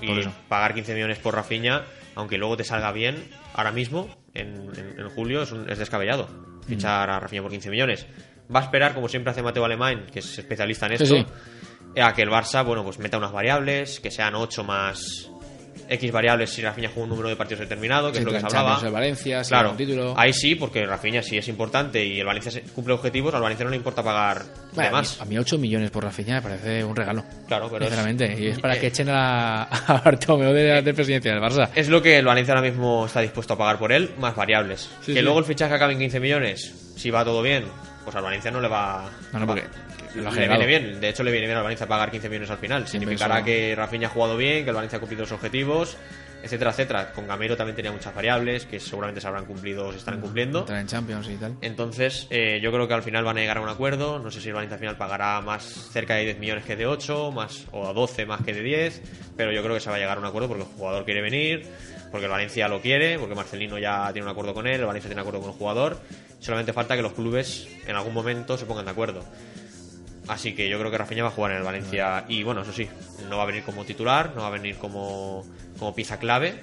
Y 0.01 0.07
por 0.07 0.31
pagar 0.49 0.75
15 0.75 0.93
millones 0.95 1.19
por 1.19 1.35
Rafinha, 1.35 1.83
aunque 2.15 2.39
luego 2.39 2.57
te 2.57 2.65
salga 2.65 2.93
bien, 2.93 3.17
ahora 3.55 3.73
mismo, 3.73 4.09
en, 4.35 4.71
en- 4.77 5.01
en 5.01 5.09
julio, 5.11 5.43
es, 5.43 5.53
un- 5.53 5.69
es 5.71 5.79
descabellado. 5.79 6.29
Fichar 6.67 7.11
a 7.11 7.21
Rafinha 7.21 7.43
por 7.43 7.51
15 7.51 7.71
millones. 7.71 8.07
Va 8.55 8.61
a 8.61 8.63
esperar, 8.65 8.95
como 8.95 9.09
siempre 9.09 9.31
hace 9.31 9.43
Mateo 9.43 9.65
Alemán, 9.65 10.07
que 10.13 10.19
es 10.21 10.39
especialista 10.39 10.87
en 10.87 10.99
Sí, 10.99 11.05
esto, 11.05 11.17
sí. 11.17 12.01
a 12.01 12.13
que 12.15 12.23
el 12.23 12.31
Barça, 12.31 12.65
bueno, 12.65 12.83
pues 12.85 12.99
meta 12.99 13.19
unas 13.19 13.33
variables, 13.33 14.01
que 14.01 14.11
sean 14.11 14.35
8 14.35 14.65
más 14.65 15.31
X 15.89 16.13
variables 16.13 16.51
si 16.51 16.63
Rafinha 16.63 16.89
juega 16.89 17.05
un 17.05 17.11
número 17.11 17.29
de 17.29 17.37
partidos 17.37 17.61
determinado, 17.61 18.11
que 18.13 18.19
es 18.19 18.25
lo 18.25 18.33
que 18.33 18.41
se 18.41 18.47
hablaba. 18.47 18.81
El 18.85 18.93
Valencia, 18.93 19.43
claro, 19.43 19.71
un 19.73 19.77
título. 19.77 20.15
ahí 20.17 20.33
sí, 20.33 20.55
porque 20.55 20.85
Rafinha 20.87 21.23
sí 21.23 21.37
es 21.39 21.49
importante 21.49 22.05
y 22.05 22.21
el 22.21 22.27
Valencia 22.27 22.63
cumple 22.75 22.95
objetivos, 22.95 23.35
al 23.35 23.43
Valencia 23.43 23.65
no 23.65 23.71
le 23.71 23.77
importa 23.77 24.03
pagar 24.03 24.43
de 24.73 24.91
más. 24.91 25.21
A 25.21 25.25
mí 25.25 25.39
8 25.39 25.59
millones 25.59 25.91
por 25.91 26.05
Rafinha 26.05 26.37
me 26.37 26.43
parece 26.43 26.83
un 26.85 26.95
regalo. 26.97 27.25
Claro, 27.47 27.69
pero 27.71 27.85
es- 27.85 27.91
Sinceramente. 27.91 28.37
y 28.39 28.47
es 28.49 28.59
para 28.59 28.77
eh, 28.77 28.81
que 28.81 28.87
echen 28.89 29.09
a, 29.11 29.63
a 29.87 30.01
Bartomeu 30.05 30.53
de, 30.53 30.83
de 30.83 30.95
presidencia 30.95 31.33
del 31.33 31.41
Barça. 31.43 31.69
Es 31.75 31.89
lo 31.89 32.01
que 32.03 32.19
el 32.19 32.25
Valencia 32.25 32.55
ahora 32.55 32.67
mismo 32.69 33.07
está 33.07 33.21
dispuesto 33.21 33.55
a 33.55 33.59
pagar 33.59 33.79
por 33.79 33.93
él, 33.93 34.11
más 34.19 34.35
variables. 34.37 34.91
Sí, 35.01 35.13
que 35.13 35.19
sí. 35.21 35.23
luego 35.23 35.39
el 35.39 35.45
fichaje 35.45 35.75
acabe 35.75 35.93
en 35.95 35.99
15 36.01 36.21
millones, 36.21 36.93
si 36.97 37.11
va 37.11 37.25
todo 37.25 37.43
bien, 37.43 37.65
pues 38.05 38.15
al 38.17 38.23
Valencia 38.23 38.51
no 38.51 38.61
le 38.61 38.69
va. 38.69 39.09
No, 39.33 39.41
no, 39.41 39.47
porque 39.47 39.65
lo 40.17 40.31
le 40.31 40.49
viene 40.49 40.67
bien. 40.67 41.01
De 41.01 41.09
hecho, 41.09 41.23
le 41.23 41.31
viene 41.31 41.47
bien 41.47 41.57
al 41.57 41.65
Valencia 41.65 41.87
pagar 41.87 42.11
15 42.11 42.29
millones 42.29 42.51
al 42.51 42.59
final. 42.59 42.87
Significará 42.87 43.43
que 43.43 43.75
Rafinha 43.75 44.09
ha 44.09 44.11
jugado 44.11 44.37
bien, 44.37 44.65
que 44.65 44.71
el 44.71 44.77
Valencia 44.77 44.97
ha 44.97 45.01
cumplido 45.01 45.23
los 45.23 45.33
objetivos, 45.33 45.97
etcétera, 46.43 46.71
etcétera. 46.71 47.13
Con 47.13 47.27
Gamero 47.27 47.57
también 47.57 47.75
tenía 47.75 47.91
muchas 47.91 48.15
variables 48.15 48.67
que 48.67 48.79
seguramente 48.79 49.21
se 49.21 49.27
habrán 49.27 49.47
cumplido 49.47 49.87
o 49.89 49.93
se 49.93 49.99
estarán 49.99 50.21
cumpliendo. 50.21 50.61
Entrar 50.61 50.81
en 50.81 50.87
Champions 50.87 51.29
y 51.29 51.37
tal. 51.37 51.57
Entonces, 51.63 52.27
eh, 52.31 52.61
yo 52.63 52.71
creo 52.71 52.87
que 52.87 52.95
al 52.95 53.03
final 53.03 53.25
van 53.25 53.39
a 53.39 53.41
llegar 53.41 53.57
a 53.59 53.61
un 53.61 53.69
acuerdo. 53.69 54.19
No 54.19 54.31
sé 54.31 54.41
si 54.41 54.49
el 54.49 54.55
Valencia 54.55 54.75
al 54.75 54.81
final 54.81 54.97
pagará 54.97 55.41
más 55.41 55.65
cerca 55.65 56.15
de 56.15 56.25
10 56.25 56.39
millones 56.39 56.65
que 56.65 56.77
de 56.77 56.87
8, 56.87 57.33
más, 57.33 57.67
o 57.73 57.89
a 57.89 57.93
12 57.93 58.27
más 58.27 58.43
que 58.43 58.53
de 58.53 58.63
10. 58.63 59.03
Pero 59.37 59.53
yo 59.53 59.63
creo 59.63 59.75
que 59.75 59.81
se 59.81 59.91
va 59.91 59.97
a 59.97 59.99
llegar 59.99 60.19
a 60.19 60.21
un 60.21 60.27
acuerdo 60.27 60.49
porque 60.49 60.65
el 60.65 60.69
jugador 60.69 61.05
quiere 61.05 61.23
venir, 61.23 61.67
porque 62.11 62.27
el 62.27 62.31
Valencia 62.31 62.69
lo 62.69 62.81
quiere, 62.81 63.19
porque 63.19 63.35
Marcelino 63.35 63.79
ya 63.79 64.13
tiene 64.13 64.27
un 64.27 64.31
acuerdo 64.31 64.55
con 64.55 64.67
él, 64.67 64.81
el 64.81 64.87
Valencia 64.87 65.09
tiene 65.09 65.23
un 65.23 65.27
acuerdo 65.27 65.41
con 65.41 65.51
el 65.51 65.57
jugador. 65.59 65.99
Solamente 66.41 66.75
falta 66.75 66.95
que 66.95 67.03
los 67.03 67.15
clubes 67.15 67.67
en 67.87 67.97
algún 67.97 68.13
momento 68.13 68.59
se 68.59 68.67
pongan 68.67 68.85
de 68.85 68.91
acuerdo. 68.91 69.25
Así 70.29 70.55
que 70.55 70.69
yo 70.69 70.79
creo 70.79 70.91
que 70.91 70.99
Rafinha 70.99 71.23
va 71.23 71.29
a 71.29 71.33
jugar 71.33 71.53
en 71.53 71.59
el 71.59 71.63
Valencia. 71.65 72.25
Y 72.29 72.43
bueno, 72.43 72.63
eso 72.63 72.73
sí, 72.73 72.89
no 73.29 73.37
va 73.37 73.43
a 73.43 73.47
venir 73.47 73.63
como 73.63 73.85
titular, 73.85 74.33
no 74.35 74.43
va 74.43 74.47
a 74.49 74.51
venir 74.51 74.77
como, 74.77 75.45
como 75.79 75.95
pieza 75.95 76.19
clave, 76.19 76.55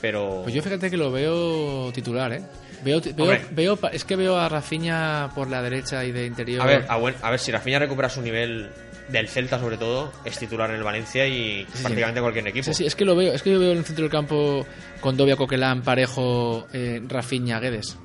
pero. 0.00 0.40
Pues 0.42 0.54
yo 0.54 0.62
fíjate 0.62 0.90
que 0.90 0.96
lo 0.96 1.10
veo 1.12 1.92
titular, 1.92 2.32
¿eh? 2.32 2.42
Veo, 2.84 3.00
veo, 3.16 3.38
veo- 3.52 3.78
es 3.92 4.04
que 4.04 4.16
veo 4.16 4.36
a 4.36 4.48
Rafinha 4.48 5.30
por 5.34 5.48
la 5.48 5.62
derecha 5.62 6.04
y 6.04 6.12
de 6.12 6.26
interior. 6.26 6.62
A 6.62 6.66
ver, 6.66 6.84
a, 6.88 6.96
buen- 6.96 7.14
a 7.22 7.30
ver, 7.30 7.38
si 7.40 7.50
Rafinha 7.52 7.78
recupera 7.78 8.08
su 8.10 8.20
nivel 8.22 8.68
del 9.08 9.28
Celta, 9.28 9.58
sobre 9.60 9.76
todo, 9.78 10.12
es 10.24 10.36
titular 10.38 10.68
en 10.70 10.76
el 10.76 10.82
Valencia 10.82 11.26
y 11.26 11.64
sí. 11.72 11.82
prácticamente 11.82 12.20
cualquier 12.20 12.46
equipo. 12.48 12.64
Sí, 12.64 12.74
sí, 12.74 12.86
es 12.86 12.94
que 12.96 13.04
lo 13.04 13.14
veo, 13.16 13.32
es 13.32 13.42
que 13.42 13.52
yo 13.52 13.58
veo 13.60 13.72
en 13.72 13.78
el 13.78 13.84
centro 13.84 14.02
del 14.02 14.10
campo 14.12 14.66
con 15.00 15.16
Dobia, 15.16 15.36
Coquelán, 15.36 15.82
Parejo, 15.82 16.66
eh, 16.72 17.00
Rafinha, 17.06 17.60
Guedes. 17.60 17.96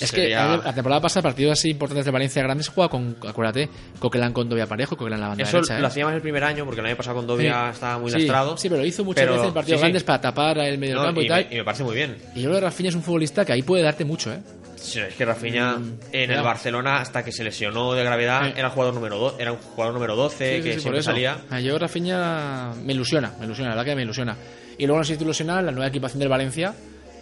Es 0.00 0.10
sería- 0.10 0.58
que 0.60 0.66
la 0.66 0.72
temporada 0.74 1.00
pasada, 1.02 1.22
partidos 1.24 1.52
así 1.58 1.70
importantes 1.70 2.04
de 2.06 2.10
Valencia 2.10 2.42
grandes, 2.42 2.68
juega 2.68 2.88
con, 2.88 3.16
acuérdate, 3.28 3.68
Coquelán 3.98 4.32
con 4.32 4.48
Dobia 4.48 4.66
Parejo, 4.66 4.96
Coquelán 4.96 5.18
en 5.18 5.20
la 5.22 5.28
banda 5.28 5.44
Eso 5.44 5.58
derecha. 5.58 5.76
¿eh? 5.76 5.80
lo 5.80 5.86
hacíamos 5.86 6.14
el 6.14 6.22
primer 6.22 6.42
año 6.44 6.64
porque 6.64 6.80
el 6.80 6.86
año 6.86 6.96
pasado 6.96 7.16
con 7.16 7.26
Dobia 7.26 7.66
Sí. 7.66 7.74
estaba 7.74 7.98
muy 7.98 8.10
Sí, 8.10 8.18
lastrado. 8.18 8.56
Sí, 8.56 8.68
pero 8.68 8.80
lo 8.80 8.86
hizo 8.86 9.04
muchas 9.04 9.22
Pero- 9.22 9.32
veces 9.34 9.48
en 9.48 9.54
partidos 9.54 9.78
sí, 9.78 9.82
grandes 9.82 10.02
para 10.04 10.20
tapar 10.20 10.58
el 10.58 10.78
medio 10.78 10.94
No, 10.96 11.02
campo 11.04 11.20
y, 11.20 11.24
y, 11.26 11.28
tal. 11.28 11.46
me, 11.48 11.54
y 11.54 11.58
me 11.58 11.64
parece 11.64 11.84
muy 11.84 11.94
bien. 11.94 12.16
Y 12.34 12.40
yo 12.42 12.48
creo 12.48 12.60
que 12.60 12.64
Rafinha 12.66 12.88
es 12.88 12.94
un 12.94 13.02
futbolista 13.02 13.44
que 13.44 13.52
ahí 13.52 13.62
puede 13.62 13.82
darte 13.82 14.04
mucho, 14.04 14.32
¿eh? 14.32 14.40
Sí, 14.76 14.98
es 14.98 15.14
que 15.14 15.26
Rafinha 15.26 15.76
en 16.12 16.20
el 16.22 16.26
claro. 16.28 16.44
Barcelona 16.44 17.00
hasta 17.00 17.22
que 17.22 17.32
se 17.32 17.44
lesionó 17.44 17.92
de 17.92 18.02
gravedad 18.02 18.46
Sí. 18.46 18.52
era 18.56 18.68
el 18.68 18.72
jugador 18.72 18.94
número 18.94 19.18
do- 19.18 19.36
era 19.38 19.52
un 19.52 19.58
jugador 19.58 19.92
número 19.92 20.16
12 20.16 20.56
Sí, 20.56 20.62
sí, 20.62 20.70
que 20.70 20.80
siempre 20.80 21.02
salía. 21.02 21.36
Ah, 21.50 21.60
Yo 21.60 21.78
Rafinha 21.78 22.70
me 22.82 22.94
ilusiona, 22.94 23.32
me 23.38 23.44
ilusiona, 23.44 23.68
la 23.70 23.76
verdad 23.76 23.90
que 23.92 23.96
me 23.96 24.02
ilusiona. 24.04 24.36
Y 24.78 24.86
luego 24.86 25.00
no 25.00 25.04
sé 25.04 25.16
si 25.16 25.22
ilusiona 25.22 25.60
la 25.60 25.70
nueva 25.72 25.88
equipación 25.88 26.18
del 26.20 26.30
Valencia. 26.30 26.74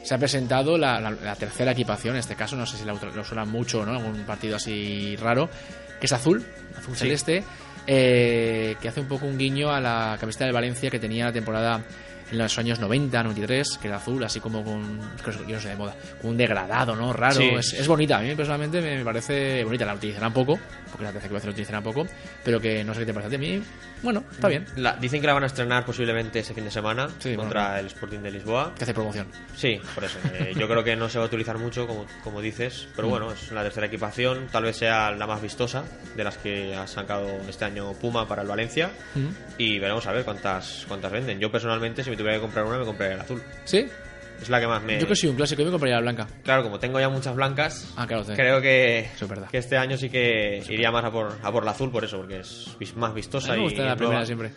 Se 0.08 0.14
ha 0.14 0.18
presentado 0.18 0.78
la, 0.78 0.98
la- 1.02 1.10
la 1.10 1.36
tercera 1.36 1.72
equipación, 1.72 2.14
en 2.14 2.20
este 2.20 2.34
caso, 2.34 2.56
no 2.56 2.64
sé 2.64 2.78
si 2.78 2.86
la 2.86 2.94
lo 2.94 3.24
suena 3.24 3.44
mucho, 3.44 3.84
¿no? 3.84 3.92
Algún 3.92 4.22
partido 4.24 4.56
así 4.56 5.14
raro, 5.16 5.50
que 6.00 6.06
es 6.06 6.12
azul, 6.14 6.42
azul 6.78 6.94
Sí. 6.94 7.00
celeste, 7.00 7.44
eh, 7.86 8.74
que 8.80 8.88
hace 8.88 9.00
un 9.02 9.06
poco 9.08 9.26
un 9.26 9.36
guiño 9.36 9.70
a 9.70 9.80
la 9.82 10.16
camiseta 10.18 10.46
del 10.46 10.54
Valencia 10.54 10.88
que 10.90 10.98
tenía 10.98 11.26
la 11.26 11.32
temporada 11.32 11.82
en 12.30 12.38
los 12.38 12.58
años 12.58 12.78
90, 12.80 13.22
93, 13.22 13.78
que 13.80 13.88
era 13.88 13.96
azul, 13.96 14.22
así 14.24 14.40
como 14.40 14.62
con, 14.64 15.00
yo 15.46 15.56
no 15.56 15.60
sé, 15.60 15.68
de 15.70 15.76
moda, 15.76 15.94
con 16.20 16.30
un 16.30 16.36
degradado, 16.36 16.94
¿no? 16.96 17.12
Raro, 17.12 17.36
Sí. 17.36 17.48
es, 17.58 17.72
es 17.74 17.86
bonita, 17.88 18.18
a 18.18 18.20
mí 18.22 18.34
personalmente 18.34 18.80
me, 18.80 19.04
parece 19.04 19.64
bonita, 19.64 19.84
la 19.84 19.94
utilizarán 19.94 20.32
poco, 20.32 20.58
porque 20.90 21.04
la 21.04 21.12
tercera 21.12 21.26
equipación 21.26 21.50
la 21.50 21.52
utilizarán 21.52 21.82
poco, 21.82 22.06
pero 22.44 22.60
que 22.60 22.84
no 22.84 22.92
sé 22.94 23.00
qué 23.00 23.06
te 23.06 23.14
parece 23.14 23.28
a 23.28 23.30
ti, 23.30 23.36
a 23.36 23.38
mí, 23.58 23.62
bueno, 24.02 24.24
está 24.30 24.48
bien, 24.48 24.64
La- 24.76 24.94
dicen 24.96 25.20
que 25.20 25.26
la 25.26 25.34
van 25.34 25.42
a 25.42 25.46
estrenar 25.46 25.84
posiblemente 25.84 26.38
ese 26.40 26.54
fin 26.54 26.64
de 26.64 26.70
semana 26.70 27.08
Sí, 27.18 27.34
contra 27.34 27.80
el 27.80 27.86
Sporting 27.86 28.18
de 28.20 28.30
Lisboa. 28.30 28.72
que 28.76 28.84
hace 28.84 28.94
promoción. 28.94 29.26
Sí, 29.56 29.80
por 29.94 30.04
eso. 30.04 30.18
eh, 30.34 30.52
yo 30.56 30.68
creo 30.68 30.84
que 30.84 30.94
no 30.96 31.08
se 31.08 31.18
va 31.18 31.24
a 31.24 31.26
utilizar 31.28 31.58
mucho, 31.58 31.86
como, 31.86 32.06
como 32.22 32.40
dices, 32.40 32.88
pero 32.94 33.08
bueno, 33.08 33.32
es 33.32 33.50
la 33.52 33.62
tercera 33.62 33.86
equipación, 33.86 34.46
tal 34.52 34.64
vez 34.64 34.76
sea 34.76 35.10
la 35.12 35.26
más 35.26 35.40
vistosa 35.42 35.84
de 36.16 36.24
las 36.24 36.36
que 36.38 36.74
ha 36.76 36.86
sacado 36.86 37.28
este 37.48 37.64
año 37.64 37.92
Puma 37.94 38.28
para 38.28 38.42
el 38.42 38.48
Valencia. 38.48 38.90
Ujú. 39.16 39.28
Y 39.58 39.78
veremos 39.78 40.06
a 40.06 40.12
ver 40.12 40.24
cuántas 40.24 40.84
cuántas 40.86 41.10
venden. 41.10 41.40
Yo 41.40 41.50
personalmente, 41.50 42.04
si 42.04 42.10
me 42.10 42.16
tuviera 42.18 42.34
que 42.36 42.42
comprar 42.42 42.64
una, 42.66 42.78
me 42.78 42.84
compraría 42.84 43.14
el 43.14 43.20
azul. 43.22 43.42
¿Sí? 43.64 43.86
Es 44.42 44.48
la 44.48 44.60
que 44.60 44.66
más 44.68 44.82
me. 44.82 45.00
Yo 45.00 45.08
que 45.08 45.16
soy 45.16 45.30
un 45.30 45.36
clásico, 45.36 45.62
yo 45.62 45.66
me 45.66 45.70
compraría 45.72 45.96
la 45.96 46.02
blanca. 46.02 46.28
Claro, 46.44 46.62
como 46.62 46.78
tengo 46.78 47.00
ya 47.00 47.08
muchas 47.08 47.34
blancas, 47.34 47.92
Ah, 47.96 48.06
claro, 48.06 48.24
sí. 48.24 48.32
creo 48.34 48.60
que, 48.60 49.00
es 49.20 49.28
verdad. 49.28 49.48
que 49.50 49.58
este 49.58 49.76
año 49.76 49.96
sí 49.96 50.10
que 50.10 50.62
iría 50.68 50.90
más 50.92 51.04
a 51.04 51.10
por, 51.10 51.36
a 51.42 51.50
por 51.50 51.64
la 51.64 51.72
azul, 51.72 51.90
por 51.90 52.04
eso, 52.04 52.18
porque 52.18 52.38
es 52.40 52.68
más 52.96 53.10
A 53.10 53.14
vistosa 53.14 53.52
mí 53.52 53.58
me 53.58 53.62
y, 53.62 53.64
gusta 53.64 53.78
la 53.82 53.86
nueva. 53.88 53.96
primera 53.98 54.26
siempre. 54.26 54.52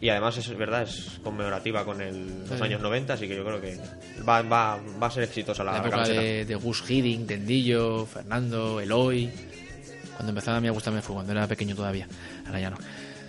Y 0.00 0.08
además 0.10 0.36
es 0.36 0.56
verdad, 0.56 0.82
es 0.82 1.18
conmemorativa 1.24 1.84
con 1.84 2.00
el- 2.00 2.40
los 2.48 2.58
Sí. 2.58 2.62
años 2.62 2.80
90, 2.82 3.14
así 3.14 3.26
que 3.26 3.34
yo 3.36 3.44
creo 3.44 3.60
que 3.60 3.76
va, 4.28 4.42
va, 4.42 4.78
va 5.02 5.06
a 5.06 5.10
ser 5.10 5.22
exitosa 5.24 5.64
la, 5.64 5.72
La 5.72 5.78
época 5.78 6.06
de, 6.06 6.44
de 6.44 6.54
Gus 6.56 6.84
Hiddink, 6.88 7.26
Tendillo, 7.26 8.04
Fernando, 8.06 8.80
Eloy. 8.80 9.30
Cuando 10.14 10.30
empezaba 10.30 10.58
a 10.58 10.60
mí 10.60 10.66
me 10.66 10.72
gustaba 10.72 11.00
fue 11.02 11.14
cuando 11.14 11.32
era 11.32 11.46
pequeño 11.48 11.74
todavía. 11.74 12.06
Ahora 12.46 12.60
ya 12.60 12.70
no. 12.70 12.76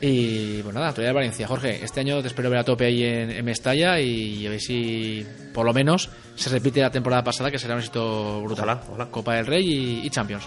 Y 0.08 0.62
pues 0.62 0.76
nada, 0.76 0.90
actualidad 0.90 1.10
de 1.10 1.16
Valencia. 1.16 1.48
Jorge, 1.48 1.84
este 1.84 2.02
año 2.02 2.22
te 2.22 2.28
espero 2.28 2.48
ver 2.52 2.60
a 2.60 2.64
tope 2.64 2.86
ahí 2.86 3.04
en, 3.04 3.32
en 3.32 3.44
Mestalla 3.44 4.00
y 4.00 4.46
a 4.46 4.52
ver 4.52 4.62
si 4.62 5.26
por 5.52 5.66
lo 5.66 5.74
menos 5.74 6.12
se 6.36 6.52
repite 6.52 6.80
la 6.80 6.92
temporada 6.92 7.24
pasada, 7.24 7.50
que 7.50 7.58
será 7.58 7.74
un 7.74 7.80
éxito 7.80 8.40
brutal. 8.44 8.66
Ojalá, 8.66 8.84
ojalá. 8.88 9.06
Copa 9.10 9.34
del 9.34 9.48
Rey 9.48 9.66
y, 9.66 10.06
y 10.06 10.10
Champions. 10.12 10.46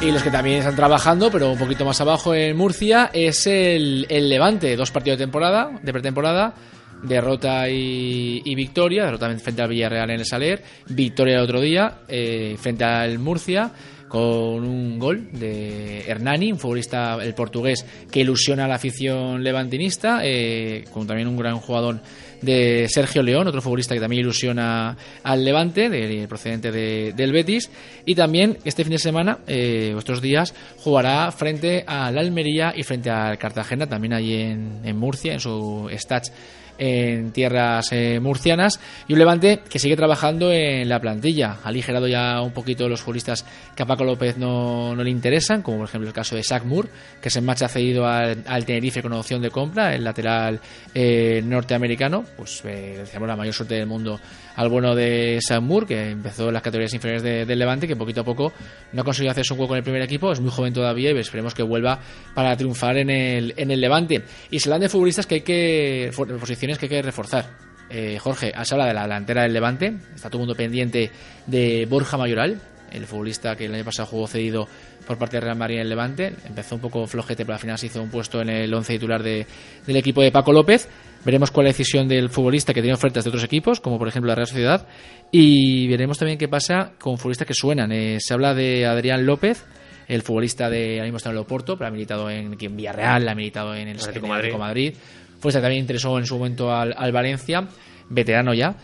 Y 0.00 0.12
los 0.12 0.22
que 0.22 0.30
también 0.30 0.58
están 0.58 0.76
trabajando, 0.76 1.28
pero 1.32 1.50
un 1.50 1.58
poquito 1.58 1.84
más 1.84 2.00
abajo 2.00 2.36
en 2.36 2.56
Murcia, 2.56 3.10
es 3.12 3.48
el, 3.48 4.06
el 4.08 4.28
Levante. 4.28 4.76
Dos 4.76 4.92
partidos 4.92 5.18
de 5.18 5.24
temporada, 5.24 5.70
de 5.82 5.92
pretemporada, 5.92 6.54
derrota 7.02 7.68
y, 7.68 8.54
victoria. 8.54 9.04
Derrota 9.04 9.30
frente 9.38 9.62
al 9.62 9.68
Villarreal 9.68 10.10
en 10.10 10.20
el 10.20 10.26
Saler, 10.26 10.62
victoria 10.88 11.36
el 11.36 11.42
otro 11.42 11.60
día 11.60 11.98
eh, 12.08 12.56
frente 12.58 12.84
al 12.84 13.18
Murcia 13.18 13.70
con 14.08 14.22
un 14.64 14.98
gol 14.98 15.30
de 15.32 16.02
Hernani, 16.06 16.52
un 16.52 16.58
futbolista, 16.58 17.16
el 17.22 17.32
portugués, 17.32 17.86
que 18.10 18.20
ilusiona 18.20 18.66
a 18.66 18.68
la 18.68 18.74
afición 18.74 19.42
levantinista, 19.42 20.20
eh, 20.22 20.84
con 20.92 21.06
también 21.06 21.28
un 21.28 21.36
gran 21.38 21.56
jugador 21.56 21.98
de 22.42 22.88
Sergio 22.90 23.22
León, 23.22 23.46
otro 23.46 23.62
futbolista 23.62 23.94
que 23.94 24.00
también 24.02 24.20
ilusiona 24.20 24.98
al 25.22 25.44
Levante, 25.46 25.88
de- 25.88 26.28
procedente 26.28 26.70
de- 26.70 27.14
del 27.16 27.32
Betis. 27.32 27.70
Y 28.04 28.14
también 28.14 28.58
este 28.66 28.84
fin 28.84 28.92
de 28.92 28.98
semana, 28.98 29.38
eh, 29.46 29.94
estos 29.96 30.20
días, 30.20 30.52
jugará 30.76 31.32
frente 31.32 31.82
al 31.86 32.18
Almería 32.18 32.74
y 32.76 32.82
frente 32.82 33.08
al 33.08 33.38
Cartagena, 33.38 33.86
también 33.86 34.12
allí 34.12 34.34
en, 34.34 34.80
en 34.84 34.96
Murcia, 34.98 35.32
en 35.32 35.40
su 35.40 35.88
stats 35.96 36.34
en 36.78 37.32
tierras 37.32 37.88
eh, 37.92 38.18
murcianas 38.20 38.80
y 39.08 39.12
un 39.12 39.18
Levante 39.18 39.60
que 39.68 39.78
sigue 39.78 39.96
trabajando 39.96 40.50
en 40.52 40.88
la 40.88 41.00
plantilla. 41.00 41.58
Ha 41.62 41.68
aligerado 41.68 42.08
ya 42.08 42.40
un 42.42 42.52
poquito 42.52 42.88
los 42.88 43.00
futbolistas 43.00 43.44
que 43.76 43.82
a 43.82 43.86
Paco 43.86 44.04
López 44.04 44.36
no, 44.36 44.94
no 44.96 45.02
le 45.04 45.10
interesan, 45.10 45.62
como 45.62 45.78
por 45.78 45.88
ejemplo 45.88 46.08
el 46.08 46.14
caso 46.14 46.34
de 46.36 46.42
Zach 46.42 46.64
Moore, 46.64 46.88
que 47.20 47.30
se 47.30 47.40
marcha 47.40 47.68
cedido 47.68 48.06
al, 48.06 48.44
Tenerife 48.64 49.00
con 49.02 49.12
opción 49.12 49.40
de 49.42 49.50
compra, 49.50 49.94
el 49.94 50.02
lateral 50.04 50.60
eh, 50.94 51.40
norteamericano. 51.44 52.24
Pues 52.36 52.62
eh, 52.64 52.96
deseamos 52.98 53.28
la 53.28 53.36
mayor 53.36 53.54
suerte 53.54 53.74
del 53.76 53.86
mundo 53.86 54.18
al 54.56 54.68
bueno 54.68 54.94
de 54.94 55.38
Zach 55.46 55.62
Moore, 55.62 55.86
que 55.86 56.10
empezó 56.10 56.48
en 56.48 56.54
las 56.54 56.62
categorías 56.62 56.92
inferiores 56.92 57.22
de- 57.22 57.46
del 57.46 57.58
Levante, 57.58 57.86
que 57.88 57.96
poquito 57.96 58.22
a 58.22 58.24
poco 58.24 58.52
no 58.92 59.00
ha 59.02 59.04
conseguido 59.04 59.30
hacerse 59.30 59.54
un 59.54 59.60
hueco 59.60 59.74
en 59.74 59.78
el 59.78 59.84
primer 59.84 60.02
equipo, 60.02 60.32
es 60.32 60.40
muy 60.40 60.50
joven 60.50 60.72
todavía 60.74 61.10
y 61.12 61.18
esperemos 61.18 61.54
que 61.54 61.62
vuelva 61.62 62.00
para 62.34 62.56
triunfar 62.56 62.98
en 62.98 63.08
el, 63.10 63.54
en 63.56 63.70
el 63.70 63.80
Levante. 63.80 64.22
Y 64.50 64.58
se 64.58 64.68
de 64.72 64.88
futbolistas 64.88 65.26
que 65.26 65.34
hay 65.36 65.40
que, 65.42 66.10
for- 66.12 66.38
posiciones 66.62 66.78
que 66.78 66.86
hay 66.86 66.90
que 66.90 67.02
reforzar. 67.02 67.46
Eh, 67.90 68.18
Jorge, 68.20 68.52
has 68.54 68.70
hablado 68.70 68.88
de 68.88 68.94
la 68.94 69.02
delantera 69.02 69.42
del 69.42 69.52
Levante, 69.52 69.92
está 70.14 70.28
todo 70.30 70.38
el 70.42 70.46
mundo 70.46 70.54
pendiente 70.54 71.10
de 71.46 71.86
Borja 71.90 72.16
Mayoral, 72.16 72.60
el 72.92 73.04
futbolista 73.06 73.56
que 73.56 73.64
el 73.66 73.74
año 73.74 73.84
pasado 73.84 74.06
jugó 74.06 74.28
cedido 74.28 74.68
por 75.06 75.18
parte 75.18 75.38
de 75.38 75.40
Real 75.40 75.56
Madrid 75.56 75.76
en 75.76 75.82
el 75.82 75.88
Levante. 75.88 76.32
Empezó 76.46 76.76
un 76.76 76.80
poco 76.80 77.04
flojete, 77.08 77.44
pero 77.44 77.54
al 77.54 77.60
final 77.60 77.76
se 77.78 77.86
hizo 77.86 78.00
un 78.00 78.10
puesto 78.10 78.40
en 78.40 78.48
el 78.50 78.72
11 78.72 78.92
titular 78.94 79.22
de- 79.24 79.44
del 79.86 79.96
equipo 79.96 80.22
de 80.22 80.30
Paco 80.30 80.52
López. 80.52 80.88
Veremos 81.24 81.50
cuál 81.50 81.66
es 81.66 81.72
la 81.74 81.78
decisión 81.78 82.06
del 82.08 82.28
futbolista 82.30 82.72
que 82.72 82.80
tiene 82.80 82.94
ofertas 82.94 83.24
de 83.24 83.30
otros 83.30 83.42
equipos, 83.44 83.80
como 83.80 83.98
por 83.98 84.06
ejemplo 84.08 84.28
la 84.28 84.36
Real 84.36 84.46
Sociedad. 84.46 84.86
Y 85.32 85.88
veremos 85.88 86.16
también 86.18 86.38
qué 86.38 86.46
pasa 86.48 86.92
con 87.00 87.18
futbolistas 87.18 87.48
que 87.48 87.54
suenan. 87.54 87.90
Eh, 87.92 88.18
se 88.20 88.32
habla 88.34 88.54
de 88.54 88.86
Adrián 88.86 89.26
López, 89.26 89.64
el 90.08 90.22
futbolista 90.22 90.68
de 90.70 90.94
ahora 90.94 91.04
mismo 91.04 91.16
está 91.16 91.30
en 91.30 91.36
el 91.36 91.42
Oporto, 91.42 91.76
pero 91.76 91.88
ha 91.88 91.90
militado 91.90 92.28
en, 92.30 92.56
en 92.60 92.76
Villarreal, 92.76 93.28
ha 93.28 93.34
militado 93.34 93.74
en 93.74 93.88
el 93.88 93.96
Atlético 93.98 94.26
en 94.26 94.32
el 94.32 94.38
Atlético 94.38 94.58
Madrid. 94.58 94.92
Madrid. 94.92 94.96
Que 95.42 95.62
también 95.62 95.80
interesó 95.80 96.18
en 96.18 96.26
su 96.26 96.36
momento 96.38 96.72
al, 96.72 96.94
al 96.96 97.12
Valencia, 97.12 97.66
veterano 98.08 98.54
ya, 98.54 98.74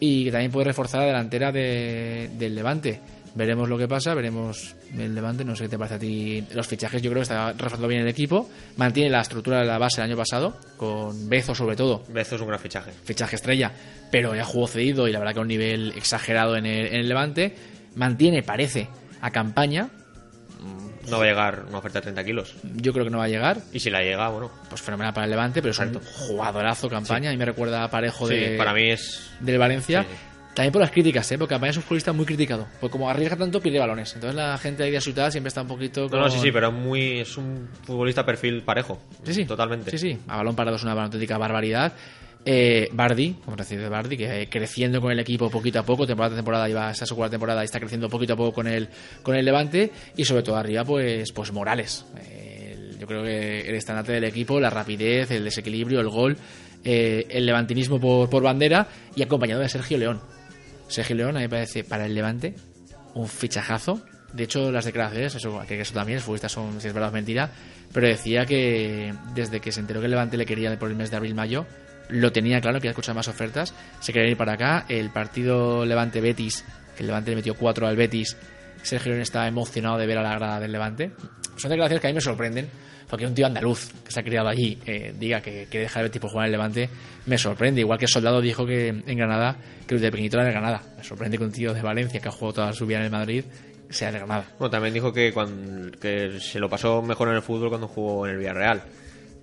y 0.00 0.24
que 0.24 0.32
también 0.32 0.50
puede 0.50 0.64
reforzar 0.66 1.00
la 1.00 1.06
delantera 1.06 1.52
de- 1.52 2.30
del 2.38 2.54
Levante. 2.54 3.00
Veremos 3.34 3.68
lo 3.68 3.76
que 3.76 3.86
pasa, 3.86 4.14
veremos 4.14 4.74
el 4.96 5.14
Levante, 5.14 5.44
no 5.44 5.54
sé 5.54 5.64
qué 5.64 5.68
te 5.70 5.78
parece 5.78 5.94
a 5.96 5.98
ti 5.98 6.44
los 6.54 6.66
fichajes, 6.66 7.02
yo 7.02 7.10
creo 7.10 7.20
que 7.20 7.24
está 7.24 7.52
reforzando 7.52 7.86
bien 7.86 8.00
el 8.00 8.08
equipo, 8.08 8.48
mantiene 8.78 9.10
la 9.10 9.20
estructura 9.20 9.60
de 9.60 9.66
la 9.66 9.76
base 9.76 10.00
el 10.00 10.06
año 10.08 10.16
pasado, 10.16 10.56
con 10.78 11.28
Bezo 11.28 11.54
sobre 11.54 11.76
todo, 11.76 12.02
Bezo 12.08 12.36
es 12.36 12.40
un 12.40 12.48
gran 12.48 12.60
fichaje. 12.60 12.92
fichaje 13.04 13.36
estrella, 13.36 13.72
pero 14.10 14.34
ya 14.34 14.44
jugó 14.44 14.66
cedido 14.68 15.06
y 15.06 15.12
la 15.12 15.18
verdad 15.18 15.34
que 15.34 15.38
a 15.40 15.42
un 15.42 15.48
nivel 15.48 15.92
exagerado 15.96 16.56
en 16.56 16.64
el, 16.64 16.86
en 16.86 16.94
el 16.94 17.08
Levante, 17.08 17.54
mantiene, 17.94 18.42
parece, 18.42 18.88
a 19.20 19.30
campaña, 19.30 19.90
No 21.10 21.18
va 21.18 21.24
a 21.24 21.26
llegar 21.26 21.64
una 21.68 21.78
oferta 21.78 21.98
de 22.00 22.02
30 22.04 22.24
kilos. 22.24 22.54
yo 22.74 22.92
creo 22.92 23.04
que 23.04 23.10
no 23.10 23.18
va 23.18 23.24
a 23.24 23.28
llegar, 23.28 23.58
Y 23.72 23.80
si 23.80 23.90
la 23.90 24.02
llega, 24.02 24.28
bueno. 24.28 24.50
pues 24.68 24.80
fenomenal 24.82 25.12
para 25.14 25.24
el 25.24 25.30
Levante, 25.30 25.60
pero 25.62 25.72
es 25.72 25.78
un 25.78 25.88
Exacto. 25.88 26.08
jugadorazo 26.26 26.88
campaña 26.88 27.32
y 27.32 27.36
me 27.36 27.44
recuerda 27.44 27.84
a 27.84 27.90
Parejo 27.90 28.26
sí, 28.28 28.34
de, 28.34 28.56
para 28.56 28.72
mí 28.74 28.90
es. 28.90 29.30
del 29.40 29.58
Valencia. 29.58 30.02
Sí, 30.02 30.08
sí. 30.10 30.16
También 30.54 30.72
por 30.72 30.80
las 30.80 30.90
críticas, 30.90 31.30
¿eh? 31.32 31.36
porque 31.36 31.52
Campaña 31.52 31.72
es 31.72 31.76
un 31.76 31.82
futbolista 31.82 32.14
muy 32.14 32.24
criticado. 32.24 32.66
Porque 32.80 32.90
como 32.92 33.10
arriesga 33.10 33.36
tanto, 33.36 33.60
pierde 33.60 33.78
balones. 33.78 34.14
Entonces 34.14 34.34
la 34.34 34.56
gente 34.56 34.84
ahí 34.84 34.90
de 34.90 35.02
Ciudad 35.02 35.30
siempre 35.30 35.48
está 35.48 35.60
un 35.60 35.68
poquito. 35.68 36.04
No, 36.04 36.08
Con... 36.08 36.20
no, 36.20 36.30
sí, 36.30 36.38
sí, 36.40 36.50
pero 36.50 36.72
muy. 36.72 37.20
Es 37.20 37.36
un 37.36 37.68
futbolista 37.82 38.24
perfil 38.24 38.62
parejo. 38.62 38.98
Sí, 39.22 39.34
sí. 39.34 39.44
Totalmente. 39.44 39.90
Sí, 39.90 39.98
sí. 39.98 40.18
A 40.28 40.38
balón 40.38 40.56
parado 40.56 40.76
es 40.78 40.82
una 40.82 40.92
auténtica 40.92 41.36
barbaridad. 41.36 41.92
Eh, 42.48 42.88
Bardi, 42.92 43.34
como 43.44 43.56
decir 43.56 43.80
de 43.80 43.88
Bardi, 43.88 44.16
que 44.16 44.42
eh, 44.42 44.48
creciendo 44.48 45.00
con 45.00 45.10
el 45.10 45.18
equipo 45.18 45.50
poquito 45.50 45.80
a 45.80 45.82
poco, 45.82 46.06
temporada 46.06 46.34
a 46.34 46.36
temporada, 46.36 46.68
iba 46.68 46.88
a 46.88 46.92
esta 46.92 47.04
su 47.04 47.16
cuarta 47.16 47.32
temporada 47.32 47.62
y 47.62 47.64
está 47.64 47.80
creciendo 47.80 48.08
poquito 48.08 48.34
a 48.34 48.36
poco 48.36 48.52
con 48.52 48.68
el, 48.68 48.88
con 49.22 49.34
el 49.34 49.44
Levante. 49.44 49.90
Y 50.16 50.24
sobre 50.24 50.44
todo 50.44 50.56
arriba, 50.56 50.84
pues, 50.84 51.32
pues 51.32 51.52
Morales. 51.52 52.06
Yo 52.98 53.06
creo 53.06 53.22
que 53.22 53.60
el 53.60 53.74
estandarte 53.74 54.12
del 54.12 54.24
equipo, 54.24 54.58
la 54.58 54.70
rapidez, 54.70 55.30
el 55.30 55.44
desequilibrio, 55.44 56.00
el 56.00 56.08
gol, 56.08 56.36
eh, 56.84 57.26
el 57.30 57.46
levantinismo 57.46 58.00
por, 58.00 58.30
por 58.30 58.42
bandera 58.42 58.88
y 59.14 59.22
acompañado 59.22 59.60
de 59.60 59.68
Sergio 59.68 59.98
León. 59.98 60.20
Sergio 60.88 61.16
León, 61.16 61.36
a 61.36 61.40
mí 61.40 61.44
me 61.44 61.48
parece, 61.48 61.84
para 61.84 62.06
el 62.06 62.14
Levante, 62.14 62.54
un 63.14 63.28
fichajazo. 63.28 64.00
De 64.32 64.44
hecho, 64.44 64.70
las 64.70 64.84
declaraciones, 64.84 65.34
eso, 65.34 65.62
que 65.66 65.80
eso 65.80 65.94
también, 65.94 66.20
futbolistas 66.20 66.52
son, 66.52 66.80
si 66.80 66.88
es 66.88 66.94
verdad 66.94 67.10
o 67.10 67.12
mentira, 67.12 67.50
pero 67.92 68.06
decía 68.06 68.44
que 68.44 69.14
desde 69.34 69.60
que 69.60 69.72
se 69.72 69.80
enteró 69.80 70.00
que 70.00 70.06
el 70.06 70.10
Levante 70.10 70.36
le 70.36 70.46
quería 70.46 70.76
por 70.78 70.90
el 70.90 70.96
mes 70.96 71.10
de 71.10 71.16
abril-mayo, 71.16 71.66
lo 72.08 72.32
tenía 72.32 72.60
claro, 72.60 72.78
quería 72.78 72.90
escuchar 72.90 73.14
más 73.14 73.28
ofertas, 73.28 73.74
se 74.00 74.12
quería 74.12 74.30
ir 74.30 74.36
para 74.36 74.54
acá. 74.54 74.84
El 74.88 75.10
partido 75.10 75.84
Levante-Betis, 75.84 76.64
que 76.96 77.02
el 77.02 77.08
Levante 77.08 77.30
le 77.30 77.36
metió 77.36 77.54
4 77.54 77.86
al 77.86 77.96
Betis, 77.96 78.36
Sergio 78.82 79.10
León 79.10 79.22
estaba 79.22 79.48
emocionado 79.48 79.98
de 79.98 80.06
ver 80.06 80.18
a 80.18 80.22
la 80.22 80.34
grada 80.34 80.60
del 80.60 80.72
Levante. 80.72 81.12
Son 81.56 81.70
declaraciones 81.70 82.00
que 82.00 82.06
a 82.06 82.10
mí 82.10 82.14
me 82.14 82.20
sorprenden, 82.20 82.68
porque 83.08 83.26
un 83.26 83.34
tío 83.34 83.46
andaluz 83.46 83.90
que 84.04 84.12
se 84.12 84.20
ha 84.20 84.22
criado 84.22 84.48
allí 84.48 84.78
eh, 84.86 85.14
diga 85.18 85.40
que 85.40 85.66
quiere 85.70 85.84
dejar 85.84 86.02
el 86.02 86.08
Betis 86.08 86.20
por 86.20 86.30
jugar 86.30 86.46
el 86.46 86.52
Levante, 86.52 86.88
me 87.26 87.38
sorprende. 87.38 87.80
Igual 87.80 87.98
que 87.98 88.04
el 88.04 88.10
Soldado 88.10 88.40
dijo 88.40 88.64
que 88.66 88.88
en 88.88 89.16
Granada, 89.16 89.56
que 89.86 89.96
de 89.96 90.10
pequeñito 90.10 90.36
era 90.36 90.46
de 90.46 90.52
Granada. 90.52 90.82
Me 90.96 91.04
sorprende 91.04 91.38
que 91.38 91.44
un 91.44 91.52
tío 91.52 91.74
de 91.74 91.82
Valencia, 91.82 92.20
que 92.20 92.28
ha 92.28 92.32
jugado 92.32 92.52
toda 92.54 92.72
su 92.72 92.86
vida 92.86 92.98
en 92.98 93.04
el 93.04 93.10
Madrid, 93.10 93.44
sea 93.90 94.12
de 94.12 94.18
Granada. 94.18 94.44
Bueno, 94.58 94.70
también 94.70 94.94
dijo 94.94 95.12
que, 95.12 95.32
cuando, 95.32 95.90
que 95.98 96.38
se 96.40 96.58
lo 96.58 96.68
pasó 96.68 97.02
mejor 97.02 97.28
en 97.28 97.36
el 97.36 97.42
fútbol 97.42 97.68
cuando 97.68 97.88
jugó 97.88 98.26
en 98.26 98.32
el 98.32 98.38
Villarreal. 98.38 98.82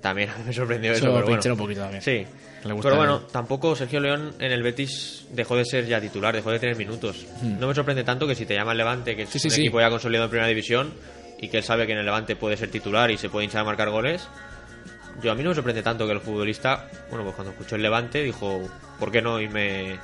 También 0.04 0.30
a 0.30 0.38
me 0.46 0.54
sorprendió 0.54 0.92
eso, 0.92 1.02
pero 1.12 1.26
bueno. 1.26 1.42
un 1.54 1.58
poquito 1.58 1.82
también. 1.82 2.02
Sí. 2.04 2.24
Le 2.66 2.72
gusta 2.74 2.90
Pero 2.90 2.98
bueno, 2.98 3.22
el- 3.26 3.32
tampoco 3.32 3.76
Sergio 3.76 4.00
León 4.00 4.36
en 4.40 4.52
el 4.52 4.62
Betis 4.62 5.26
dejó 5.32 5.56
de 5.58 5.66
ser 5.66 5.86
ya 5.88 6.00
titular, 6.00 6.36
dejó 6.36 6.52
de 6.52 6.60
tener 6.60 6.76
minutos. 6.78 7.26
Hmm. 7.42 7.60
No 7.60 7.68
me 7.68 7.74
sorprende 7.74 8.04
tanto 8.04 8.28
que 8.28 8.36
si 8.36 8.46
te 8.46 8.54
llama 8.54 8.74
el 8.74 8.78
Levante, 8.78 9.16
que 9.16 9.24
es 9.24 9.30
Sí, 9.30 9.40
un 9.44 9.52
sí. 9.52 9.62
equipo 9.62 9.82
ya 9.82 9.90
consolidado 9.90 10.26
en 10.26 10.30
primera 10.30 10.48
división 10.48 10.94
y 11.40 11.48
que 11.50 11.58
él 11.58 11.64
sabe 11.64 11.86
que 11.88 11.94
en 11.94 11.98
el 12.00 12.06
Levante 12.06 12.36
puede 12.36 12.56
ser 12.56 12.70
titular 12.70 13.10
y 13.12 13.18
se 13.18 13.30
puede 13.30 13.46
hinchar 13.46 13.62
a 13.62 13.64
marcar 13.66 13.90
goles. 13.90 14.28
Yo 15.22 15.32
a 15.32 15.36
mí 15.36 15.44
no 15.44 15.50
me 15.50 15.56
sorprende 15.56 15.82
tanto 15.84 16.06
que 16.06 16.12
el 16.14 16.20
futbolista, 16.22 16.88
bueno, 17.10 17.24
pues 17.24 17.36
cuando 17.36 17.52
escuchó 17.52 17.76
el 17.76 17.82
Levante 17.82 18.24
dijo, 18.24 18.62
¿por 19.00 19.12
qué 19.12 19.22
no 19.22 19.40
irme 19.42 19.98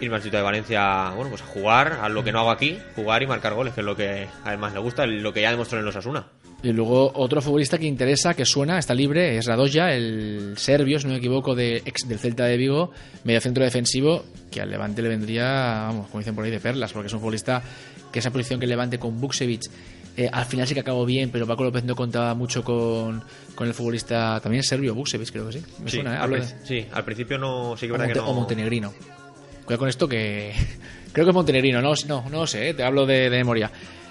irme 0.00 0.16
al 0.16 0.22
sitio 0.22 0.38
de 0.38 0.42
Valencia, 0.44 1.10
bueno, 1.10 1.28
pues 1.28 1.42
a 1.42 1.46
jugar, 1.46 1.98
a 2.00 2.08
lo 2.08 2.24
que 2.24 2.32
no 2.32 2.40
hago 2.40 2.50
aquí, 2.50 2.78
jugar 2.96 3.22
y 3.22 3.26
marcar 3.26 3.52
goles, 3.52 3.74
que 3.74 3.80
es 3.82 3.84
lo 3.86 3.94
que 3.94 4.26
además 4.44 4.72
le 4.72 4.78
gusta, 4.80 5.04
lo 5.06 5.30
que 5.32 5.42
ya 5.42 5.50
demostró 5.50 5.78
en 5.78 5.84
los 5.84 5.94
Asuna. 5.94 6.24
Y 6.62 6.72
luego 6.72 7.10
otro 7.14 7.40
futbolista 7.40 7.78
que 7.78 7.86
interesa, 7.86 8.34
que 8.34 8.44
suena, 8.44 8.78
está 8.78 8.92
libre, 8.92 9.38
es 9.38 9.46
Radoya, 9.46 9.94
el 9.94 10.54
serbio, 10.58 10.98
si 10.98 11.06
no 11.06 11.12
me 11.14 11.18
equivoco, 11.18 11.54
de, 11.54 11.78
ex 11.86 12.06
del 12.06 12.18
Celta 12.18 12.44
de 12.44 12.58
Vigo, 12.58 12.90
medio 13.24 13.40
centro 13.40 13.64
defensivo, 13.64 14.24
que 14.50 14.60
al 14.60 14.70
Levante 14.70 15.00
le 15.00 15.08
vendría, 15.08 15.44
vamos, 15.86 16.08
como 16.08 16.18
dicen 16.18 16.34
por 16.34 16.44
ahí, 16.44 16.50
de 16.50 16.60
perlas, 16.60 16.92
porque 16.92 17.06
es 17.06 17.12
un 17.14 17.20
futbolista 17.20 17.62
que 18.12 18.18
esa 18.18 18.30
posición 18.30 18.60
que 18.60 18.66
Levante 18.66 18.98
con 18.98 19.18
Buksevich, 19.18 19.70
eh, 20.18 20.28
al 20.30 20.44
final 20.44 20.66
sí 20.66 20.74
que 20.74 20.80
acabó 20.80 21.06
bien, 21.06 21.30
pero 21.30 21.46
Paco 21.46 21.64
López 21.64 21.84
no 21.84 21.94
contaba 21.96 22.34
mucho 22.34 22.62
con, 22.62 23.22
con 23.54 23.66
el 23.66 23.72
futbolista, 23.72 24.38
también 24.40 24.60
es 24.60 24.68
serbio, 24.68 24.94
Buksevich 24.94 25.30
creo 25.32 25.46
que 25.46 25.54
sí. 25.60 25.64
Me 25.82 25.88
Sí, 25.90 25.96
suena, 25.96 26.16
¿eh? 26.16 26.18
al, 26.18 26.30
de- 26.30 26.44
sí, 26.64 26.86
al 26.92 27.04
principio 27.06 27.38
no, 27.38 27.74
sí 27.78 27.86
que 27.86 27.92
verdad 27.92 28.04
monte- 28.08 28.12
que 28.20 28.20
no... 28.20 28.30
o 28.30 28.34
montenegrino. 28.34 28.92
Cuidado 29.64 29.78
con 29.78 29.88
esto 29.88 30.06
que. 30.08 30.52
Creo 31.12 31.24
que 31.24 31.30
es 31.30 31.34
montenegrino, 31.34 31.80
no, 31.82 31.92
no, 32.06 32.28
no 32.30 32.46
sé, 32.46 32.68
eh, 32.70 32.74
te 32.74 32.82
hablo 32.84 33.04
de, 33.06 33.30
de 33.30 33.38
memoria. 33.38 33.70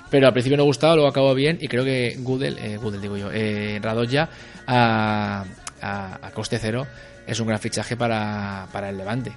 Pero 0.10 0.28
al 0.28 0.34
principio 0.34 0.58
no 0.58 0.64
gustaba, 0.64 0.96
luego 0.96 1.10
acabó 1.10 1.34
bien 1.36 1.58
y 1.62 1.68
creo 1.68 1.84
que 1.84 2.18
Gudel, 2.20 2.58
eh, 2.58 2.78
Gudel 2.78 3.02
digo 3.02 3.18
yo, 3.18 3.30
eh, 3.32 3.80
Radoya 3.82 4.30
a, 4.66 5.46
a, 5.82 6.20
a 6.28 6.32
coste 6.32 6.58
cero 6.60 6.88
es 7.30 7.40
un 7.40 7.48
gran 7.48 7.60
fichaje 7.60 7.96
para, 7.96 8.68
para 8.72 8.90
el 8.90 8.98
Levante. 8.98 9.32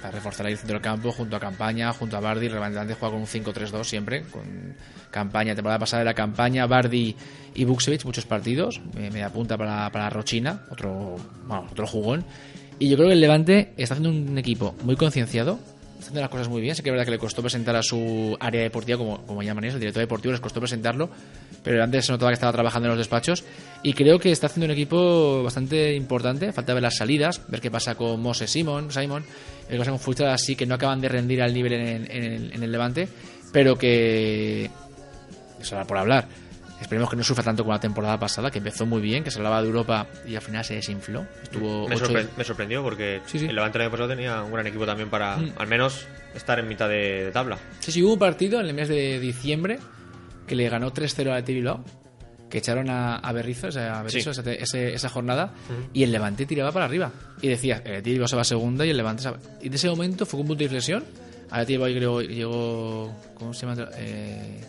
Para 0.00 0.10
reforzar 0.10 0.46
el 0.46 0.56
centro 0.56 0.74
del 0.74 0.82
campo 0.82 1.12
junto 1.12 1.36
a 1.36 1.40
Campaña, 1.40 1.92
junto 1.92 2.16
a 2.16 2.20
Bardi. 2.20 2.46
El 2.46 2.54
Levante 2.54 2.94
juega 2.94 3.12
con 3.12 3.20
un 3.20 3.26
5-3-2 3.26 3.84
siempre. 3.84 4.22
Con 4.22 4.74
Campaña, 5.10 5.54
temporada 5.54 5.78
pasada 5.78 6.00
de 6.00 6.06
la 6.06 6.14
Campaña, 6.14 6.66
Bardi 6.66 7.14
y 7.54 7.64
Buksevich, 7.64 8.04
muchos 8.04 8.24
partidos. 8.24 8.80
Eh, 8.96 9.10
media 9.10 9.30
punta 9.30 9.58
para, 9.58 9.90
para 9.90 10.08
Rochina, 10.08 10.64
otro, 10.70 11.16
otro 11.70 11.86
jugón. 11.86 12.24
Y 12.78 12.88
yo 12.88 12.96
creo 12.96 13.08
que 13.08 13.14
el 13.14 13.20
Levante 13.20 13.72
está 13.76 13.94
haciendo 13.94 14.10
un 14.10 14.36
equipo 14.38 14.74
muy 14.82 14.96
concienciado, 14.96 15.58
haciendo 15.98 16.20
las 16.20 16.30
cosas 16.30 16.48
muy 16.48 16.60
bien. 16.60 16.74
Sé 16.74 16.82
que 16.82 16.88
es 16.90 16.92
verdad 16.92 17.04
que 17.04 17.10
le 17.12 17.18
costó 17.18 17.42
presentar 17.42 17.76
a 17.76 17.82
su 17.82 18.36
área 18.40 18.62
deportiva, 18.62 18.98
como, 18.98 19.24
como 19.26 19.42
llaman 19.42 19.64
ellos, 19.64 19.74
el 19.74 19.80
director 19.80 20.00
deportivo, 20.02 20.32
les 20.32 20.40
costó 20.40 20.60
presentarlo, 20.60 21.10
pero 21.62 21.82
antes 21.82 22.06
se 22.06 22.12
notaba 22.12 22.30
que 22.30 22.34
estaba 22.34 22.52
trabajando 22.52 22.86
en 22.86 22.90
los 22.90 22.98
despachos. 22.98 23.44
Y 23.82 23.92
creo 23.92 24.18
que 24.18 24.30
está 24.32 24.46
haciendo 24.46 24.66
un 24.66 24.72
equipo 24.72 25.42
bastante 25.42 25.94
importante. 25.94 26.52
Falta 26.52 26.74
ver 26.74 26.82
las 26.82 26.96
salidas, 26.96 27.40
ver 27.48 27.60
qué 27.60 27.70
pasa 27.70 27.94
con 27.94 28.20
Moses 28.20 28.50
Simon, 28.50 28.90
Simon, 28.92 29.24
pasa 29.78 29.90
con 29.90 29.98
futbolistas 30.00 30.42
así 30.42 30.54
que 30.56 30.66
no 30.66 30.74
acaban 30.74 31.00
de 31.00 31.08
rendir 31.08 31.42
al 31.42 31.52
nivel 31.54 31.72
en, 31.74 32.10
en 32.10 32.24
el- 32.24 32.52
en 32.54 32.62
el 32.62 32.72
Levante, 32.72 33.08
pero 33.52 33.76
que. 33.76 34.70
Eso 35.60 35.74
era 35.76 35.84
por 35.86 35.96
hablar. 35.98 36.26
Esperemos 36.80 37.08
que 37.08 37.16
no 37.16 37.24
sufra 37.24 37.42
tanto 37.42 37.62
como 37.64 37.72
la 37.72 37.80
temporada 37.80 38.18
pasada, 38.18 38.50
que 38.50 38.58
empezó 38.58 38.84
muy 38.86 39.00
bien, 39.00 39.24
que 39.24 39.30
se 39.30 39.38
hablaba 39.38 39.60
de 39.62 39.68
Europa 39.68 40.06
y 40.26 40.34
al 40.36 40.42
final 40.42 40.64
se 40.64 40.74
desinfló. 40.74 41.26
Estuvo 41.42 41.88
Me, 41.88 41.96
sorpre- 41.96 42.28
me 42.36 42.44
sorprendió 42.44 42.82
porque 42.82 43.22
Sí, 43.26 43.38
sí. 43.38 43.46
el 43.46 43.54
Levante 43.54 43.78
el 43.78 43.82
año 43.82 43.90
pasado 43.90 44.08
tenía 44.10 44.42
un 44.42 44.52
gran 44.52 44.66
equipo 44.66 44.84
también 44.84 45.08
para 45.08 45.36
Mm. 45.38 45.52
al 45.56 45.66
menos 45.66 46.06
estar 46.34 46.58
en 46.58 46.68
mitad 46.68 46.88
de, 46.88 47.24
de 47.24 47.30
tabla. 47.32 47.58
Sí, 47.80 47.92
sí, 47.92 48.02
hubo 48.02 48.12
un 48.12 48.18
partido 48.18 48.60
en 48.60 48.66
el 48.66 48.74
mes 48.74 48.88
de 48.88 49.18
diciembre 49.18 49.78
que 50.46 50.54
le 50.54 50.68
ganó 50.68 50.92
3-0 50.92 51.32
al 51.32 51.42
Bilbao, 51.42 51.82
que 52.50 52.58
echaron 52.58 52.88
a, 52.90 53.16
a 53.16 53.32
Berrizo, 53.32 53.68
o 53.68 53.72
sea, 53.72 53.98
a 53.98 54.02
Berizzo 54.04 54.32
Sí. 54.34 54.78
esa 54.78 55.08
jornada, 55.08 55.52
y 55.92 56.02
el 56.04 56.12
Levante 56.12 56.46
tiraba 56.46 56.70
para 56.72 56.84
arriba. 56.84 57.10
Y 57.42 57.48
decía, 57.48 57.82
el 57.84 58.02
Bilbao 58.02 58.28
se 58.28 58.36
va 58.36 58.42
a 58.42 58.44
segunda 58.44 58.84
y 58.86 58.90
el 58.90 58.96
Levante 58.98 59.22
se 59.22 59.30
va. 59.30 59.38
Y 59.62 59.70
de 59.70 59.76
ese 59.76 59.88
momento 59.88 60.24
fue 60.26 60.38
un 60.40 60.46
punto 60.46 60.58
de 60.58 60.64
inflexión. 60.64 61.04
A 61.50 61.64
Bilbao 61.64 61.88
llegó, 61.88 62.20
llegó 62.22 63.12
¿cómo 63.34 63.52
se 63.54 63.66
llama? 63.66 63.88
Eh, 63.96 64.60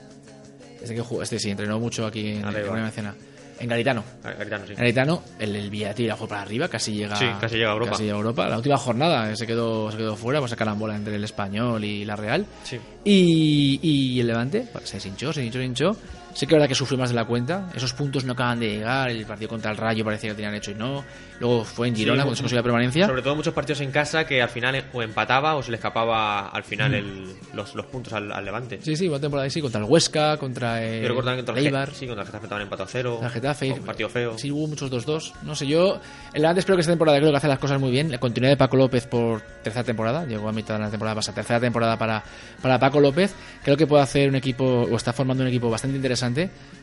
este 0.82 0.96
que 0.96 1.02
jugó, 1.02 1.24
este 1.24 1.40
sí, 1.40 1.50
entrenó 1.50 1.80
mucho 1.80 2.06
aquí 2.06 2.28
en, 2.32 2.46
Arriba. 2.46 2.78
en 2.78 2.84
Mecena. 2.84 3.16
En 3.60 3.68
Garitano. 3.68 4.04
Garitano, 4.24 4.66
sí. 4.68 4.74
En 4.74 4.78
Garitano, 4.78 5.24
el, 5.40 5.56
el 5.56 6.16
fue 6.16 6.28
para 6.28 6.42
arriba, 6.42 6.68
casi 6.68 6.94
llega, 6.94 7.16
Sí, 7.16 7.26
casi 7.42 7.56
llega 7.58 7.70
a 7.70 7.74
Europa. 7.74 7.92
casi 7.92 8.04
llega 8.04 8.16
a 8.16 8.18
Europa. 8.18 8.48
La 8.48 8.58
última 8.58 8.78
jornada 8.78 9.32
eh, 9.32 9.36
se 9.36 9.48
quedó, 9.48 9.90
se 9.92 9.98
quedó 9.98 10.16
fuera, 10.16 10.40
pues 10.40 10.52
sacar 10.52 10.68
la 10.68 10.74
bola 10.74 10.96
entre 10.96 11.16
el 11.16 11.24
Español 11.24 11.84
y 11.84 12.06
la 12.06 12.16
Real. 12.16 12.46
Sí. 12.64 12.80
Y, 13.04 13.80
y 13.82 14.20
el 14.20 14.28
Levante 14.28 14.68
se 14.84 15.08
hinchó, 15.08 15.34
se 15.34 15.44
hinchó, 15.44 15.58
se 15.60 15.66
hinchó. 15.66 15.98
Sé 16.38 16.46
que 16.46 16.54
es 16.54 16.58
verdad 16.58 16.68
que 16.68 16.76
sufrió 16.76 17.00
más 17.00 17.10
de 17.10 17.16
la 17.16 17.26
cuenta. 17.26 17.68
Esos 17.76 17.94
puntos 17.94 18.24
no 18.24 18.34
acaban 18.34 18.60
de 18.60 18.70
llegar. 18.70 19.10
El 19.10 19.26
partido 19.26 19.50
contra 19.50 19.72
el 19.72 19.78
Rayo 19.78 20.06
parecía 20.06 20.30
que 20.30 20.36
tenían 20.36 20.54
hecho 20.54 20.70
y 20.70 20.76
no. 20.76 21.04
Luego 21.40 21.66
fue 21.66 21.88
en 21.88 21.96
Girona 21.96 22.22
Sí, 22.22 22.26
cuando 22.26 22.36
se 22.36 22.44
consiguió 22.44 22.60
la 22.60 22.64
permanencia. 22.64 23.08
Sobre 23.08 23.24
todo 23.24 23.36
muchos 23.36 23.56
partidos 23.56 23.82
en 23.82 23.90
casa 23.92 24.28
que 24.28 24.40
al 24.40 24.50
final 24.50 24.86
o 24.94 25.02
empataba 25.02 25.56
o 25.56 25.64
se 25.64 25.72
le 25.72 25.78
escapaba 25.78 26.50
al 26.50 26.64
final 26.64 26.92
Mm. 26.92 26.94
el- 26.94 27.36
los, 27.56 27.74
los 27.74 27.88
puntos 27.88 28.14
al, 28.14 28.32
al 28.32 28.46
Levante. 28.46 28.80
Sí, 28.84 28.96
sí, 28.96 29.08
buena 29.08 29.22
temporada 29.22 29.46
ahí, 29.46 29.50
sí, 29.50 29.62
contra 29.62 29.82
el 29.82 29.88
Huesca, 29.90 30.38
contra 30.38 30.84
el 30.84 31.02
Yo 31.02 31.08
recuerdo 31.08 31.30
también 31.32 31.46
contra 31.46 31.60
el 31.60 31.66
Eibar. 31.68 31.92
Sí, 31.96 32.06
contra 32.06 32.22
el 32.22 32.28
Getafe 32.28 32.46
estaban 32.46 32.62
empatado 32.62 32.88
a 32.88 32.92
cero. 32.92 33.20
El 33.24 33.30
Getafe. 33.32 33.72
Un 33.72 33.80
partido 33.86 34.10
feo. 34.10 34.38
Sí, 34.38 34.52
hubo 34.52 34.68
muchos 34.68 34.92
2-2. 34.92 35.34
No 35.42 35.56
sé, 35.56 35.66
yo. 35.66 36.00
El 36.36 36.42
Levante 36.44 36.60
espero 36.60 36.76
que 36.76 36.82
esta 36.82 36.92
temporada 36.92 37.18
creo 37.18 37.32
que 37.32 37.38
hace 37.38 37.48
las 37.48 37.58
cosas 37.58 37.80
muy 37.80 37.90
bien. 37.90 38.12
La 38.12 38.20
continuidad 38.20 38.52
de 38.54 38.58
Paco 38.58 38.78
López 38.78 39.08
por 39.08 39.42
tercera 39.64 39.84
temporada. 39.84 40.24
Llegó 40.28 40.48
a 40.50 40.52
mitad 40.52 40.76
de 40.76 40.82
la 40.82 40.92
temporada 40.92 41.16
pasada. 41.16 41.34
Tercera 41.34 41.60
temporada 41.60 41.98
para, 41.98 42.24
para 42.62 42.78
Paco 42.78 43.00
López. 43.00 43.34
Creo 43.64 43.76
que 43.76 43.88
puede 43.88 44.04
hacer 44.04 44.30
un 44.30 44.36
equipo, 44.36 44.64
o 44.64 44.96
está 44.96 45.14
formando 45.14 45.42
un 45.44 45.50
equipo 45.50 45.68
bastante 45.70 45.96
interesante 45.98 46.27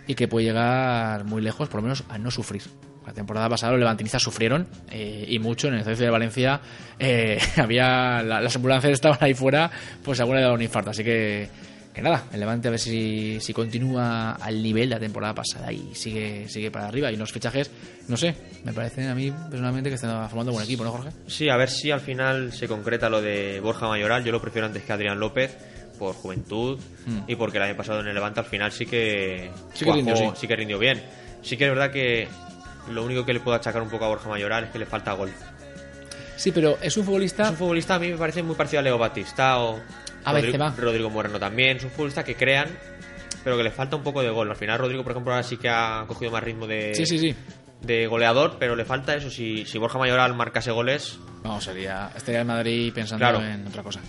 y 0.07 0.15
que 0.15 0.29
puede 0.29 0.47
llegar 0.47 1.25
muy 1.25 1.43
lejos, 1.43 1.69
por 1.69 1.79
lo 1.81 1.83
menos 1.83 2.05
a 2.09 2.19
no 2.19 2.31
sufrir. 2.31 2.63
La 3.07 3.13
temporada 3.13 3.49
pasada 3.51 3.73
los 3.73 3.81
levantinistas 3.81 4.23
sufrieron 4.23 4.67
eh, 4.91 5.27
y 5.29 5.39
mucho. 5.39 5.69
En 5.69 5.75
el 5.75 5.81
estadio 5.81 5.99
de 5.99 6.11
Valencia 6.11 6.61
eh, 6.99 7.39
había 7.57 8.23
la- 8.23 8.41
las 8.41 8.57
ambulancias 8.57 8.93
estaban 8.95 9.19
ahí 9.21 9.35
fuera, 9.35 9.71
pues 10.03 10.21
alguna 10.21 10.39
le 10.39 10.45
daba 10.45 10.55
un 10.55 10.63
infarto. 10.63 10.89
Así 10.91 11.05
que, 11.05 11.49
que 11.93 12.01
nada, 12.01 12.25
el 12.33 12.41
Levante 12.41 12.69
a 12.69 12.71
ver 12.71 12.81
si, 12.81 13.39
si 13.41 13.53
continúa 13.53 14.33
al 14.33 14.63
nivel 14.63 14.89
de 14.89 14.95
la 14.95 15.01
temporada 15.01 15.35
pasada 15.35 15.71
y 15.71 15.95
sigue, 15.95 16.49
sigue 16.49 16.71
para 16.71 16.89
arriba. 16.89 17.13
Y 17.13 17.17
unos 17.17 17.31
fichajes, 17.31 17.71
no 18.09 18.17
sé, 18.17 18.35
me 18.65 18.73
parecen 18.73 19.07
a 19.09 19.15
mí 19.15 19.31
personalmente 19.51 19.91
que 19.91 19.97
están 19.97 20.27
formando 20.31 20.53
buen 20.53 20.65
equipo, 20.65 20.83
¿no, 20.83 20.91
Jorge? 20.93 21.11
Sí, 21.27 21.51
a 21.51 21.59
ver 21.59 21.69
si 21.69 21.91
al 21.91 22.01
final 22.01 22.55
se 22.55 22.67
concreta 22.69 23.11
lo 23.11 23.21
de 23.21 23.61
Borja 23.61 23.87
Mayoral. 23.87 24.25
Yo 24.25 24.33
lo 24.33 24.41
prefiero 24.41 24.67
antes 24.67 24.83
que 24.83 24.93
Adrián 24.95 25.21
López 25.21 25.57
por 25.99 26.15
juventud 26.15 26.79
Mm. 27.07 27.19
y 27.29 27.37
porque 27.37 27.59
el 27.59 27.65
año 27.65 27.77
pasado 27.77 28.01
en 28.01 28.07
el 28.09 28.15
Levante 28.15 28.41
al 28.41 28.47
final 28.47 28.73
sí 28.73 28.87
que 28.87 29.51
Sí 29.75 29.85
que 29.85 29.93
rindió, 29.93 30.17
sí. 30.17 30.25
sí 30.37 30.47
que 30.49 30.57
rindió 30.57 30.79
bien. 30.79 31.03
Sí 31.43 31.57
que 31.57 31.65
es 31.65 31.71
verdad 31.71 31.91
que 31.91 32.29
lo 32.91 33.05
único 33.05 33.25
que 33.27 33.33
le 33.35 33.41
puedo 33.41 33.57
achacar 33.57 33.83
un 33.83 33.89
poco 33.91 34.05
a 34.05 34.09
Borja 34.09 34.29
Mayoral 34.29 34.65
es 34.65 34.71
que 34.71 34.79
le 34.79 34.87
falta 34.87 35.13
gol. 35.13 35.31
Sí, 36.37 36.51
pero 36.51 36.79
es 36.83 36.97
un 36.97 37.05
futbolista. 37.05 37.45
Es 37.45 37.51
un 37.51 37.57
futbolista 37.57 37.95
a 37.95 37.99
mí 37.99 38.11
me 38.11 38.17
parece 38.17 38.43
muy 38.43 38.55
parecido 38.57 38.81
a 38.81 38.83
Leo 38.83 38.99
Batista 38.99 39.59
o 39.59 39.79
A 40.25 40.33
Rodrigo. 40.33 40.71
Rodrigo 40.77 41.11
Moreno 41.11 41.39
también. 41.39 41.77
Es 41.77 41.85
un 41.85 41.91
futbolista 41.91 42.25
que 42.25 42.35
crean, 42.35 42.69
pero 43.45 43.57
que 43.57 43.63
le 43.63 43.71
falta 43.71 43.97
un 43.97 44.03
poco 44.03 44.23
de 44.23 44.31
gol. 44.31 44.51
Al 44.51 44.57
final 44.57 44.79
Rodrigo, 44.79 45.03
por 45.03 45.13
ejemplo, 45.13 45.33
ahora 45.33 45.43
sí 45.45 45.57
que 45.59 45.69
ha 45.69 46.05
cogido 46.09 46.31
más 46.31 46.43
ritmo 46.43 46.67
de, 46.67 46.95
Sí, 46.95 47.07
sí, 47.07 47.19
sí. 47.19 47.35
de 47.83 48.07
goleador, 48.07 48.57
pero 48.59 48.75
le 48.75 48.85
falta 48.85 49.15
eso. 49.15 49.31
Si, 49.31 49.65
si 49.67 49.79
Borja 49.79 49.99
Mayoral 49.99 50.35
marcase 50.35 50.71
goles, 50.71 51.19
Vamos, 51.43 51.63
sería. 51.65 52.11
Estaría 52.17 52.41
en 52.41 52.47
Madrid 52.47 52.91
pensando 52.95 53.21
Claro. 53.23 53.43
en 53.45 53.67
otra 53.67 53.83
cosa. 53.83 54.01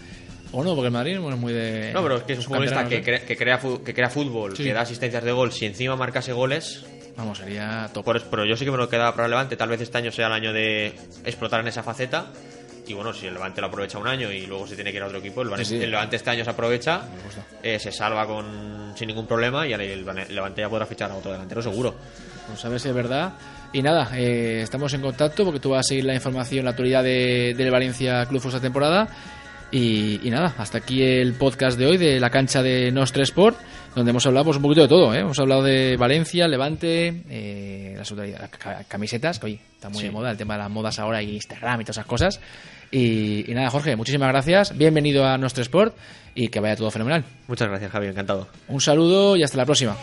O 0.57 0.63
no, 0.63 0.73
porque 0.73 0.87
el 0.87 0.93
Madrid 0.93 1.19
bueno, 1.19 1.35
es 1.35 1.41
muy 1.41 1.53
de. 1.53 1.91
No, 1.93 2.01
pero 2.01 2.15
es 2.17 2.23
que 2.23 2.33
es 2.33 2.39
un 2.39 2.45
futbolista 2.45 2.87
que, 2.87 3.01
crea, 3.03 3.25
que, 3.25 3.35
crea, 3.35 3.59
que 3.83 3.93
crea 3.93 4.09
fútbol, 4.09 4.55
Sí. 4.55 4.63
que 4.63 4.73
da 4.73 4.81
asistencias 4.81 5.23
de 5.23 5.31
gol. 5.31 5.51
Si 5.51 5.65
encima 5.65 5.95
marcase 5.95 6.31
goles, 6.33 6.85
Vamos, 7.17 7.37
sería 7.39 7.89
top. 7.93 8.05
por- 8.05 8.21
pero 8.23 8.45
yo 8.45 8.55
sí 8.55 8.63
que 8.65 8.71
me 8.71 8.77
lo 8.77 8.87
quedaba 8.89 9.11
para 9.13 9.25
el 9.25 9.31
Levante. 9.31 9.57
Tal 9.57 9.69
vez 9.69 9.81
este 9.81 9.97
año 9.97 10.11
sea 10.11 10.27
el 10.27 10.33
año 10.33 10.53
de 10.53 10.93
explotar 11.25 11.59
en 11.61 11.67
esa 11.67 11.83
faceta. 11.83 12.27
Y 12.87 12.93
bueno, 12.93 13.11
si 13.13 13.25
el 13.25 13.33
Levante 13.33 13.61
lo 13.61 13.67
aprovecha 13.67 13.97
un 13.97 14.07
año 14.07 14.31
y 14.31 14.45
luego 14.45 14.67
se 14.67 14.75
tiene 14.75 14.91
que 14.91 14.97
ir 14.97 15.03
a 15.03 15.07
otro 15.07 15.17
equipo, 15.17 15.41
el, 15.41 15.47
Levante- 15.49 15.65
Sí, 15.65 15.77
sí. 15.77 15.83
el 15.83 15.89
Levante 15.91 16.15
este 16.17 16.29
año 16.29 16.43
se 16.43 16.51
aprovecha, 16.51 17.01
eh, 17.63 17.79
se 17.79 17.91
salva 17.91 18.27
con 18.27 18.93
sin 18.95 19.07
ningún 19.07 19.25
problema 19.27 19.67
y 19.67 19.73
el, 19.73 19.81
el 19.81 20.05
Levante 20.29 20.61
ya 20.61 20.69
podrá 20.69 20.85
fichar 20.85 21.09
a 21.11 21.15
otro 21.15 21.31
delantero 21.31 21.61
seguro. 21.63 21.95
Pues 22.47 22.63
a 22.63 22.69
ver 22.69 22.79
si 22.79 22.89
es 22.89 22.93
verdad. 22.95 23.33
Y 23.73 23.81
nada, 23.81 24.11
eh, 24.15 24.61
estamos 24.61 24.93
en 24.93 25.01
contacto 25.01 25.43
porque 25.43 25.59
tú 25.59 25.71
vas 25.71 25.79
a 25.79 25.89
seguir 25.89 26.05
la 26.05 26.13
información, 26.13 26.63
la 26.63 26.71
actualidad 26.71 27.03
de, 27.03 27.55
del 27.57 27.71
Valencia 27.71 28.25
Club 28.27 28.41
esta 28.45 28.61
temporada. 28.61 29.07
Y, 29.71 30.25
y 30.25 30.29
nada, 30.29 30.53
hasta 30.57 30.77
aquí 30.77 31.01
el 31.03 31.33
podcast 31.33 31.77
de 31.77 31.85
hoy 31.85 31.97
de 31.97 32.19
la 32.19 32.29
cancha 32.29 32.61
de 32.63 32.91
Nostre 32.91 33.23
Sport, 33.23 33.57
donde 33.95 34.11
hemos 34.11 34.25
hablado 34.25 34.45
pues, 34.45 34.57
un 34.57 34.63
poquito 34.63 34.81
de 34.83 34.87
todo. 34.87 35.13
¿eh? 35.13 35.19
Hemos 35.19 35.37
hablado 35.39 35.63
de 35.63 35.97
Valencia, 35.97 36.47
Levante, 36.47 37.23
eh, 37.29 37.93
las 37.97 38.13
ca- 38.57 38.83
camisetas, 38.87 39.39
que 39.39 39.45
oye, 39.47 39.59
está 39.73 39.89
muy 39.89 39.99
Sí. 39.99 40.05
de 40.05 40.11
moda 40.11 40.31
el 40.31 40.37
tema 40.37 40.53
de 40.53 40.59
las 40.63 40.69
modas 40.71 40.97
ahora 40.99 41.21
y 41.21 41.33
Instagram 41.35 41.81
y 41.81 41.83
todas 41.83 41.97
esas 41.97 42.05
cosas. 42.05 42.39
Y, 42.91 43.49
y 43.51 43.53
nada, 43.53 43.69
Jorge, 43.69 43.95
muchísimas 43.95 44.29
gracias. 44.29 44.77
Bienvenido 44.77 45.25
a 45.25 45.37
Nostre 45.37 45.63
Sport 45.63 45.95
y 46.35 46.47
que 46.47 46.59
vaya 46.61 46.75
todo 46.77 46.91
fenomenal. 46.91 47.25
Muchas 47.47 47.67
gracias, 47.67 47.91
Javi, 47.91 48.07
encantado. 48.07 48.47
Un 48.69 48.79
saludo 48.79 49.35
y 49.35 49.43
hasta 49.43 49.57
la 49.57 49.65
próxima. 49.65 49.97